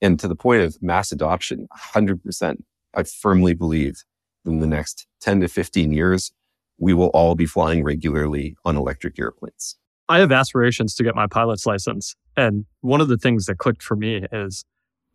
And 0.02 0.20
to 0.20 0.28
the 0.28 0.36
point 0.36 0.62
of 0.62 0.82
mass 0.82 1.12
adoption, 1.12 1.68
100%, 1.93 2.58
I 2.95 3.04
firmly 3.04 3.54
believe 3.54 4.04
in 4.45 4.60
the 4.60 4.68
next 4.68 5.08
10 5.22 5.41
to 5.41 5.48
15 5.48 5.91
years, 5.91 6.32
we 6.78 6.93
will 6.93 7.08
all 7.08 7.36
be 7.36 7.48
flying 7.48 7.84
regularly 7.84 8.56
on 8.64 8.78
electric 8.78 9.20
airplanes. 9.20 9.76
I 10.10 10.20
have 10.20 10.32
aspirations 10.32 10.95
to 10.95 11.03
get 11.03 11.16
my 11.16 11.28
pilot's 11.28 11.66
license. 11.66 12.16
And 12.36 12.66
one 12.82 13.01
of 13.01 13.08
the 13.08 13.18
things 13.18 13.45
that 13.45 13.58
clicked 13.58 13.84
for 13.84 13.95
me 13.95 14.26
is 14.32 14.64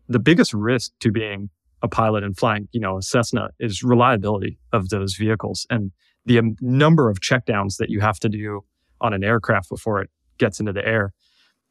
the 0.08 0.18
biggest 0.18 0.52
risk 0.52 0.92
to 1.00 1.10
being 1.10 1.50
a 1.82 1.88
pilot 1.88 2.22
and 2.24 2.36
flying, 2.36 2.68
you 2.72 2.80
know, 2.80 2.98
a 2.98 3.02
Cessna 3.02 3.50
is 3.58 3.82
reliability 3.82 4.58
of 4.72 4.90
those 4.90 5.14
vehicles 5.14 5.66
and 5.70 5.90
the 6.24 6.38
um, 6.38 6.56
number 6.60 7.10
of 7.10 7.20
checkdowns 7.20 7.78
that 7.78 7.90
you 7.90 8.00
have 8.00 8.20
to 8.20 8.28
do 8.28 8.64
on 9.00 9.12
an 9.12 9.24
aircraft 9.24 9.68
before 9.68 10.00
it 10.00 10.10
gets 10.38 10.60
into 10.60 10.72
the 10.72 10.86
air. 10.86 11.12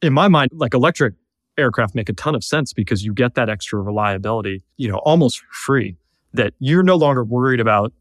In 0.02 0.12
my 0.12 0.28
mind, 0.28 0.50
like 0.52 0.74
electric 0.74 1.14
aircraft 1.56 1.94
make 1.94 2.08
a 2.08 2.12
ton 2.12 2.34
of 2.34 2.44
sense 2.44 2.72
because 2.72 3.04
you 3.04 3.14
get 3.14 3.34
that 3.34 3.48
extra 3.48 3.80
reliability, 3.80 4.62
you 4.76 4.88
know, 4.88 4.98
almost 4.98 5.42
free 5.50 5.96
that 6.34 6.54
you're 6.58 6.82
no 6.82 6.96
longer 6.96 7.24
worried 7.24 7.60
about 7.60 7.92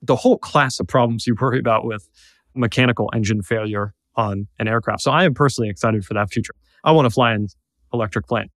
the 0.00 0.16
whole 0.16 0.38
class 0.38 0.78
of 0.78 0.86
problems 0.86 1.26
you 1.26 1.34
worry 1.40 1.58
about 1.58 1.84
with 1.84 2.08
mechanical 2.54 3.10
engine 3.14 3.42
failure 3.42 3.94
on 4.18 4.48
an 4.58 4.68
aircraft. 4.68 5.00
So 5.00 5.10
I 5.10 5.24
am 5.24 5.32
personally 5.32 5.70
excited 5.70 6.04
for 6.04 6.12
that 6.14 6.30
future. 6.30 6.52
I 6.84 6.92
want 6.92 7.06
to 7.06 7.10
fly 7.10 7.32
an 7.32 7.46
electric 7.94 8.26
plane. 8.26 8.48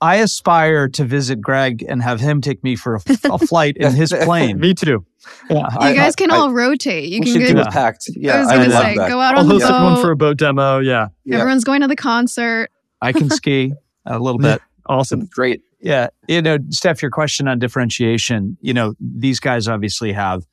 I 0.00 0.16
aspire 0.16 0.88
to 0.90 1.04
visit 1.04 1.40
Greg 1.40 1.84
and 1.86 2.00
have 2.00 2.20
him 2.20 2.40
take 2.40 2.62
me 2.62 2.76
for 2.76 2.94
a, 2.94 3.00
a 3.24 3.38
flight 3.46 3.76
in 3.76 3.94
his 3.94 4.14
plane. 4.22 4.60
me 4.60 4.72
too. 4.72 5.04
Yeah, 5.50 5.66
you 5.88 5.94
guys 5.94 6.14
can 6.14 6.30
I, 6.30 6.36
all 6.36 6.52
rotate. 6.52 7.08
You 7.08 7.18
we 7.18 7.26
can 7.26 7.46
should 7.46 7.56
go, 7.56 7.64
do 7.64 7.70
packed. 7.70 8.04
Yeah, 8.14 8.36
I 8.36 8.38
was 8.38 8.48
going 8.48 8.70
to 8.70 8.70
say, 8.70 8.96
that. 8.96 9.08
go 9.08 9.20
out 9.20 9.34
I'll 9.34 9.40
on 9.40 9.50
host 9.50 9.66
the 9.66 9.72
boat. 9.72 9.82
one 9.82 10.00
for 10.00 10.12
a 10.12 10.16
boat 10.16 10.38
demo. 10.38 10.78
Yeah. 10.78 11.08
yeah. 11.24 11.38
Everyone's 11.38 11.64
going 11.64 11.80
to 11.80 11.88
the 11.88 11.96
concert. 11.96 12.70
I 13.02 13.12
can 13.12 13.28
ski 13.30 13.72
a 14.06 14.20
little 14.20 14.38
bit. 14.38 14.62
awesome. 14.86 15.26
Great. 15.26 15.62
Yeah. 15.80 16.08
You 16.28 16.42
know, 16.42 16.58
Steph, 16.70 17.02
your 17.02 17.10
question 17.10 17.48
on 17.48 17.58
differentiation, 17.58 18.56
you 18.60 18.72
know, 18.72 18.94
these 19.00 19.40
guys 19.40 19.66
obviously 19.66 20.12
have 20.12 20.44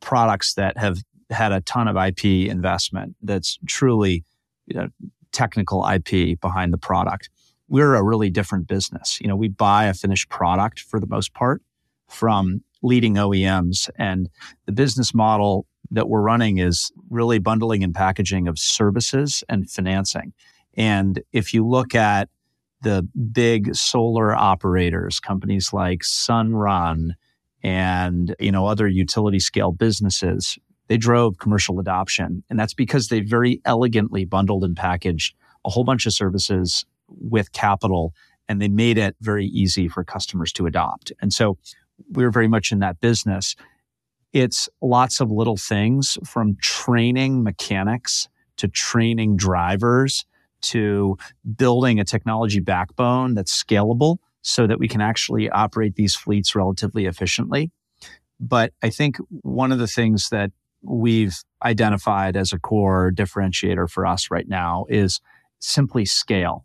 products 0.00 0.54
that 0.54 0.76
have 0.78 0.98
had 1.30 1.52
a 1.52 1.60
ton 1.60 1.88
of 1.88 1.96
IP 1.96 2.24
investment 2.50 3.16
that's 3.22 3.58
truly 3.66 4.24
you 4.66 4.76
know, 4.76 4.88
technical 5.32 5.86
IP 5.86 6.40
behind 6.40 6.72
the 6.72 6.78
product. 6.78 7.30
We're 7.68 7.94
a 7.94 8.02
really 8.02 8.30
different 8.30 8.66
business. 8.66 9.18
You 9.20 9.28
know, 9.28 9.36
we 9.36 9.48
buy 9.48 9.84
a 9.86 9.94
finished 9.94 10.28
product 10.28 10.80
for 10.80 10.98
the 10.98 11.06
most 11.06 11.34
part 11.34 11.62
from 12.08 12.62
leading 12.82 13.14
OEMs 13.14 13.88
and 13.96 14.28
the 14.66 14.72
business 14.72 15.14
model 15.14 15.66
that 15.90 16.08
we're 16.08 16.20
running 16.22 16.58
is 16.58 16.90
really 17.10 17.38
bundling 17.38 17.82
and 17.84 17.94
packaging 17.94 18.48
of 18.48 18.58
services 18.58 19.44
and 19.48 19.70
financing. 19.70 20.32
And 20.74 21.22
if 21.32 21.52
you 21.52 21.66
look 21.66 21.94
at 21.94 22.28
the 22.82 23.06
big 23.32 23.74
solar 23.74 24.34
operators, 24.34 25.20
companies 25.20 25.72
like 25.72 26.00
Sunrun 26.00 27.10
and, 27.62 28.34
you 28.38 28.52
know, 28.52 28.66
other 28.66 28.88
utility 28.88 29.40
scale 29.40 29.72
businesses, 29.72 30.58
they 30.90 30.96
drove 30.96 31.38
commercial 31.38 31.78
adoption. 31.78 32.42
And 32.50 32.58
that's 32.58 32.74
because 32.74 33.08
they 33.08 33.20
very 33.20 33.62
elegantly 33.64 34.24
bundled 34.24 34.64
and 34.64 34.76
packaged 34.76 35.36
a 35.64 35.70
whole 35.70 35.84
bunch 35.84 36.04
of 36.04 36.12
services 36.12 36.84
with 37.06 37.52
capital 37.52 38.12
and 38.48 38.60
they 38.60 38.66
made 38.66 38.98
it 38.98 39.14
very 39.20 39.46
easy 39.46 39.86
for 39.86 40.02
customers 40.02 40.52
to 40.54 40.66
adopt. 40.66 41.12
And 41.22 41.32
so 41.32 41.58
we're 42.10 42.32
very 42.32 42.48
much 42.48 42.72
in 42.72 42.80
that 42.80 43.00
business. 43.00 43.54
It's 44.32 44.68
lots 44.82 45.20
of 45.20 45.30
little 45.30 45.56
things 45.56 46.18
from 46.24 46.56
training 46.60 47.44
mechanics 47.44 48.28
to 48.56 48.66
training 48.66 49.36
drivers 49.36 50.26
to 50.62 51.16
building 51.56 52.00
a 52.00 52.04
technology 52.04 52.58
backbone 52.58 53.34
that's 53.34 53.62
scalable 53.62 54.16
so 54.42 54.66
that 54.66 54.80
we 54.80 54.88
can 54.88 55.00
actually 55.00 55.48
operate 55.50 55.94
these 55.94 56.16
fleets 56.16 56.56
relatively 56.56 57.06
efficiently. 57.06 57.70
But 58.40 58.72
I 58.82 58.90
think 58.90 59.18
one 59.42 59.70
of 59.70 59.78
the 59.78 59.86
things 59.86 60.30
that 60.30 60.50
we've 60.82 61.36
identified 61.62 62.36
as 62.36 62.52
a 62.52 62.58
core 62.58 63.12
differentiator 63.14 63.88
for 63.90 64.06
us 64.06 64.30
right 64.30 64.48
now 64.48 64.86
is 64.88 65.20
simply 65.58 66.04
scale. 66.04 66.64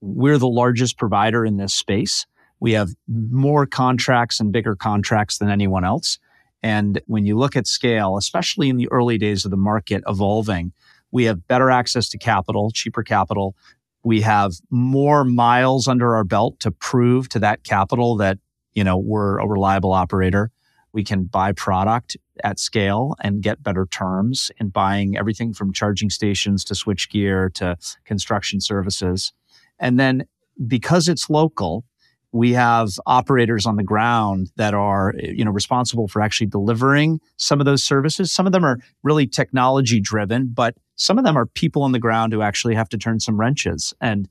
We're 0.00 0.38
the 0.38 0.48
largest 0.48 0.98
provider 0.98 1.44
in 1.44 1.56
this 1.56 1.74
space. 1.74 2.26
We 2.60 2.72
have 2.72 2.90
more 3.08 3.66
contracts 3.66 4.40
and 4.40 4.52
bigger 4.52 4.76
contracts 4.76 5.38
than 5.38 5.50
anyone 5.50 5.84
else. 5.84 6.18
And 6.62 7.00
when 7.06 7.26
you 7.26 7.36
look 7.36 7.56
at 7.56 7.66
scale, 7.66 8.16
especially 8.16 8.68
in 8.68 8.76
the 8.76 8.88
early 8.90 9.18
days 9.18 9.44
of 9.44 9.50
the 9.50 9.56
market 9.56 10.02
evolving, 10.06 10.72
we 11.10 11.24
have 11.24 11.46
better 11.46 11.70
access 11.70 12.08
to 12.10 12.18
capital, 12.18 12.70
cheaper 12.72 13.02
capital. 13.02 13.54
We 14.02 14.22
have 14.22 14.52
more 14.70 15.24
miles 15.24 15.88
under 15.88 16.14
our 16.14 16.24
belt 16.24 16.60
to 16.60 16.70
prove 16.70 17.28
to 17.30 17.38
that 17.40 17.64
capital 17.64 18.16
that, 18.16 18.38
you 18.72 18.84
know, 18.84 18.96
we're 18.96 19.38
a 19.38 19.46
reliable 19.46 19.92
operator. 19.92 20.50
We 20.92 21.04
can 21.04 21.24
buy 21.24 21.52
product 21.52 22.16
at 22.42 22.58
scale 22.58 23.14
and 23.20 23.42
get 23.42 23.62
better 23.62 23.86
terms 23.86 24.50
in 24.58 24.68
buying 24.68 25.16
everything 25.16 25.52
from 25.52 25.72
charging 25.72 26.10
stations 26.10 26.64
to 26.64 26.74
switchgear 26.74 27.52
to 27.54 27.76
construction 28.04 28.60
services. 28.60 29.32
And 29.78 29.98
then 29.98 30.24
because 30.66 31.08
it's 31.08 31.30
local, 31.30 31.84
we 32.32 32.52
have 32.52 32.90
operators 33.06 33.64
on 33.64 33.76
the 33.76 33.84
ground 33.84 34.50
that 34.56 34.74
are 34.74 35.14
eh, 35.20 35.32
you 35.36 35.44
know 35.44 35.52
responsible 35.52 36.08
for 36.08 36.20
actually 36.20 36.48
delivering 36.48 37.20
some 37.36 37.60
of 37.60 37.64
those 37.64 37.84
services 37.84 38.32
some 38.32 38.44
of 38.44 38.52
them 38.52 38.64
are 38.64 38.80
really 39.04 39.24
technology 39.24 40.00
driven 40.00 40.50
but 40.52 40.74
some 40.96 41.16
of 41.16 41.22
them 41.22 41.38
are 41.38 41.46
people 41.46 41.84
on 41.84 41.92
the 41.92 41.98
ground 42.00 42.32
who 42.32 42.42
actually 42.42 42.74
have 42.74 42.88
to 42.88 42.98
turn 42.98 43.20
some 43.20 43.38
wrenches 43.38 43.94
and 44.00 44.28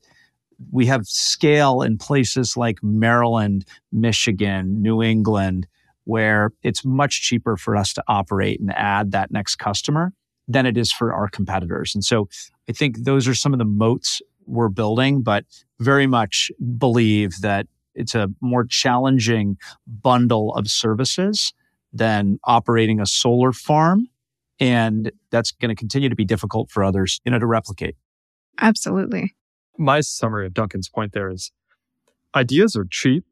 we 0.70 0.86
have 0.86 1.06
scale 1.06 1.82
in 1.82 1.98
places 1.98 2.56
like 2.56 2.82
Maryland, 2.82 3.64
Michigan, 3.92 4.82
New 4.82 5.02
England, 5.02 5.66
where 6.04 6.50
it's 6.62 6.84
much 6.84 7.22
cheaper 7.22 7.56
for 7.56 7.76
us 7.76 7.92
to 7.94 8.02
operate 8.08 8.60
and 8.60 8.72
add 8.74 9.12
that 9.12 9.30
next 9.30 9.56
customer 9.56 10.12
than 10.46 10.66
it 10.66 10.76
is 10.76 10.92
for 10.92 11.12
our 11.12 11.28
competitors. 11.28 11.94
And 11.94 12.04
so 12.04 12.28
I 12.68 12.72
think 12.72 13.04
those 13.04 13.26
are 13.26 13.34
some 13.34 13.52
of 13.52 13.58
the 13.58 13.64
moats 13.64 14.20
we're 14.46 14.68
building, 14.68 15.22
but 15.22 15.44
very 15.80 16.06
much 16.06 16.50
believe 16.78 17.40
that 17.40 17.66
it's 17.94 18.14
a 18.14 18.28
more 18.40 18.64
challenging 18.64 19.56
bundle 19.86 20.54
of 20.54 20.68
services 20.68 21.52
than 21.92 22.38
operating 22.44 23.00
a 23.00 23.06
solar 23.06 23.52
farm. 23.52 24.08
And 24.60 25.10
that's 25.30 25.52
going 25.52 25.70
to 25.70 25.74
continue 25.74 26.08
to 26.08 26.16
be 26.16 26.24
difficult 26.24 26.70
for 26.70 26.84
others, 26.84 27.20
you 27.24 27.32
know, 27.32 27.38
to 27.38 27.46
replicate. 27.46 27.96
Absolutely. 28.60 29.34
My 29.78 30.00
summary 30.00 30.46
of 30.46 30.54
Duncan's 30.54 30.88
point 30.88 31.12
there 31.12 31.30
is 31.30 31.50
ideas 32.34 32.76
are 32.76 32.86
cheap. 32.88 33.24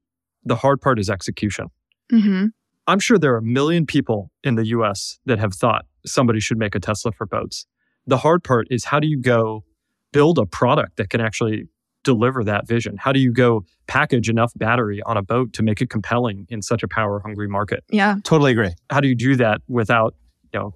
The 0.44 0.56
hard 0.56 0.80
part 0.80 0.98
is 0.98 1.08
execution. 1.08 1.68
Mm-hmm. 2.12 2.46
I'm 2.86 2.98
sure 2.98 3.18
there 3.18 3.34
are 3.34 3.38
a 3.38 3.42
million 3.42 3.86
people 3.86 4.30
in 4.42 4.56
the 4.56 4.66
US 4.66 5.18
that 5.26 5.38
have 5.38 5.54
thought 5.54 5.84
somebody 6.04 6.40
should 6.40 6.58
make 6.58 6.74
a 6.74 6.80
Tesla 6.80 7.12
for 7.12 7.26
boats. 7.26 7.66
The 8.06 8.18
hard 8.18 8.42
part 8.42 8.66
is 8.70 8.84
how 8.84 8.98
do 8.98 9.06
you 9.06 9.20
go 9.20 9.64
build 10.12 10.38
a 10.38 10.46
product 10.46 10.96
that 10.96 11.10
can 11.10 11.20
actually 11.20 11.68
deliver 12.04 12.42
that 12.44 12.66
vision? 12.66 12.96
How 12.98 13.12
do 13.12 13.20
you 13.20 13.32
go 13.32 13.64
package 13.86 14.28
enough 14.28 14.52
battery 14.56 15.00
on 15.06 15.16
a 15.16 15.22
boat 15.22 15.52
to 15.54 15.62
make 15.62 15.80
it 15.80 15.90
compelling 15.90 16.46
in 16.48 16.62
such 16.62 16.82
a 16.82 16.88
power 16.88 17.20
hungry 17.20 17.48
market? 17.48 17.84
Yeah. 17.90 18.16
Totally 18.24 18.52
agree. 18.52 18.74
How 18.90 19.00
do 19.00 19.08
you 19.08 19.14
do 19.14 19.36
that 19.36 19.60
without, 19.68 20.14
you 20.52 20.58
know, 20.58 20.74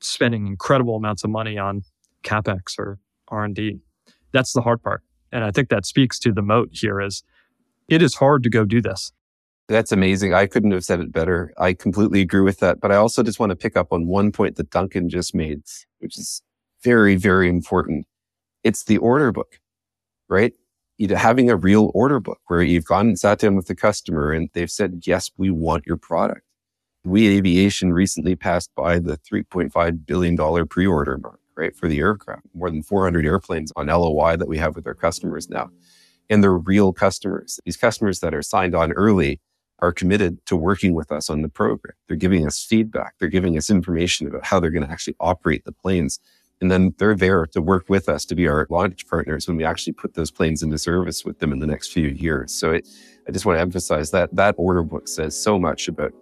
spending 0.00 0.46
incredible 0.46 0.96
amounts 0.96 1.24
of 1.24 1.30
money 1.30 1.58
on 1.58 1.82
capex 2.22 2.78
or 2.78 2.98
R&D? 3.28 3.80
That's 4.32 4.52
the 4.52 4.62
hard 4.62 4.82
part. 4.82 5.02
And 5.32 5.44
I 5.44 5.50
think 5.50 5.68
that 5.70 5.86
speaks 5.86 6.18
to 6.20 6.32
the 6.32 6.42
moat 6.42 6.68
here 6.72 7.00
is 7.00 7.22
it 7.88 8.02
is 8.02 8.14
hard 8.14 8.42
to 8.44 8.50
go 8.50 8.64
do 8.64 8.80
this. 8.80 9.12
That's 9.68 9.92
amazing. 9.92 10.34
I 10.34 10.46
couldn't 10.46 10.72
have 10.72 10.84
said 10.84 11.00
it 11.00 11.12
better. 11.12 11.52
I 11.56 11.72
completely 11.72 12.20
agree 12.20 12.40
with 12.40 12.58
that. 12.60 12.80
But 12.80 12.92
I 12.92 12.96
also 12.96 13.22
just 13.22 13.38
want 13.38 13.50
to 13.50 13.56
pick 13.56 13.76
up 13.76 13.92
on 13.92 14.06
one 14.06 14.32
point 14.32 14.56
that 14.56 14.70
Duncan 14.70 15.08
just 15.08 15.34
made, 15.34 15.62
which 16.00 16.18
is 16.18 16.42
very, 16.82 17.16
very 17.16 17.48
important. 17.48 18.06
It's 18.64 18.84
the 18.84 18.98
order 18.98 19.32
book, 19.32 19.60
right? 20.28 20.52
Know, 20.98 21.16
having 21.16 21.50
a 21.50 21.56
real 21.56 21.90
order 21.94 22.20
book 22.20 22.40
where 22.46 22.62
you've 22.62 22.84
gone 22.84 23.08
and 23.08 23.18
sat 23.18 23.40
down 23.40 23.56
with 23.56 23.66
the 23.66 23.74
customer 23.74 24.32
and 24.32 24.48
they've 24.52 24.70
said, 24.70 25.02
yes, 25.04 25.30
we 25.36 25.50
want 25.50 25.86
your 25.86 25.96
product. 25.96 26.42
We 27.04 27.26
Eviation 27.38 27.92
recently 27.92 28.36
passed 28.36 28.70
by 28.76 29.00
the 29.00 29.18
$3.5 29.18 30.06
billion 30.06 30.66
pre-order 30.68 31.18
mark 31.18 31.40
right, 31.56 31.74
for 31.76 31.88
the 31.88 31.98
aircraft. 31.98 32.42
More 32.54 32.70
than 32.70 32.82
400 32.82 33.26
airplanes 33.26 33.72
on 33.76 33.86
LOI 33.86 34.36
that 34.36 34.48
we 34.48 34.58
have 34.58 34.76
with 34.76 34.86
our 34.86 34.94
customers 34.94 35.48
now. 35.48 35.70
And 36.30 36.42
they're 36.42 36.52
real 36.52 36.92
customers. 36.92 37.58
These 37.64 37.76
customers 37.76 38.20
that 38.20 38.34
are 38.34 38.42
signed 38.42 38.74
on 38.74 38.92
early 38.92 39.40
are 39.82 39.92
committed 39.92 40.44
to 40.46 40.56
working 40.56 40.94
with 40.94 41.10
us 41.10 41.28
on 41.28 41.42
the 41.42 41.48
program. 41.48 41.94
They're 42.06 42.16
giving 42.16 42.46
us 42.46 42.64
feedback. 42.64 43.14
They're 43.18 43.28
giving 43.28 43.58
us 43.58 43.68
information 43.68 44.28
about 44.28 44.46
how 44.46 44.60
they're 44.60 44.70
going 44.70 44.86
to 44.86 44.90
actually 44.90 45.16
operate 45.18 45.64
the 45.64 45.72
planes. 45.72 46.20
And 46.60 46.70
then 46.70 46.94
they're 46.98 47.16
there 47.16 47.44
to 47.46 47.60
work 47.60 47.86
with 47.88 48.08
us 48.08 48.24
to 48.26 48.36
be 48.36 48.46
our 48.46 48.68
launch 48.70 49.08
partners 49.08 49.48
when 49.48 49.56
we 49.56 49.64
actually 49.64 49.94
put 49.94 50.14
those 50.14 50.30
planes 50.30 50.62
into 50.62 50.78
service 50.78 51.24
with 51.24 51.40
them 51.40 51.52
in 51.52 51.58
the 51.58 51.66
next 51.66 51.92
few 51.92 52.08
years. 52.08 52.54
So 52.54 52.70
it, 52.70 52.88
I 53.28 53.32
just 53.32 53.44
want 53.44 53.56
to 53.56 53.60
emphasize 53.60 54.12
that 54.12 54.34
that 54.36 54.54
order 54.56 54.84
book 54.84 55.08
says 55.08 55.36
so 55.36 55.58
much 55.58 55.88
about 55.88 56.12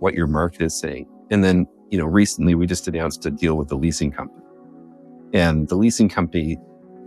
what 0.00 0.14
your 0.14 0.26
market 0.26 0.62
is 0.62 0.76
saying. 0.76 1.06
And 1.30 1.44
then, 1.44 1.68
you 1.90 1.98
know, 1.98 2.06
recently 2.06 2.56
we 2.56 2.66
just 2.66 2.88
announced 2.88 3.24
a 3.26 3.30
deal 3.30 3.56
with 3.56 3.68
the 3.68 3.76
leasing 3.76 4.10
company. 4.10 4.44
And 5.32 5.68
the 5.68 5.76
leasing 5.76 6.08
company 6.08 6.58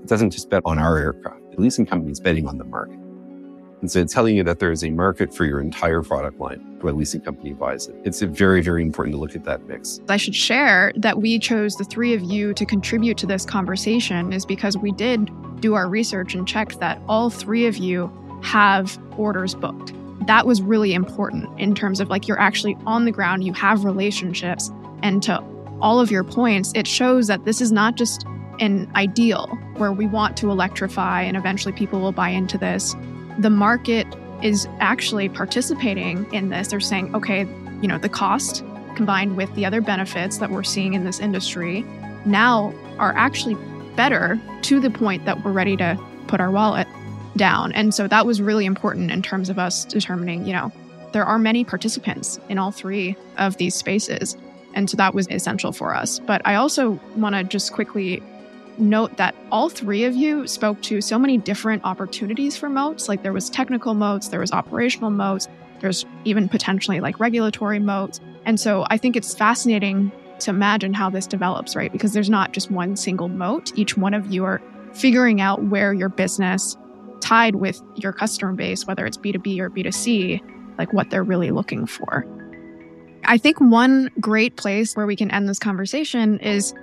doesn't 0.05 0.29
just 0.29 0.49
bet 0.49 0.61
on 0.63 0.79
our 0.79 0.97
aircraft. 0.97 1.51
The 1.51 1.61
leasing 1.61 1.85
company 1.85 2.13
is 2.13 2.21
betting 2.21 2.47
on 2.47 2.57
the 2.57 2.63
market. 2.63 3.06
And 3.81 3.91
so 3.91 4.03
telling 4.05 4.35
you 4.35 4.43
that 4.43 4.59
there 4.59 4.71
is 4.71 4.83
a 4.83 4.89
market 4.89 5.33
for 5.33 5.45
your 5.45 5.59
entire 5.59 6.01
product 6.01 6.39
line 6.39 6.59
when 6.81 6.95
a 6.95 6.97
leasing 6.97 7.21
company 7.21 7.53
buys 7.53 7.87
it. 7.87 7.95
It's 8.03 8.21
very, 8.21 8.61
very 8.61 8.81
important 8.81 9.13
to 9.13 9.19
look 9.19 9.35
at 9.35 9.43
that 9.43 9.67
mix. 9.67 9.99
I 10.09 10.17
should 10.17 10.35
share 10.35 10.91
that 10.95 11.21
we 11.21 11.37
chose 11.37 11.75
the 11.75 11.83
three 11.83 12.13
of 12.13 12.21
you 12.23 12.53
to 12.55 12.65
contribute 12.65 13.17
to 13.19 13.27
this 13.27 13.45
conversation 13.45 14.33
is 14.33 14.45
because 14.45 14.77
we 14.77 14.91
did 14.91 15.29
do 15.61 15.75
our 15.75 15.87
research 15.87 16.33
and 16.33 16.47
checked 16.47 16.79
that 16.79 16.99
all 17.07 17.29
three 17.29 17.65
of 17.67 17.77
you 17.77 18.11
have 18.43 18.97
orders 19.17 19.55
booked. 19.55 19.93
That 20.27 20.45
was 20.45 20.61
really 20.61 20.93
important 20.93 21.47
in 21.59 21.75
terms 21.75 21.99
of 21.99 22.09
like 22.09 22.27
you're 22.27 22.39
actually 22.39 22.75
on 22.85 23.05
the 23.05 23.11
ground, 23.11 23.43
you 23.43 23.53
have 23.53 23.85
relationships, 23.85 24.71
and 25.03 25.21
to 25.23 25.43
all 25.81 25.99
of 25.99 26.09
your 26.09 26.23
points, 26.23 26.71
it 26.75 26.87
shows 26.87 27.27
that 27.27 27.45
this 27.45 27.61
is 27.61 27.71
not 27.71 27.95
just 27.95 28.25
an 28.59 28.91
ideal 28.95 29.47
where 29.77 29.91
we 29.91 30.07
want 30.07 30.35
to 30.37 30.49
electrify 30.49 31.21
and 31.21 31.37
eventually 31.37 31.71
people 31.71 31.99
will 31.99 32.11
buy 32.11 32.29
into 32.29 32.57
this. 32.57 32.95
The 33.37 33.49
market 33.49 34.07
is 34.43 34.67
actually 34.79 35.29
participating 35.29 36.31
in 36.33 36.49
this. 36.49 36.69
They're 36.69 36.79
saying, 36.79 37.15
okay, 37.15 37.41
you 37.81 37.87
know, 37.87 37.97
the 37.97 38.09
cost 38.09 38.63
combined 38.95 39.37
with 39.37 39.53
the 39.55 39.65
other 39.65 39.81
benefits 39.81 40.39
that 40.39 40.49
we're 40.49 40.63
seeing 40.63 40.93
in 40.93 41.03
this 41.03 41.19
industry 41.19 41.85
now 42.25 42.73
are 42.97 43.13
actually 43.15 43.55
better 43.95 44.39
to 44.63 44.79
the 44.79 44.89
point 44.89 45.25
that 45.25 45.43
we're 45.43 45.51
ready 45.51 45.77
to 45.77 45.99
put 46.27 46.39
our 46.39 46.51
wallet 46.51 46.87
down. 47.35 47.71
And 47.73 47.93
so 47.93 48.07
that 48.07 48.25
was 48.25 48.41
really 48.41 48.65
important 48.65 49.11
in 49.11 49.21
terms 49.21 49.49
of 49.49 49.59
us 49.59 49.85
determining, 49.85 50.45
you 50.45 50.53
know, 50.53 50.71
there 51.13 51.23
are 51.23 51.39
many 51.39 51.63
participants 51.63 52.39
in 52.49 52.57
all 52.57 52.71
three 52.71 53.15
of 53.37 53.57
these 53.57 53.75
spaces. 53.75 54.35
And 54.73 54.89
so 54.89 54.97
that 54.97 55.13
was 55.13 55.27
essential 55.29 55.71
for 55.71 55.95
us. 55.95 56.19
But 56.19 56.41
I 56.45 56.55
also 56.55 56.99
want 57.15 57.35
to 57.35 57.43
just 57.43 57.73
quickly 57.73 58.21
note 58.79 59.17
that 59.17 59.35
all 59.51 59.69
three 59.69 60.03
of 60.03 60.15
you 60.15 60.47
spoke 60.47 60.81
to 60.83 61.01
so 61.01 61.17
many 61.17 61.37
different 61.37 61.83
opportunities 61.83 62.55
for 62.57 62.69
moats. 62.69 63.07
Like 63.07 63.23
there 63.23 63.33
was 63.33 63.49
technical 63.49 63.93
moats, 63.93 64.29
there 64.29 64.39
was 64.39 64.51
operational 64.51 65.09
moats, 65.09 65.47
there's 65.79 66.05
even 66.25 66.49
potentially 66.49 66.99
like 66.99 67.19
regulatory 67.19 67.79
moats. 67.79 68.19
And 68.45 68.59
so 68.59 68.85
I 68.89 68.97
think 68.97 69.15
it's 69.15 69.35
fascinating 69.35 70.11
to 70.39 70.51
imagine 70.51 70.93
how 70.93 71.09
this 71.09 71.27
develops, 71.27 71.75
right? 71.75 71.91
Because 71.91 72.13
there's 72.13 72.29
not 72.29 72.53
just 72.53 72.71
one 72.71 72.95
single 72.95 73.27
moat. 73.27 73.77
Each 73.77 73.97
one 73.97 74.13
of 74.13 74.31
you 74.31 74.45
are 74.45 74.61
figuring 74.93 75.41
out 75.41 75.63
where 75.65 75.93
your 75.93 76.09
business 76.09 76.77
tied 77.19 77.55
with 77.55 77.81
your 77.95 78.13
customer 78.13 78.53
base, 78.53 78.85
whether 78.85 79.05
it's 79.05 79.17
B2B 79.17 79.59
or 79.59 79.69
B2C, 79.69 80.41
like 80.77 80.93
what 80.93 81.09
they're 81.09 81.23
really 81.23 81.51
looking 81.51 81.85
for. 81.85 82.25
I 83.25 83.37
think 83.37 83.59
one 83.59 84.09
great 84.19 84.55
place 84.55 84.95
where 84.95 85.05
we 85.05 85.15
can 85.15 85.31
end 85.31 85.49
this 85.49 85.59
conversation 85.59 86.39
is 86.39 86.73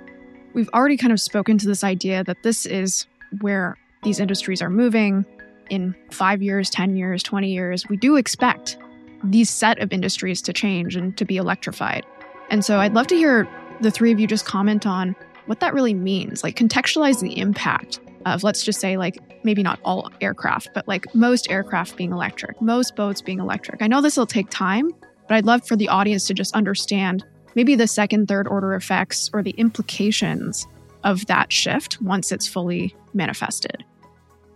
we've 0.55 0.69
already 0.73 0.97
kind 0.97 1.13
of 1.13 1.19
spoken 1.19 1.57
to 1.59 1.67
this 1.67 1.83
idea 1.83 2.23
that 2.23 2.41
this 2.41 2.65
is 2.65 3.05
where 3.41 3.77
these 4.03 4.19
industries 4.19 4.61
are 4.61 4.69
moving 4.69 5.25
in 5.69 5.93
five 6.11 6.41
years, 6.41 6.69
10 6.69 6.95
years, 6.95 7.21
20 7.21 7.51
years. 7.51 7.87
We 7.89 7.97
do 7.97 8.15
expect 8.15 8.77
these 9.23 9.49
set 9.49 9.79
of 9.79 9.91
industries 9.91 10.41
to 10.43 10.53
change 10.53 10.95
and 10.95 11.15
to 11.17 11.25
be 11.25 11.37
electrified. 11.37 12.05
And 12.49 12.63
so 12.63 12.79
I'd 12.79 12.93
love 12.93 13.07
to 13.07 13.15
hear 13.15 13.47
the 13.81 13.91
three 13.91 14.11
of 14.11 14.19
you 14.19 14.27
just 14.27 14.45
comment 14.45 14.87
on 14.87 15.15
what 15.47 15.59
that 15.59 15.73
really 15.73 15.93
means, 15.93 16.43
like 16.43 16.55
contextualize 16.55 17.19
the 17.19 17.37
impact 17.37 17.99
of, 18.25 18.43
let's 18.43 18.63
just 18.63 18.79
say, 18.79 18.97
like 18.97 19.17
maybe 19.43 19.61
not 19.61 19.79
all 19.83 20.09
aircraft, 20.21 20.69
but 20.73 20.87
like 20.87 21.13
most 21.13 21.49
aircraft 21.51 21.97
being 21.97 22.11
electric, 22.11 22.61
most 22.61 22.95
boats 22.95 23.21
being 23.21 23.39
electric. 23.39 23.81
I 23.81 23.87
know 23.87 24.01
this 24.01 24.15
will 24.15 24.25
take 24.25 24.49
time, 24.49 24.89
but 25.27 25.35
I'd 25.35 25.45
love 25.45 25.67
for 25.67 25.75
the 25.75 25.89
audience 25.89 26.25
to 26.27 26.33
just 26.33 26.55
understand 26.55 27.25
maybe 27.55 27.75
the 27.75 27.87
second, 27.87 28.27
third 28.27 28.47
order 28.47 28.75
effects 28.75 29.29
or 29.33 29.41
the 29.41 29.51
implications 29.51 30.67
of 31.03 31.25
that 31.27 31.51
shift 31.51 32.01
once 32.01 32.31
it's 32.31 32.47
fully 32.47 32.95
manifested. 33.13 33.83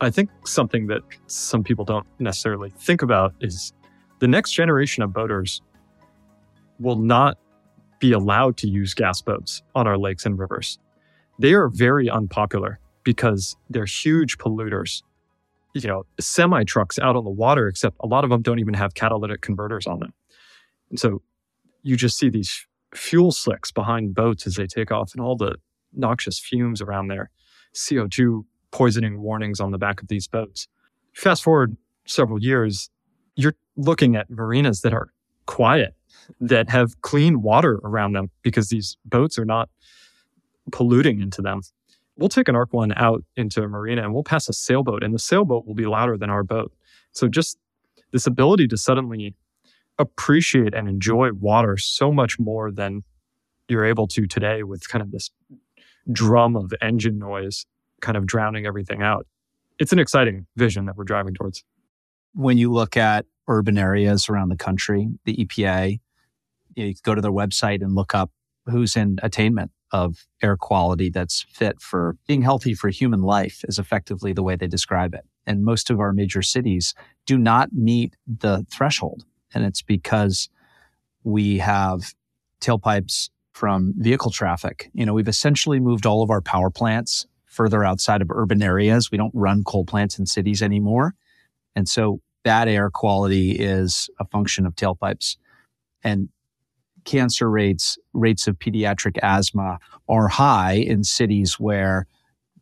I 0.01 0.09
think 0.09 0.29
something 0.45 0.87
that 0.87 1.01
some 1.27 1.63
people 1.63 1.85
don't 1.85 2.07
necessarily 2.19 2.71
think 2.77 3.01
about 3.01 3.33
is 3.41 3.73
the 4.19 4.27
next 4.27 4.51
generation 4.51 5.03
of 5.03 5.13
boaters 5.13 5.61
will 6.79 6.95
not 6.95 7.37
be 7.99 8.13
allowed 8.13 8.55
to 8.57 8.67
use 8.67 8.93
gas 8.93 9.21
boats 9.21 9.61
on 9.75 9.87
our 9.87 9.97
lakes 9.97 10.25
and 10.25 10.39
rivers. 10.39 10.79
They 11.37 11.53
are 11.53 11.67
very 11.67 12.09
unpopular 12.09 12.79
because 13.03 13.55
they're 13.69 13.85
huge 13.85 14.37
polluters. 14.37 15.03
You 15.73 15.87
know, 15.87 16.05
semi 16.19 16.63
trucks 16.63 16.97
out 16.97 17.15
on 17.15 17.23
the 17.23 17.29
water, 17.29 17.67
except 17.67 17.97
a 17.99 18.07
lot 18.07 18.23
of 18.23 18.29
them 18.29 18.41
don't 18.41 18.59
even 18.59 18.73
have 18.73 18.93
catalytic 18.93 19.41
converters 19.41 19.85
on 19.85 19.99
them. 19.99 20.13
And 20.89 20.99
so 20.99 21.21
you 21.83 21.95
just 21.95 22.17
see 22.17 22.29
these 22.29 22.65
fuel 22.93 23.31
slicks 23.31 23.71
behind 23.71 24.15
boats 24.15 24.47
as 24.47 24.55
they 24.55 24.67
take 24.67 24.91
off 24.91 25.11
and 25.13 25.21
all 25.21 25.35
the 25.35 25.55
noxious 25.93 26.39
fumes 26.39 26.81
around 26.81 27.07
there, 27.07 27.29
CO2 27.73 28.43
poisoning 28.71 29.21
warnings 29.21 29.59
on 29.59 29.71
the 29.71 29.77
back 29.77 30.01
of 30.01 30.07
these 30.07 30.27
boats. 30.27 30.67
Fast 31.13 31.43
forward 31.43 31.75
several 32.05 32.41
years, 32.41 32.89
you're 33.35 33.55
looking 33.75 34.15
at 34.15 34.29
marinas 34.29 34.81
that 34.81 34.93
are 34.93 35.09
quiet 35.45 35.95
that 36.39 36.69
have 36.69 37.01
clean 37.01 37.41
water 37.41 37.79
around 37.83 38.13
them 38.13 38.29
because 38.43 38.69
these 38.69 38.97
boats 39.05 39.39
are 39.39 39.45
not 39.45 39.69
polluting 40.71 41.19
into 41.19 41.41
them. 41.41 41.61
We'll 42.17 42.29
take 42.29 42.47
an 42.47 42.55
Arc 42.55 42.73
One 42.73 42.93
out 42.95 43.23
into 43.35 43.63
a 43.63 43.67
marina 43.67 44.03
and 44.03 44.13
we'll 44.13 44.23
pass 44.23 44.49
a 44.49 44.53
sailboat, 44.53 45.03
and 45.03 45.13
the 45.13 45.19
sailboat 45.19 45.65
will 45.65 45.73
be 45.73 45.85
louder 45.85 46.17
than 46.17 46.29
our 46.29 46.43
boat. 46.43 46.71
So 47.13 47.27
just 47.27 47.57
this 48.11 48.27
ability 48.27 48.67
to 48.67 48.77
suddenly 48.77 49.35
appreciate 49.99 50.73
and 50.73 50.87
enjoy 50.87 51.31
water 51.33 51.77
so 51.77 52.11
much 52.11 52.39
more 52.39 52.71
than 52.71 53.03
you're 53.67 53.85
able 53.85 54.07
to 54.07 54.25
today 54.25 54.63
with 54.63 54.89
kind 54.89 55.01
of 55.01 55.11
this 55.11 55.29
drum 56.11 56.55
of 56.55 56.73
engine 56.81 57.19
noise 57.19 57.65
kind 58.01 58.17
of 58.17 58.25
drowning 58.25 58.65
everything 58.65 59.03
out. 59.03 59.27
It's 59.77 59.93
an 59.93 59.99
exciting 59.99 60.47
vision 60.55 60.85
that 60.85 60.95
we're 60.95 61.03
driving 61.03 61.33
towards. 61.33 61.63
When 62.33 62.57
you 62.57 62.71
look 62.71 62.97
at 62.97 63.25
urban 63.47 63.77
areas 63.77 64.29
around 64.29 64.49
the 64.49 64.55
country, 64.55 65.09
the 65.25 65.35
EPA, 65.35 65.99
you 66.75 66.93
go 67.03 67.13
to 67.13 67.21
their 67.21 67.31
website 67.31 67.81
and 67.81 67.93
look 67.93 68.15
up 68.15 68.31
who's 68.65 68.95
in 68.95 69.17
attainment 69.23 69.71
of 69.91 70.27
air 70.43 70.55
quality 70.55 71.09
that's 71.09 71.45
fit 71.49 71.81
for 71.81 72.15
being 72.27 72.43
healthy 72.43 72.73
for 72.73 72.89
human 72.89 73.21
life 73.21 73.63
is 73.67 73.79
effectively 73.79 74.33
the 74.33 74.43
way 74.43 74.55
they 74.55 74.67
describe 74.67 75.13
it. 75.13 75.25
And 75.47 75.63
most 75.63 75.89
of 75.89 75.99
our 75.99 76.13
major 76.13 76.41
cities 76.41 76.93
do 77.25 77.37
not 77.37 77.73
meet 77.73 78.15
the 78.27 78.65
threshold. 78.71 79.25
And 79.53 79.65
it's 79.65 79.81
because 79.81 80.49
we 81.23 81.57
have 81.57 82.13
tailpipes 82.61 83.29
from 83.53 83.93
vehicle 83.97 84.31
traffic. 84.31 84.89
You 84.93 85.05
know, 85.05 85.13
we've 85.13 85.27
essentially 85.27 85.79
moved 85.79 86.05
all 86.05 86.23
of 86.23 86.29
our 86.29 86.41
power 86.41 86.69
plants 86.69 87.25
further 87.45 87.83
outside 87.83 88.21
of 88.21 88.29
urban 88.31 88.61
areas. 88.61 89.11
We 89.11 89.17
don't 89.17 89.33
run 89.33 89.63
coal 89.63 89.85
plants 89.85 90.19
in 90.19 90.25
cities 90.25 90.61
anymore. 90.61 91.13
And 91.75 91.87
so 91.89 92.21
bad 92.43 92.67
air 92.67 92.89
quality 92.89 93.51
is 93.51 94.09
a 94.19 94.25
function 94.25 94.65
of 94.65 94.75
tailpipes. 94.75 95.35
And 96.03 96.29
cancer 97.05 97.49
rates, 97.49 97.97
rates 98.13 98.47
of 98.47 98.57
pediatric 98.59 99.17
asthma 99.21 99.79
are 100.07 100.27
high 100.27 100.73
in 100.73 101.03
cities 101.03 101.59
where 101.59 102.05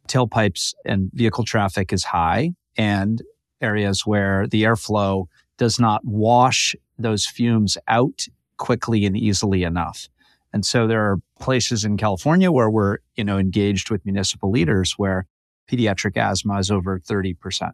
tailpipes 0.08 0.74
and 0.86 1.12
vehicle 1.14 1.44
traffic 1.44 1.92
is 1.92 2.06
high 2.06 2.52
and 2.78 3.22
areas 3.62 4.06
where 4.06 4.48
the 4.48 4.64
airflow 4.64 5.26
does 5.58 5.80
not 5.80 6.02
wash 6.06 6.76
those 6.98 7.26
fumes 7.26 7.78
out 7.88 8.26
quickly 8.58 9.06
and 9.06 9.18
easily 9.18 9.64
enough. 9.64 10.08
And 10.54 10.66
so 10.66 10.88
there 10.88 11.04
are 11.04 11.18
places 11.40 11.84
in 11.84 11.98
California 11.98 12.52
where 12.52 12.70
we're, 12.70 12.98
you 13.16 13.24
know, 13.24 13.38
engaged 13.38 13.92
with 13.92 14.06
municipal 14.06 14.50
leaders 14.50 14.94
where 14.98 15.26
pediatric 15.70 16.18
asthma 16.18 16.58
is 16.58 16.72
over 16.72 17.00
30%. 17.00 17.72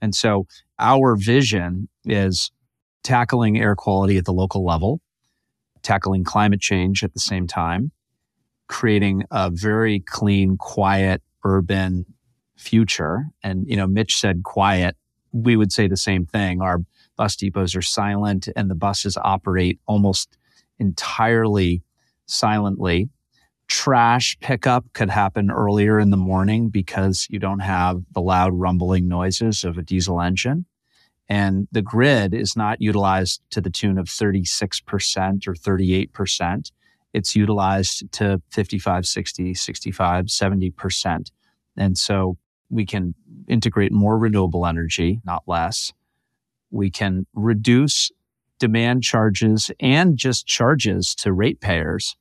And 0.00 0.14
so 0.14 0.46
our 0.78 1.16
vision 1.16 1.88
is 2.04 2.50
tackling 3.02 3.58
air 3.58 3.74
quality 3.76 4.16
at 4.16 4.24
the 4.24 4.32
local 4.32 4.64
level, 4.64 5.00
tackling 5.82 6.24
climate 6.24 6.60
change 6.60 7.04
at 7.04 7.12
the 7.14 7.20
same 7.20 7.46
time, 7.46 7.92
creating 8.68 9.24
a 9.30 9.50
very 9.50 10.00
clean, 10.00 10.56
quiet, 10.56 11.22
urban 11.44 12.06
future. 12.56 13.26
And, 13.42 13.66
you 13.68 13.76
know, 13.76 13.86
Mitch 13.86 14.16
said 14.16 14.42
quiet. 14.44 14.96
We 15.32 15.56
would 15.56 15.72
say 15.72 15.88
the 15.88 15.96
same 15.96 16.26
thing. 16.26 16.60
Our 16.62 16.80
bus 17.18 17.36
depots 17.36 17.76
are 17.76 17.82
silent 17.82 18.48
and 18.56 18.70
the 18.70 18.74
buses 18.74 19.18
operate 19.22 19.78
almost 19.86 20.38
entirely 20.78 21.82
silently. 22.24 23.10
Trash 23.66 24.38
pickup 24.40 24.86
could 24.94 25.10
happen 25.10 25.50
earlier 25.50 26.00
in 26.00 26.08
the 26.08 26.16
morning 26.16 26.70
because 26.70 27.26
you 27.28 27.38
don't 27.38 27.58
have 27.58 28.00
the 28.12 28.22
loud 28.22 28.54
rumbling 28.54 29.08
noises 29.08 29.64
of 29.64 29.76
a 29.76 29.82
diesel 29.82 30.22
engine. 30.22 30.64
And 31.28 31.68
the 31.70 31.82
grid 31.82 32.32
is 32.32 32.56
not 32.56 32.80
utilized 32.80 33.42
to 33.50 33.60
the 33.60 33.68
tune 33.68 33.98
of 33.98 34.06
36% 34.06 35.46
or 35.46 35.54
38%. 35.54 36.70
It's 37.12 37.36
utilized 37.36 38.10
to 38.12 38.40
55, 38.50 39.04
60, 39.04 39.54
65, 39.54 40.26
70%. 40.26 41.30
And 41.76 41.98
so 41.98 42.38
we 42.70 42.86
can 42.86 43.14
integrate 43.48 43.92
more 43.92 44.18
renewable 44.18 44.66
energy, 44.66 45.20
not 45.24 45.42
less. 45.46 45.92
We 46.70 46.90
can 46.90 47.26
reduce 47.34 48.10
demand 48.58 49.02
charges 49.02 49.70
and 49.80 50.16
just 50.16 50.46
charges 50.46 51.14
to 51.16 51.32
ratepayers 51.32 52.16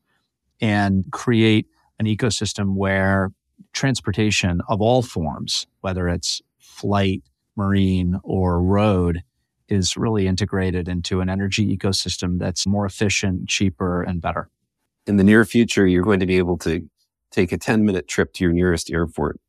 and 0.62 1.06
create 1.12 1.68
an 2.00 2.06
ecosystem 2.06 2.76
where 2.76 3.32
transportation 3.74 4.62
of 4.68 4.82
all 4.82 5.02
forms, 5.02 5.68
whether 5.82 6.08
it's 6.08 6.42
flight, 6.60 7.24
marine, 7.56 8.20
or 8.24 8.62
road, 8.62 9.24
is 9.68 9.98
really 9.98 10.28
integrated 10.28 10.88
into 10.88 11.22
an 11.22 11.30
energy 11.30 11.76
ecosystem 11.76 12.40
that's 12.40 12.66
more 12.66 12.86
efficient, 12.86 13.48
cheaper, 13.50 14.02
and 14.02 14.22
better. 14.22 14.50
In 15.06 15.18
the 15.18 15.24
near 15.24 15.44
future, 15.46 15.86
you're 15.86 16.04
going 16.04 16.20
to 16.20 16.26
be 16.26 16.38
able 16.38 16.58
to 16.60 16.88
take 17.32 17.52
a 17.52 17.58
10 17.58 17.86
minute 17.86 18.08
trip 18.08 18.34
to 18.34 18.44
your 18.44 18.54
nearest 18.54 18.92
airport, 18.92 19.40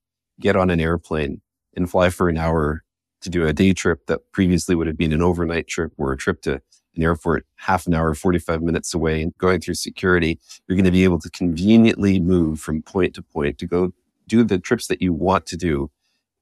get 0.40 0.56
on 0.56 0.70
an 0.70 0.80
airplane, 0.80 1.40
and 1.74 1.90
fly 1.90 2.10
for 2.10 2.28
an 2.28 2.36
hour 2.36 2.82
to 3.20 3.30
do 3.30 3.46
a 3.46 3.52
day 3.52 3.72
trip 3.72 4.06
that 4.06 4.20
previously 4.32 4.74
would 4.74 4.86
have 4.86 4.96
been 4.96 5.12
an 5.12 5.22
overnight 5.22 5.66
trip 5.66 5.92
or 5.96 6.12
a 6.12 6.16
trip 6.16 6.42
to 6.42 6.60
an 6.96 7.02
airport 7.02 7.46
half 7.56 7.86
an 7.86 7.94
hour, 7.94 8.14
45 8.14 8.62
minutes 8.62 8.92
away 8.92 9.22
and 9.22 9.36
going 9.38 9.60
through 9.60 9.74
security, 9.74 10.38
you're 10.66 10.76
going 10.76 10.84
to 10.84 10.90
be 10.90 11.04
able 11.04 11.20
to 11.20 11.30
conveniently 11.30 12.20
move 12.20 12.60
from 12.60 12.82
point 12.82 13.14
to 13.14 13.22
point 13.22 13.58
to 13.58 13.66
go 13.66 13.92
do 14.26 14.44
the 14.44 14.58
trips 14.58 14.88
that 14.88 15.00
you 15.00 15.12
want 15.12 15.46
to 15.46 15.56
do. 15.56 15.90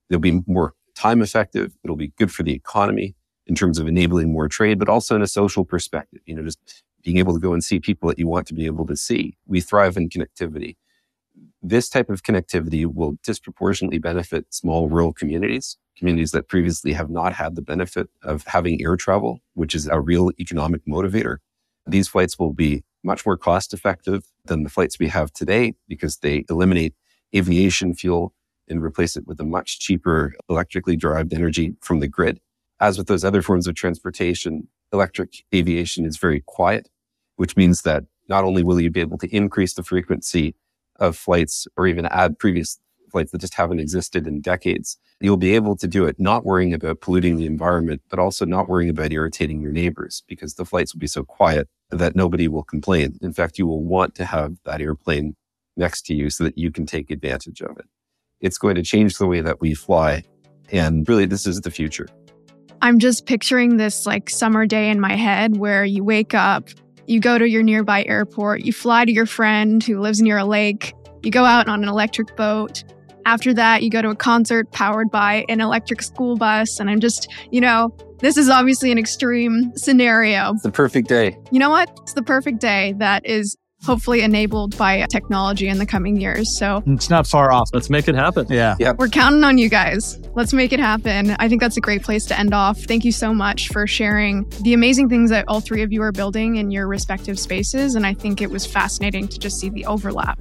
They'll 0.09 0.19
be 0.19 0.41
more 0.47 0.75
time 0.95 1.23
effective. 1.23 1.77
It'll 1.85 1.97
be 1.97 2.13
good 2.17 2.33
for 2.33 2.43
the 2.43 2.53
economy 2.53 3.15
in 3.47 3.55
terms 3.55 3.79
of 3.79 3.87
enabling 3.87 4.33
more 4.33 4.49
trade, 4.49 4.79
but 4.79 4.89
also 4.89 5.15
in 5.15 5.23
a 5.23 5.27
social 5.27 5.65
perspective, 5.65 6.21
you 6.27 6.35
know, 6.35 6.43
just 6.43 6.83
being 7.05 7.19
able 7.19 7.35
to 7.35 7.39
go 7.39 7.53
and 7.53 7.63
see 7.63 7.79
people 7.79 8.09
that 8.09 8.19
you 8.19 8.27
want 8.27 8.47
to 8.49 8.55
be 8.55 8.67
able 8.67 8.87
to 8.87 8.97
see. 8.97 9.37
We 9.47 9.61
thrive 9.61 9.97
in 9.97 10.09
connectivity. 10.09 10.77
This 11.69 11.89
type 11.89 12.11
of 12.11 12.23
connectivity 12.23 12.87
will 12.87 13.17
disproportionately 13.25 13.99
benefit 13.99 14.55
small 14.55 14.89
rural 14.89 15.13
communities 15.13 15.77
communities 15.99 16.31
that 16.31 16.47
previously 16.47 16.93
have 16.93 17.11
not 17.11 17.33
had 17.33 17.57
the 17.57 17.63
benefit 17.63 18.09
of 18.23 18.45
having 18.47 18.81
air 18.81 18.95
travel, 18.97 19.41
which 19.55 19.75
is 19.75 19.89
a 19.89 19.99
real 19.99 20.31
economic 20.39 20.85
motivator. 20.87 21.39
These 21.85 22.07
flights 22.07 22.39
will 22.39 22.53
be 22.53 22.85
much 23.03 23.27
more 23.27 23.37
cost 23.37 23.75
effective 23.75 24.25
than 24.45 24.63
the 24.63 24.69
flights 24.69 25.01
we 25.01 25.09
have 25.09 25.33
today 25.33 25.75
because 25.89 26.19
they 26.19 26.45
eliminate 26.49 26.95
aviation 27.35 27.95
fuel 27.95 28.33
and 28.69 28.81
replace 28.81 29.17
it 29.17 29.27
with 29.27 29.41
a 29.41 29.45
much 29.45 29.81
cheaper 29.81 30.35
electrically 30.49 30.97
derived 30.97 31.33
energy 31.33 31.75
from 31.81 31.99
the 31.99 32.07
grid. 32.09 32.39
As 32.79 32.97
with 32.97 33.09
those 33.09 33.25
other 33.25 33.43
forms 33.43 33.67
of 33.67 33.75
transportation, 33.75 34.69
electric 34.93 35.45
aviation 35.53 36.05
is 36.05 36.17
very 36.17 36.45
quiet, 36.47 36.91
which 37.37 37.57
means 37.57 37.83
that 37.83 38.05
not 38.29 38.45
only 38.45 38.63
will 38.63 38.81
you 38.81 38.91
be 38.91 39.01
able 39.01 39.19
to 39.19 39.35
increase 39.35 39.75
the 39.75 39.83
frequency 39.83 40.55
of 40.99 41.17
flights 41.17 41.67
or 41.77 41.87
even 41.87 42.07
add 42.07 42.39
previous 42.39 42.79
flights 43.11 43.33
that 43.33 43.41
just 43.41 43.55
haven't 43.55 43.81
existed 43.81 44.27
in 44.27 44.41
decades. 44.41 44.99
You'll 45.21 45.37
be 45.37 45.55
able 45.55 45.77
to 45.77 45.87
do 45.87 46.05
it 46.05 46.17
not 46.19 46.45
worrying 46.45 46.75
about 46.75 47.01
polluting 47.01 47.37
the 47.37 47.47
environment, 47.47 48.03
but 48.11 48.19
also 48.19 48.45
not 48.45 48.69
worrying 48.69 48.91
about 48.91 49.13
irritating 49.13 49.63
your 49.63 49.73
neighbors 49.73 50.23
because 50.29 50.55
the 50.55 50.65
flights 50.65 50.95
will 50.95 51.01
be 51.01 51.07
so 51.07 51.25
quiet 51.25 51.69
that 51.91 52.17
nobody 52.17 52.49
will 52.49 52.65
complain. 52.65 53.19
In 53.23 53.33
fact, 53.33 53.59
you 53.59 53.67
will 53.67 53.83
want 53.83 54.15
to 54.17 54.25
have 54.25 54.57
that 54.65 54.81
airplane 54.81 55.35
next 55.77 56.03
to 56.07 56.15
you 56.15 56.31
so 56.31 56.45
that 56.45 56.59
you 56.59 56.71
can 56.71 56.85
take 56.85 57.11
advantage 57.11 57.61
of 57.63 57.79
it. 57.79 57.87
It's 58.41 58.59
going 58.59 58.75
to 58.75 58.83
change 58.83 59.17
the 59.17 59.27
way 59.27 59.41
that 59.41 59.61
we 59.61 59.75
fly. 59.75 60.23
And 60.71 61.09
really, 61.09 61.27
this 61.27 61.47
is 61.47 61.61
the 61.61 61.71
future. 61.71 62.09
I'm 62.83 62.99
just 62.99 63.25
picturing 63.25 63.79
this 63.79 64.05
like 64.05 64.29
summer 64.29 64.67
day 64.67 64.91
in 64.91 65.01
my 65.01 65.15
head 65.15 65.57
where 65.57 65.85
you 65.85 66.05
wake 66.05 66.35
up, 66.35 66.69
you 67.09 67.21
go 67.21 67.39
to 67.39 67.49
your 67.49 67.63
nearby 67.63 68.05
airport, 68.05 68.63
you 68.63 68.73
fly 68.73 69.05
to 69.05 69.13
your 69.13 69.27
friend 69.27 69.83
who 69.83 70.01
lives 70.01 70.21
near 70.21 70.39
a 70.39 70.45
lake, 70.45 70.95
you 71.23 71.31
go 71.31 71.45
out 71.45 71.69
on 71.69 71.83
an 71.83 71.89
electric 71.89 72.37
boat, 72.37 72.85
after 73.27 73.53
that, 73.55 73.83
you 73.83 73.91
go 73.91 74.01
to 74.01 74.09
a 74.11 74.17
concert 74.17 74.71
powered 74.71 75.11
by 75.11 75.45
an 75.49 75.61
electric 75.61 76.01
school 76.01 76.37
bus. 76.37 76.79
And 76.79 76.89
I'm 76.89 77.01
just, 77.01 77.29
you 77.51 77.61
know, 77.61 77.95
this 78.21 78.37
is 78.37 78.49
obviously 78.49 78.93
an 78.93 78.99
extreme 78.99 79.77
scenario. 79.77 80.53
It's 80.53 80.63
the 80.63 80.71
perfect 80.71 81.09
day. 81.09 81.37
You 81.51 81.59
know 81.59 81.69
what? 81.69 81.91
It's 82.03 82.13
the 82.13 82.23
perfect 82.23 82.61
day 82.61 82.95
that 82.99 83.27
is 83.27 83.57
hopefully 83.85 84.23
enabled 84.23 84.77
by 84.77 85.07
technology 85.11 85.69
in 85.69 85.79
the 85.79 85.87
coming 85.87 86.21
years. 86.21 86.59
So 86.59 86.83
it's 86.87 87.11
not 87.11 87.27
far 87.27 87.53
off. 87.53 87.71
Let's 87.73 87.91
make 87.91 88.09
it 88.09 88.15
happen. 88.15 88.47
Yeah. 88.49 88.77
Yep. 88.79 88.99
We're 88.99 89.09
counting 89.09 89.45
on 89.45 89.59
you 89.59 89.69
guys. 89.69 90.19
Let's 90.35 90.53
make 90.53 90.73
it 90.73 90.81
happen. 90.81 91.37
I 91.39 91.49
think 91.49 91.61
that's 91.61 91.77
a 91.77 91.81
great 91.81 92.03
place 92.03 92.25
to 92.27 92.39
end 92.39 92.55
off. 92.55 92.79
Thank 92.81 93.05
you 93.05 93.13
so 93.13 93.33
much 93.33 93.69
for 93.69 93.87
sharing 93.87 94.49
the 94.63 94.75
amazing 94.75 95.09
things 95.09 95.31
that 95.31 95.45
all 95.49 95.61
three 95.61 95.83
of 95.83 95.93
you 95.93 96.03
are 96.03 96.13
building 96.13 96.57
in 96.57 96.71
your 96.71 96.89
respective 96.89 97.39
spaces. 97.39 97.95
And 97.95 98.07
I 98.07 98.15
think 98.15 98.41
it 98.41 98.51
was 98.51 98.67
fascinating 98.67 99.29
to 99.29 99.39
just 99.39 99.59
see 99.59 99.69
the 99.69 99.87
overlap 99.87 100.39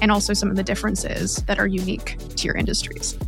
and 0.00 0.10
also 0.10 0.32
some 0.32 0.50
of 0.50 0.56
the 0.56 0.62
differences 0.62 1.36
that 1.46 1.58
are 1.58 1.66
unique 1.66 2.18
to 2.36 2.44
your 2.44 2.56
industries. 2.56 3.18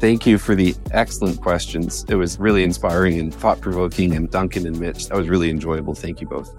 Thank 0.00 0.26
you 0.26 0.38
for 0.38 0.54
the 0.54 0.76
excellent 0.92 1.40
questions. 1.40 2.04
It 2.08 2.14
was 2.14 2.38
really 2.38 2.62
inspiring 2.62 3.18
and 3.18 3.34
thought 3.34 3.60
provoking. 3.60 4.14
And 4.14 4.30
Duncan 4.30 4.66
and 4.66 4.78
Mitch, 4.78 5.08
that 5.08 5.16
was 5.16 5.28
really 5.28 5.50
enjoyable. 5.50 5.94
Thank 5.94 6.20
you 6.20 6.28
both. 6.28 6.54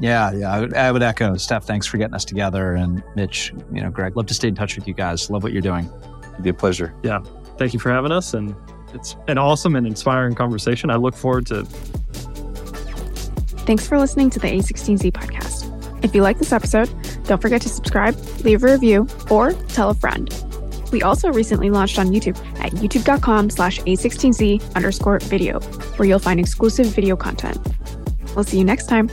Yeah, 0.00 0.32
yeah, 0.32 0.52
I 0.52 0.60
would, 0.60 0.74
I 0.74 0.92
would, 0.92 1.02
echo. 1.02 1.36
Steph, 1.36 1.64
thanks 1.64 1.86
for 1.86 1.98
getting 1.98 2.14
us 2.14 2.24
together, 2.24 2.74
and 2.74 3.02
Mitch, 3.16 3.52
you 3.72 3.82
know, 3.82 3.90
Greg, 3.90 4.16
love 4.16 4.26
to 4.26 4.34
stay 4.34 4.48
in 4.48 4.54
touch 4.54 4.76
with 4.76 4.88
you 4.88 4.94
guys. 4.94 5.30
Love 5.30 5.42
what 5.42 5.52
you're 5.52 5.60
doing. 5.60 5.90
It'd 6.32 6.42
be 6.42 6.50
a 6.50 6.54
pleasure. 6.54 6.94
Yeah, 7.02 7.20
thank 7.58 7.74
you 7.74 7.80
for 7.80 7.90
having 7.90 8.10
us, 8.10 8.32
and 8.32 8.54
it's 8.94 9.16
an 9.28 9.36
awesome 9.36 9.76
and 9.76 9.86
inspiring 9.86 10.34
conversation. 10.34 10.90
I 10.90 10.96
look 10.96 11.14
forward 11.14 11.46
to. 11.46 11.64
Thanks 13.66 13.86
for 13.86 13.98
listening 13.98 14.30
to 14.30 14.38
the 14.38 14.48
A16Z 14.48 15.12
podcast. 15.12 15.66
If 16.02 16.14
you 16.14 16.22
like 16.22 16.38
this 16.38 16.52
episode, 16.52 16.90
don't 17.24 17.42
forget 17.42 17.60
to 17.62 17.68
subscribe, 17.68 18.16
leave 18.42 18.64
a 18.64 18.72
review, 18.72 19.06
or 19.30 19.52
tell 19.52 19.90
a 19.90 19.94
friend. 19.94 20.32
We 20.92 21.02
also 21.02 21.30
recently 21.30 21.70
launched 21.70 21.98
on 21.98 22.08
YouTube 22.08 22.38
at 22.58 22.72
youtube.com 22.72 23.50
slash 23.50 23.80
a16z 23.80 24.74
underscore 24.74 25.20
video, 25.20 25.60
where 25.60 26.08
you'll 26.08 26.18
find 26.18 26.40
exclusive 26.40 26.86
video 26.86 27.16
content. 27.16 27.58
We'll 28.34 28.44
see 28.44 28.58
you 28.58 28.64
next 28.64 28.86
time. 28.86 29.10